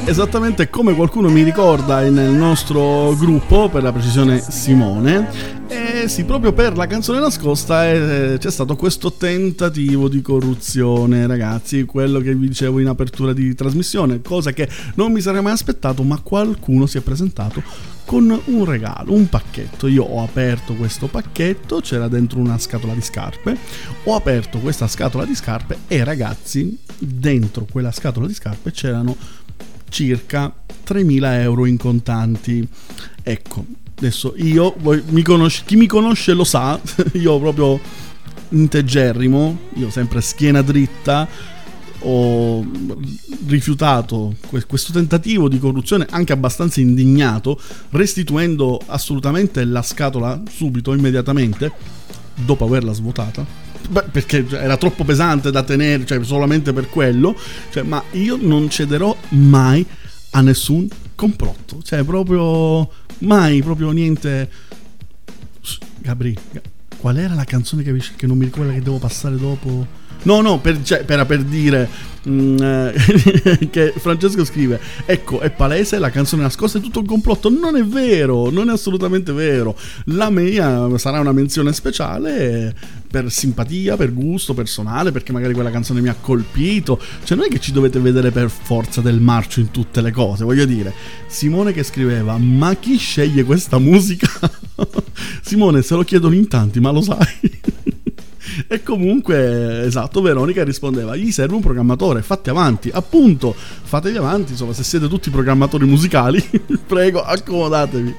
esattamente 0.09 0.71
come 0.71 0.95
qualcuno 0.95 1.29
mi 1.29 1.43
ricorda 1.43 2.01
nel 2.09 2.31
nostro 2.31 3.15
gruppo, 3.15 3.69
per 3.69 3.83
la 3.83 3.91
precisione 3.91 4.41
Simone, 4.41 5.27
Eh 5.67 6.07
sì, 6.07 6.23
proprio 6.23 6.51
per 6.51 6.75
la 6.75 6.87
canzone 6.87 7.19
nascosta 7.19 7.87
eh, 7.87 8.37
c'è 8.39 8.49
stato 8.49 8.75
questo 8.75 9.13
tentativo 9.13 10.09
di 10.09 10.19
corruzione, 10.21 11.27
ragazzi, 11.27 11.85
quello 11.85 12.19
che 12.21 12.33
vi 12.33 12.47
dicevo 12.47 12.79
in 12.79 12.87
apertura 12.87 13.33
di 13.33 13.53
trasmissione, 13.53 14.19
cosa 14.21 14.51
che 14.51 14.67
non 14.95 15.11
mi 15.11 15.21
sarei 15.21 15.43
mai 15.43 15.53
aspettato, 15.53 16.01
ma 16.01 16.19
qualcuno 16.23 16.87
si 16.87 16.97
è 16.97 17.01
presentato 17.01 17.61
con 18.05 18.41
un 18.45 18.65
regalo, 18.65 19.13
un 19.13 19.29
pacchetto. 19.29 19.85
Io 19.85 20.03
ho 20.03 20.23
aperto 20.23 20.73
questo 20.73 21.05
pacchetto, 21.05 21.81
c'era 21.81 22.07
dentro 22.07 22.39
una 22.39 22.57
scatola 22.57 22.95
di 22.95 23.01
scarpe, 23.01 23.55
ho 24.05 24.15
aperto 24.15 24.57
questa 24.57 24.87
scatola 24.87 25.25
di 25.25 25.35
scarpe 25.35 25.77
e 25.87 26.03
ragazzi, 26.03 26.75
dentro 26.97 27.67
quella 27.69 27.91
scatola 27.91 28.25
di 28.25 28.33
scarpe 28.33 28.71
c'erano 28.71 29.15
circa 29.89 30.53
3.000 30.87 31.41
euro 31.41 31.65
in 31.65 31.77
contanti. 31.77 32.67
Ecco, 33.21 33.65
adesso 33.95 34.33
io, 34.37 34.75
voi, 34.79 35.03
mi 35.09 35.21
conosce- 35.23 35.63
chi 35.65 35.75
mi 35.75 35.87
conosce 35.87 36.33
lo 36.33 36.43
sa, 36.43 36.79
io 37.13 37.39
proprio 37.39 37.79
integerrimo, 38.49 39.57
io 39.75 39.89
sempre 39.89 40.21
schiena 40.21 40.61
dritta, 40.61 41.27
ho 42.01 42.65
rifiutato 43.47 44.35
que- 44.49 44.65
questo 44.65 44.93
tentativo 44.93 45.49
di 45.49 45.59
corruzione 45.59 46.07
anche 46.09 46.33
abbastanza 46.33 46.79
indignato, 46.79 47.59
restituendo 47.91 48.79
assolutamente 48.87 49.63
la 49.65 49.81
scatola 49.81 50.41
subito, 50.49 50.93
immediatamente, 50.93 51.71
dopo 52.33 52.65
averla 52.65 52.93
svuotata. 52.93 53.68
Perché 54.11 54.45
era 54.49 54.77
troppo 54.77 55.03
pesante 55.03 55.51
da 55.51 55.63
tenere, 55.63 56.05
cioè 56.05 56.23
solamente 56.23 56.73
per 56.73 56.89
quello. 56.89 57.35
Cioè, 57.71 57.83
ma 57.83 58.03
io 58.11 58.37
non 58.39 58.69
cederò 58.69 59.15
mai 59.29 59.85
a 60.31 60.41
nessun 60.41 60.87
complotto. 61.15 61.81
Cioè, 61.81 62.03
proprio 62.03 62.89
mai, 63.19 63.61
proprio 63.61 63.91
niente. 63.91 64.49
Gabri, 65.99 66.37
Ga- 66.51 66.61
qual 66.97 67.17
era 67.17 67.33
la 67.33 67.45
canzone 67.45 67.83
che, 67.83 67.97
che 68.15 68.27
non 68.27 68.37
mi 68.37 68.45
ricordo 68.45 68.71
che 68.71 68.81
devo 68.81 68.97
passare 68.97 69.37
dopo? 69.37 69.98
No, 70.23 70.41
no, 70.41 70.59
per, 70.59 70.81
cioè, 70.83 71.03
per, 71.05 71.25
per 71.25 71.43
dire 71.43 71.87
mm, 72.27 72.57
eh, 72.61 73.67
che 73.71 73.93
Francesco 73.95 74.43
scrive: 74.43 74.79
Ecco, 75.05 75.39
è 75.39 75.49
palese, 75.49 75.97
la 75.97 76.09
canzone 76.09 76.41
nascosta 76.41 76.77
è 76.77 76.81
tutto 76.81 76.99
un 76.99 77.05
complotto. 77.05 77.49
Non 77.49 77.77
è 77.77 77.83
vero, 77.83 78.49
non 78.49 78.69
è 78.69 78.73
assolutamente 78.73 79.31
vero. 79.31 79.75
La 80.05 80.29
mia 80.29 80.97
sarà 80.97 81.19
una 81.19 81.31
menzione 81.31 81.71
speciale 81.71 82.75
per 83.09 83.31
simpatia, 83.31 83.95
per 83.95 84.13
gusto 84.13 84.53
personale, 84.53 85.11
perché 85.11 85.31
magari 85.31 85.53
quella 85.53 85.71
canzone 85.71 86.01
mi 86.01 86.09
ha 86.09 86.15
colpito. 86.19 86.99
Cioè, 87.23 87.37
non 87.37 87.45
è 87.45 87.49
che 87.49 87.59
ci 87.59 87.71
dovete 87.71 87.99
vedere 87.99 88.31
per 88.31 88.49
forza 88.49 88.99
del 88.99 89.21
marcio 89.21 89.61
in 89.61 89.71
tutte 89.71 90.01
le 90.01 90.11
cose. 90.11 90.43
Voglio 90.43 90.65
dire, 90.65 90.93
Simone 91.27 91.71
che 91.71 91.83
scriveva: 91.83 92.37
Ma 92.37 92.75
chi 92.75 92.97
sceglie 92.97 93.45
questa 93.45 93.79
musica? 93.79 94.27
Simone, 95.41 95.81
se 95.81 95.95
lo 95.95 96.03
chiedono 96.03 96.35
in 96.35 96.49
tanti, 96.49 96.81
ma 96.81 96.91
lo 96.91 97.01
sai. 97.01 97.77
E 98.67 98.83
comunque, 98.83 99.85
esatto, 99.85 100.21
Veronica 100.21 100.63
rispondeva: 100.63 101.15
Gli 101.15 101.31
serve 101.31 101.55
un 101.55 101.61
programmatore, 101.61 102.21
fate 102.21 102.49
avanti, 102.49 102.89
appunto, 102.91 103.55
fatevi 103.55 104.17
avanti. 104.17 104.51
Insomma, 104.51 104.73
se 104.73 104.83
siete 104.83 105.07
tutti 105.07 105.29
programmatori 105.29 105.85
musicali, 105.85 106.43
prego, 106.85 107.21
accomodatevi. 107.21 108.15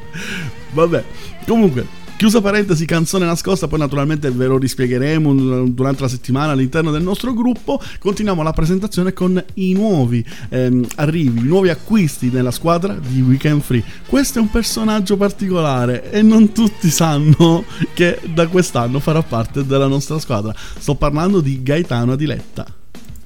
Vabbè, 0.73 1.05
comunque. 1.47 1.99
Chiusa 2.21 2.43
parentesi, 2.43 2.85
canzone 2.85 3.25
nascosta, 3.25 3.67
poi 3.67 3.79
naturalmente 3.79 4.31
ve 4.31 4.45
lo 4.45 4.59
rispiegheremo 4.59 5.65
durante 5.69 6.03
la 6.03 6.09
settimana 6.09 6.53
all'interno 6.53 6.91
del 6.91 7.01
nostro 7.01 7.33
gruppo. 7.33 7.81
Continuiamo 7.99 8.43
la 8.43 8.53
presentazione 8.53 9.15
con 9.15 9.43
i 9.55 9.73
nuovi 9.73 10.23
ehm, 10.51 10.87
arrivi, 10.97 11.41
i 11.41 11.45
nuovi 11.45 11.71
acquisti 11.71 12.29
nella 12.29 12.51
squadra 12.51 12.93
di 12.93 13.23
Weekend 13.23 13.63
Free. 13.63 13.83
Questo 14.07 14.39
è 14.39 14.43
un 14.43 14.51
personaggio 14.51 15.17
particolare 15.17 16.11
e 16.11 16.21
non 16.21 16.53
tutti 16.53 16.91
sanno 16.91 17.65
che 17.95 18.21
da 18.35 18.49
quest'anno 18.49 19.01
farà 19.01 19.23
parte 19.23 19.65
della 19.65 19.87
nostra 19.87 20.19
squadra. 20.19 20.55
Sto 20.79 20.97
parlando 20.97 21.41
di 21.41 21.63
Gaetano 21.63 22.13
Adiletta. 22.13 22.80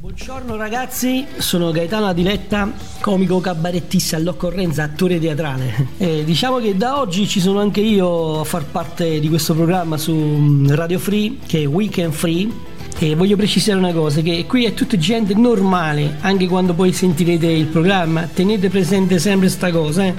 Buongiorno 0.04 0.56
ragazzi, 0.56 1.24
sono 1.38 1.70
Gaetano 1.70 2.04
Adiletta, 2.04 2.70
comico 3.00 3.40
cabarettista 3.40 4.18
all'occorrenza, 4.18 4.82
attore 4.82 5.18
teatrale. 5.18 5.92
E 5.96 6.24
diciamo 6.24 6.58
che 6.58 6.76
da 6.76 7.00
oggi 7.00 7.26
ci 7.26 7.40
sono 7.40 7.58
anche 7.60 7.80
io 7.80 8.40
a 8.40 8.44
far 8.44 8.66
parte 8.66 9.18
di 9.18 9.30
questo 9.30 9.54
programma 9.54 9.96
su 9.96 10.12
mm, 10.12 10.74
Radio 10.74 10.98
Free, 10.98 11.38
che 11.46 11.62
è 11.62 11.66
Weekend 11.66 12.12
Free. 12.12 12.50
E 12.98 13.14
voglio 13.14 13.36
precisare 13.36 13.78
una 13.78 13.94
cosa, 13.94 14.20
che 14.20 14.44
qui 14.44 14.66
è 14.66 14.74
tutta 14.74 14.98
gente 14.98 15.32
normale, 15.32 16.18
anche 16.20 16.48
quando 16.48 16.74
poi 16.74 16.92
sentirete 16.92 17.46
il 17.46 17.64
programma, 17.64 18.28
tenete 18.30 18.68
presente 18.68 19.18
sempre 19.18 19.48
sta 19.48 19.70
cosa, 19.70 20.04
eh. 20.04 20.14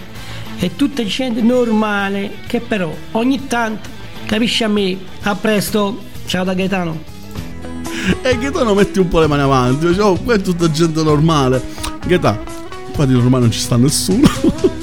È 0.57 0.71
tutta 0.75 1.05
gente 1.05 1.43
normale, 1.43 2.37
che 2.47 2.59
però 2.59 2.91
ogni 3.11 3.45
tanto 3.45 3.87
capisce 4.25 4.63
a 4.63 4.67
me. 4.67 4.97
A 5.21 5.35
presto, 5.35 5.95
ciao 6.25 6.43
da 6.43 6.55
Gaetano. 6.55 7.14
E 8.21 8.37
Gaetano 8.37 8.73
metti 8.73 8.99
un 8.99 9.07
po' 9.07 9.19
le 9.19 9.27
mani 9.27 9.41
avanti, 9.41 9.85
oh, 9.99 10.15
qua 10.15 10.35
è 10.35 10.41
tutta 10.41 10.69
gente 10.69 11.01
normale. 11.01 11.61
Gaetano, 12.05 12.43
qua 12.93 13.05
di 13.05 13.13
normale 13.13 13.43
non 13.43 13.51
ci 13.51 13.59
sta 13.59 13.77
nessuno. 13.77 14.73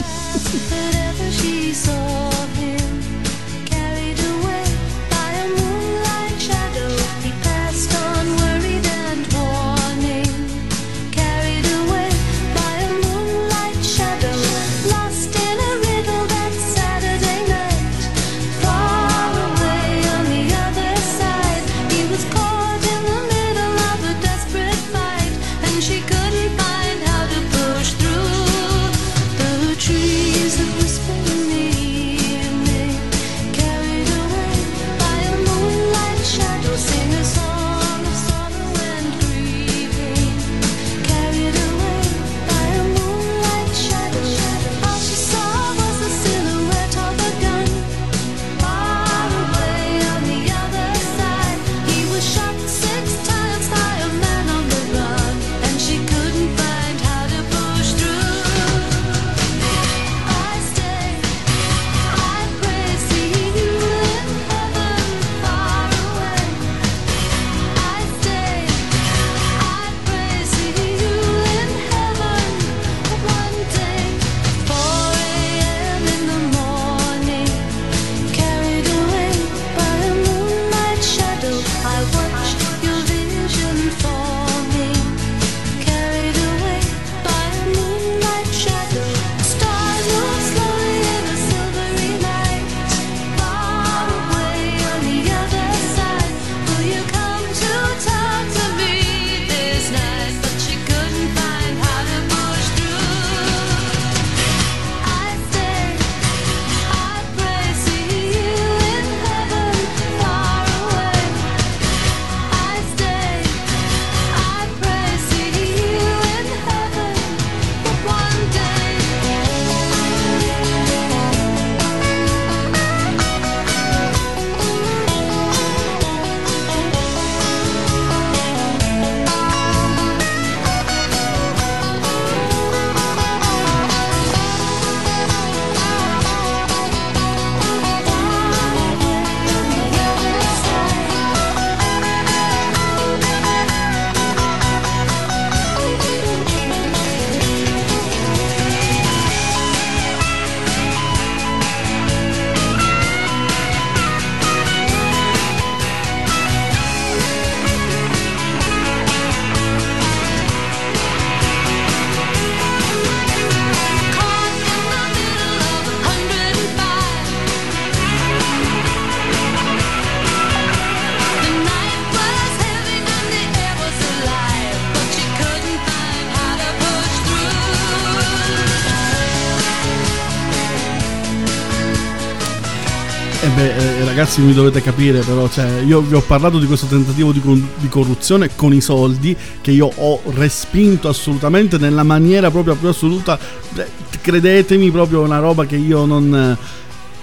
Eh, 183.65 184.05
ragazzi, 184.05 184.41
mi 184.41 184.53
dovete 184.53 184.81
capire, 184.83 185.21
però, 185.21 185.49
cioè, 185.49 185.81
io 185.81 186.01
vi 186.01 186.15
ho 186.15 186.21
parlato 186.21 186.59
di 186.59 186.67
questo 186.67 186.87
tentativo 186.87 187.33
di, 187.33 187.41
di 187.77 187.89
corruzione 187.89 188.51
con 188.55 188.73
i 188.73 188.81
soldi 188.81 189.37
che 189.61 189.71
io 189.71 189.91
ho 189.95 190.21
respinto 190.35 191.09
assolutamente 191.09 191.79
nella 191.79 192.03
maniera 192.03 192.51
proprio 192.51 192.75
più 192.75 192.89
assoluta. 192.89 193.39
Eh, 193.77 194.01
Credetemi, 194.21 194.91
proprio 194.91 195.23
una 195.23 195.39
roba 195.39 195.67
che 195.67 195.77
io 195.77 196.05
non. 196.05 196.35
eh, 196.35 196.57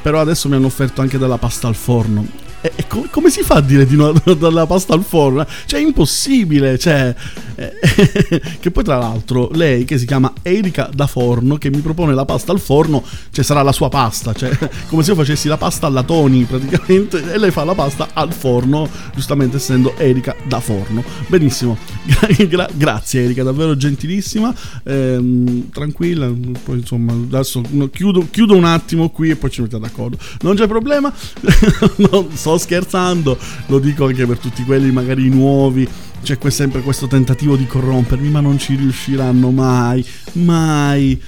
Però 0.01 0.19
adesso 0.19 0.49
mi 0.49 0.55
hanno 0.55 0.67
offerto 0.67 1.01
anche 1.01 1.17
della 1.17 1.37
pasta 1.37 1.67
al 1.67 1.75
forno. 1.75 2.25
E, 2.61 2.71
e 2.75 2.87
come, 2.87 3.07
come 3.09 3.29
si 3.29 3.41
fa 3.41 3.55
a 3.55 3.61
dire 3.61 3.85
di 3.85 3.95
no 3.95 4.11
dalla 4.37 4.65
pasta 4.65 4.93
al 4.93 5.03
forno? 5.03 5.45
Cioè, 5.65 5.79
è 5.79 5.83
impossibile. 5.83 6.77
Cioè, 6.77 7.15
eh, 7.55 7.73
che 8.59 8.71
poi, 8.71 8.83
tra 8.83 8.97
l'altro, 8.97 9.49
lei 9.53 9.85
che 9.85 9.97
si 9.97 10.05
chiama 10.05 10.31
Erika 10.41 10.89
da 10.93 11.07
Forno, 11.07 11.57
che 11.57 11.69
mi 11.69 11.79
propone 11.79 12.13
la 12.13 12.25
pasta 12.25 12.51
al 12.51 12.59
forno, 12.59 13.03
cioè 13.31 13.43
sarà 13.43 13.61
la 13.61 13.71
sua 13.71 13.89
pasta. 13.89 14.33
Cioè, 14.33 14.57
come 14.87 15.03
se 15.03 15.11
io 15.11 15.15
facessi 15.15 15.47
la 15.47 15.57
pasta 15.57 15.87
alla 15.87 16.03
Toni, 16.03 16.43
praticamente. 16.43 17.31
E 17.31 17.37
lei 17.37 17.51
fa 17.51 17.63
la 17.63 17.75
pasta 17.75 18.09
al 18.13 18.33
forno, 18.33 18.87
giustamente 19.13 19.57
essendo 19.57 19.95
Erika 19.97 20.35
da 20.45 20.59
Forno. 20.59 21.03
Benissimo. 21.27 21.98
Gra- 22.09 22.45
gra- 22.47 22.69
grazie, 22.73 23.23
Erika, 23.23 23.43
davvero 23.43 23.77
gentilissima. 23.77 24.53
Ehm, 24.83 25.69
tranquilla. 25.69 26.31
Poi, 26.63 26.79
insomma, 26.79 27.13
adesso 27.13 27.61
chiudo, 27.91 28.27
chiudo 28.31 28.55
un 28.55 28.65
attimo 28.65 29.09
qui 29.09 29.29
e 29.29 29.35
poi 29.35 29.51
ci 29.51 29.61
mettiamo 29.61 29.85
d'accordo. 29.85 30.17
Non 30.41 30.55
c'è 30.55 30.67
problema. 30.67 31.13
no, 31.97 32.27
sto 32.33 32.57
scherzando. 32.57 33.37
Lo 33.67 33.79
dico 33.79 34.05
anche 34.05 34.25
per 34.25 34.39
tutti 34.39 34.63
quelli 34.63 34.91
magari 34.91 35.29
nuovi. 35.29 35.87
C'è 36.21 36.37
sempre 36.49 36.81
questo 36.81 37.07
tentativo 37.07 37.55
di 37.55 37.65
corrompermi, 37.65 38.29
ma 38.29 38.41
non 38.41 38.57
ci 38.57 38.75
riusciranno 38.75 39.51
mai. 39.51 40.05
Mai. 40.33 41.21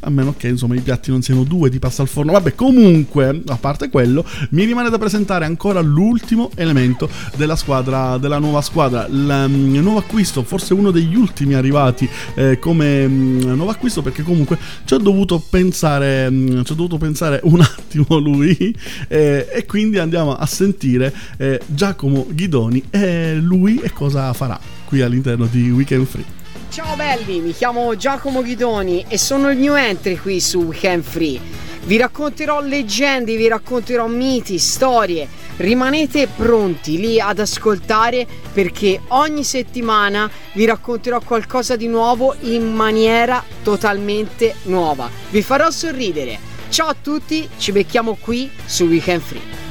A 0.00 0.10
meno 0.10 0.34
che 0.36 0.48
insomma 0.48 0.74
i 0.74 0.80
piatti 0.80 1.10
non 1.10 1.22
siano 1.22 1.44
due 1.44 1.70
di 1.70 1.78
pasta 1.78 2.02
al 2.02 2.08
forno. 2.08 2.32
Vabbè, 2.32 2.54
comunque, 2.54 3.42
a 3.46 3.56
parte 3.56 3.88
quello, 3.88 4.24
mi 4.50 4.64
rimane 4.64 4.90
da 4.90 4.98
presentare 4.98 5.44
ancora 5.44 5.80
l'ultimo 5.80 6.50
elemento 6.54 7.08
della 7.36 7.56
squadra, 7.56 8.18
della 8.18 8.38
nuova 8.38 8.60
squadra. 8.60 9.06
Il 9.06 9.46
mm, 9.48 9.76
nuovo 9.76 9.98
acquisto, 9.98 10.42
forse 10.42 10.74
uno 10.74 10.90
degli 10.90 11.16
ultimi 11.16 11.54
arrivati 11.54 12.08
eh, 12.34 12.58
come 12.58 13.06
mm, 13.06 13.40
nuovo 13.54 13.70
acquisto, 13.70 14.02
perché 14.02 14.22
comunque 14.22 14.58
ci 14.84 14.94
ho 14.94 14.98
dovuto 14.98 15.42
pensare, 15.50 16.30
mm, 16.30 16.62
ci 16.62 16.72
ho 16.72 16.74
dovuto 16.74 16.98
pensare 16.98 17.40
un 17.44 17.60
attimo 17.62 18.18
lui. 18.18 18.74
eh, 19.08 19.48
e 19.52 19.66
quindi 19.66 19.98
andiamo 19.98 20.34
a 20.34 20.46
sentire 20.46 21.14
eh, 21.36 21.60
Giacomo 21.66 22.26
Ghidoni 22.30 22.84
e 22.90 23.34
lui 23.34 23.80
e 23.80 23.92
cosa 23.92 24.32
farà 24.32 24.58
qui 24.84 25.02
all'interno 25.02 25.46
di 25.46 25.70
Weekend 25.70 26.06
Free. 26.06 26.37
Ciao 26.78 26.94
belli, 26.94 27.40
mi 27.40 27.52
chiamo 27.52 27.96
Giacomo 27.96 28.40
Ghidoni 28.40 29.04
e 29.08 29.18
sono 29.18 29.50
il 29.50 29.58
new 29.58 29.74
entry 29.74 30.16
qui 30.16 30.40
su 30.40 30.60
Weekend 30.60 31.02
Free. 31.02 31.40
Vi 31.82 31.96
racconterò 31.96 32.60
leggende, 32.60 33.34
vi 33.34 33.48
racconterò 33.48 34.06
miti, 34.06 34.60
storie. 34.60 35.26
Rimanete 35.56 36.28
pronti 36.28 36.98
lì 36.98 37.18
ad 37.18 37.40
ascoltare 37.40 38.24
perché 38.52 39.00
ogni 39.08 39.42
settimana 39.42 40.30
vi 40.52 40.66
racconterò 40.66 41.18
qualcosa 41.18 41.74
di 41.74 41.88
nuovo 41.88 42.36
in 42.42 42.72
maniera 42.72 43.42
totalmente 43.64 44.54
nuova. 44.66 45.10
Vi 45.30 45.42
farò 45.42 45.72
sorridere. 45.72 46.38
Ciao 46.68 46.86
a 46.86 46.94
tutti, 46.94 47.48
ci 47.58 47.72
becchiamo 47.72 48.16
qui 48.20 48.48
su 48.66 48.84
Weekend 48.84 49.20
Free. 49.20 49.67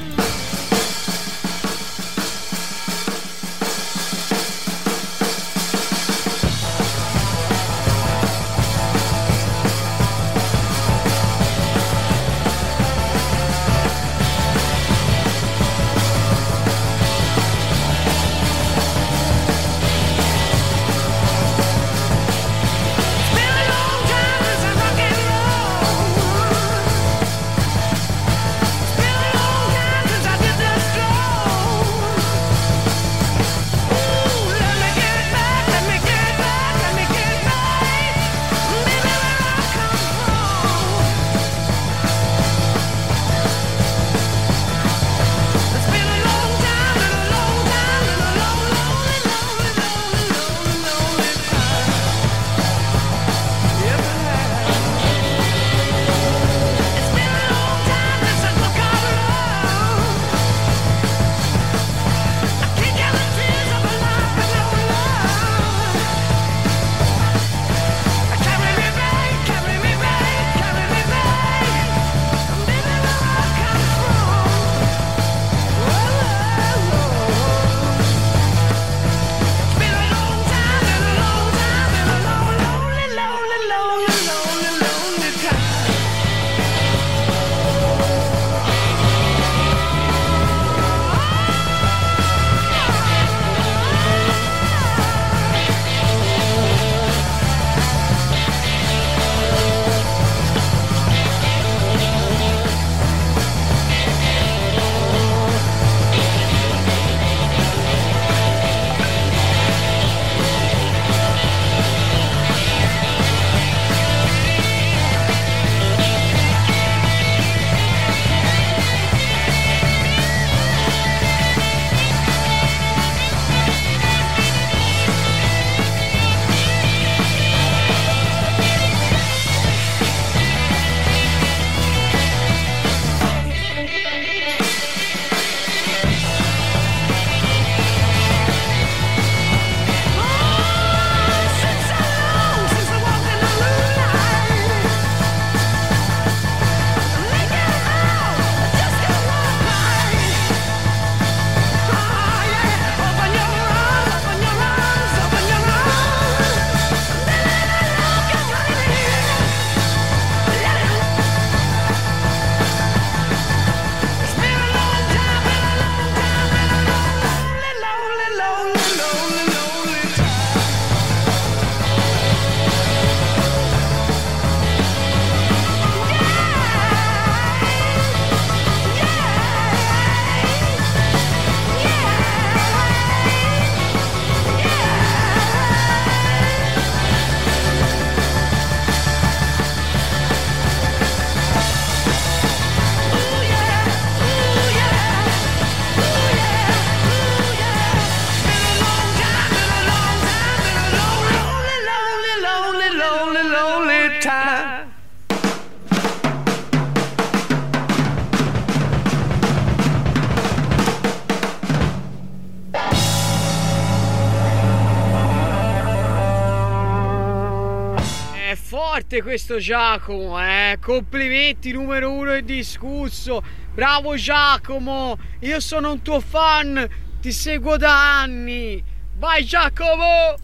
Forte 219.18 219.22
questo 219.22 219.58
Giacomo, 219.58 220.40
eh. 220.40 220.78
Complimenti 220.80 221.72
numero 221.72 222.12
uno 222.12 222.34
indiscusso. 222.34 223.42
Bravo 223.74 224.16
Giacomo, 224.16 225.16
io 225.40 225.60
sono 225.60 225.92
un 225.92 226.02
tuo 226.02 226.20
fan, 226.20 226.88
ti 227.20 227.32
seguo 227.32 227.76
da 227.76 228.20
anni. 228.20 228.82
Vai 229.18 229.44
Giacomo! 229.44 230.36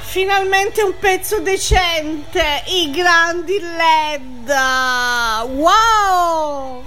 Finalmente 0.00 0.82
un 0.82 0.94
pezzo 0.98 1.40
decente, 1.40 2.42
i 2.66 2.90
grandi 2.90 3.58
LED. 3.60 4.48
Wow! 5.54 6.84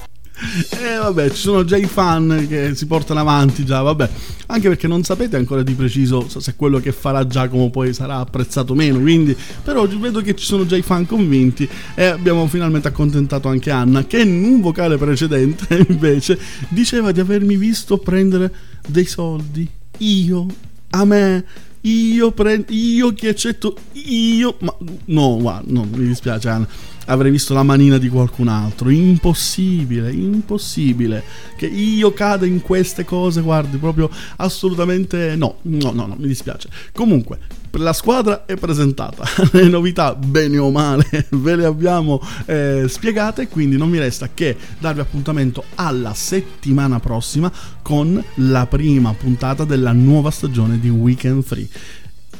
E 0.72 0.96
vabbè, 0.96 1.30
ci 1.30 1.38
sono 1.38 1.64
già 1.64 1.78
i 1.78 1.86
fan 1.86 2.48
che 2.50 2.74
si 2.76 2.88
portano 2.88 3.20
avanti 3.20 3.64
già, 3.64 3.82
vabbè. 3.82 4.10
Anche 4.52 4.68
perché 4.68 4.86
non 4.86 5.04
sapete 5.04 5.38
ancora 5.38 5.64
di 5.64 5.74
preciso 5.76 6.28
se 6.28 6.56
quello 6.58 6.80
che 6.80 6.92
farà 6.92 7.26
Giacomo 7.26 7.70
poi 7.70 7.94
sarà 7.94 8.18
apprezzato 8.18 8.76
meno. 8.76 9.00
Quindi, 9.00 9.36
però 9.64 9.88
vedo 9.88 10.20
che 10.20 10.36
ci 10.36 10.44
sono 10.44 10.66
già 10.66 10.76
i 10.76 10.82
fan 10.82 11.06
convinti. 11.06 11.68
E 11.96 12.04
abbiamo 12.04 12.46
finalmente 12.48 12.90
accontentato 12.90 13.48
anche 13.48 13.72
Anna, 13.72 14.06
che 14.06 14.20
in 14.20 14.44
un 14.44 14.60
vocale 14.60 14.98
precedente 14.98 15.86
invece 15.88 16.38
diceva 16.68 17.14
di 17.14 17.22
avermi 17.22 17.56
visto 17.56 17.98
prendere 17.98 18.54
dei 18.86 19.06
soldi. 19.06 19.66
Io, 20.00 20.46
a 20.90 21.06
me. 21.06 21.46
Io 21.84 22.32
prendo, 22.32 22.68
io 22.70 23.12
che 23.14 23.30
accetto, 23.30 23.76
io, 23.94 24.56
ma 24.60 24.76
no, 25.06 25.38
guarda, 25.40 25.72
no, 25.72 25.88
mi 25.92 26.06
dispiace 26.06 26.48
Anna, 26.48 26.68
avrei 27.06 27.32
visto 27.32 27.54
la 27.54 27.64
manina 27.64 27.98
di 27.98 28.10
qualcun 28.10 28.48
altro, 28.48 28.90
impossibile, 28.90 30.12
impossibile, 30.12 31.24
che 31.58 31.66
io 31.66 32.14
cada 32.14 32.46
in 32.46 32.62
queste 32.62 33.06
cose, 33.06 33.42
guardi, 33.42 33.78
proprio 33.78 34.10
assolutamente 34.38 35.36
no, 35.36 35.58
no, 35.64 35.92
no, 35.92 36.06
no, 36.06 36.16
mi 36.18 36.28
dispiace. 36.28 36.70
Comunque, 36.94 37.40
la 37.74 37.94
squadra 37.94 38.46
è 38.46 38.56
presentata, 38.56 39.24
le 39.52 39.68
novità, 39.68 40.16
bene 40.16 40.58
o 40.58 40.72
male, 40.72 41.28
ve 41.32 41.56
le 41.56 41.66
abbiamo 41.66 42.22
eh, 42.46 42.86
spiegate, 42.88 43.48
quindi 43.48 43.78
non 43.78 43.90
mi 43.90 44.00
resta 44.00 44.30
che 44.34 44.56
darvi 44.80 45.00
appuntamento 45.00 45.64
alla 45.76 46.14
settimana 46.14 47.00
prossima 47.00 47.52
con 47.82 48.22
la 48.36 48.68
prima 48.68 49.14
puntata 49.14 49.64
della 49.64 49.92
nuova 49.92 50.32
stagione 50.32 50.80
di 50.80 50.90
Weekend 50.90 51.44
Free. 51.44 51.68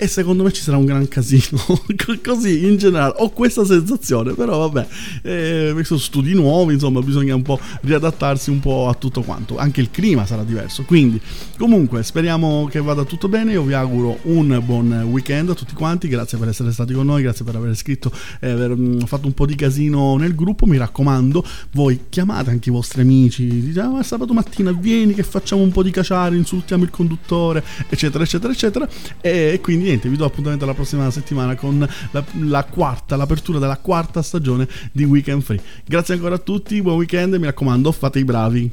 E 0.02 0.08
secondo 0.08 0.42
me 0.42 0.52
ci 0.52 0.64
sarà 0.64 0.78
un 0.78 0.86
gran 0.86 1.08
casino. 1.08 1.60
Così 2.26 2.66
in 2.66 2.78
generale 2.78 3.14
ho 3.18 3.30
questa 3.30 3.64
sensazione. 3.64 4.34
Però 4.34 4.68
vabbè, 4.68 4.88
eh, 5.22 5.84
sono 5.84 6.00
studi 6.00 6.34
nuovi, 6.34 6.74
insomma, 6.74 7.02
bisogna 7.02 7.36
un 7.36 7.44
po' 7.44 7.60
riadattarsi 7.82 8.50
un 8.50 8.60
po' 8.60 8.88
a 8.88 8.96
tutto 8.96 9.22
quanto. 9.22 9.60
Anche 9.60 9.80
il 9.80 9.92
clima 9.92 10.26
sarà 10.26 10.44
diverso. 10.44 10.86
Quindi, 10.86 11.22
comunque, 11.56 12.02
speriamo 12.02 12.68
che 12.68 12.82
vada 12.82 13.04
tutto 13.04 13.28
bene. 13.28 13.52
Io 13.52 13.62
vi 13.62 13.74
auguro 13.74 14.18
un 14.24 14.60
buon 14.66 14.92
weekend 15.08 15.52
a 15.52 15.54
tutti 15.54 15.76
quanti. 15.76 16.08
Grazie 16.08 16.40
per 16.40 16.48
essere 16.48 16.72
stati 16.72 16.94
con 16.94 17.06
noi, 17.06 17.22
grazie 17.22 17.46
per 17.46 17.58
aver 17.58 17.76
scritto 17.76 18.12
e 18.40 18.50
aver 18.50 18.76
mm, 18.76 19.02
fatto 19.02 19.28
un 19.28 19.36
po' 19.36 19.46
di 19.46 19.54
casino 19.54 20.18
nel 20.18 20.34
gruppo. 20.34 20.66
Mi 20.66 20.78
raccomando, 20.78 21.46
voi 21.74 22.06
chiamate 22.10 22.50
anche 22.50 22.70
i 22.70 22.72
vostri 22.72 23.02
amici. 23.02 23.46
Dite, 23.46 23.80
ah, 23.80 24.02
sabato 24.02 24.34
mattina 24.34 24.72
vieni 24.72 25.14
che 25.14 25.22
facciamo 25.22 25.62
un 25.62 25.70
po' 25.70 25.84
di 25.84 25.92
caciare, 25.92 26.36
insultiamo 26.36 26.86
il 26.86 26.90
conduttore, 26.90 27.64
eccetera, 27.88 28.24
eccetera, 28.24 28.52
eccetera. 28.52 28.90
E 29.22 29.60
quindi 29.62 29.90
niente, 29.92 30.10
vi 30.10 30.16
do 30.16 30.26
appuntamento 30.26 30.66
la 30.66 30.74
prossima 30.74 31.10
settimana 31.12 31.56
con 31.56 31.86
la, 32.12 32.24
la 32.40 32.64
quarta, 32.64 33.16
l'apertura 33.16 33.60
della 33.60 33.78
quarta 33.78 34.22
stagione 34.22 34.68
di 34.92 35.04
Weekend 35.04 35.42
Free. 35.42 35.62
Grazie 35.86 36.14
ancora 36.14 36.36
a 36.36 36.40
tutti, 36.40 36.82
buon 36.82 36.96
weekend 36.96 37.34
e 37.34 37.40
mi 37.40 37.46
raccomando, 37.46 37.92
fate 37.92 38.20
i 38.20 38.24
bravi. 38.24 38.72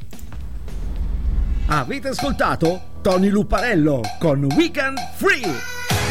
Avete 1.66 2.09
ascoltato 2.09 2.81
Tony 3.03 3.29
Luparello 3.29 4.01
con 4.19 4.45
Weekend 4.57 4.99
Free. 5.16 6.07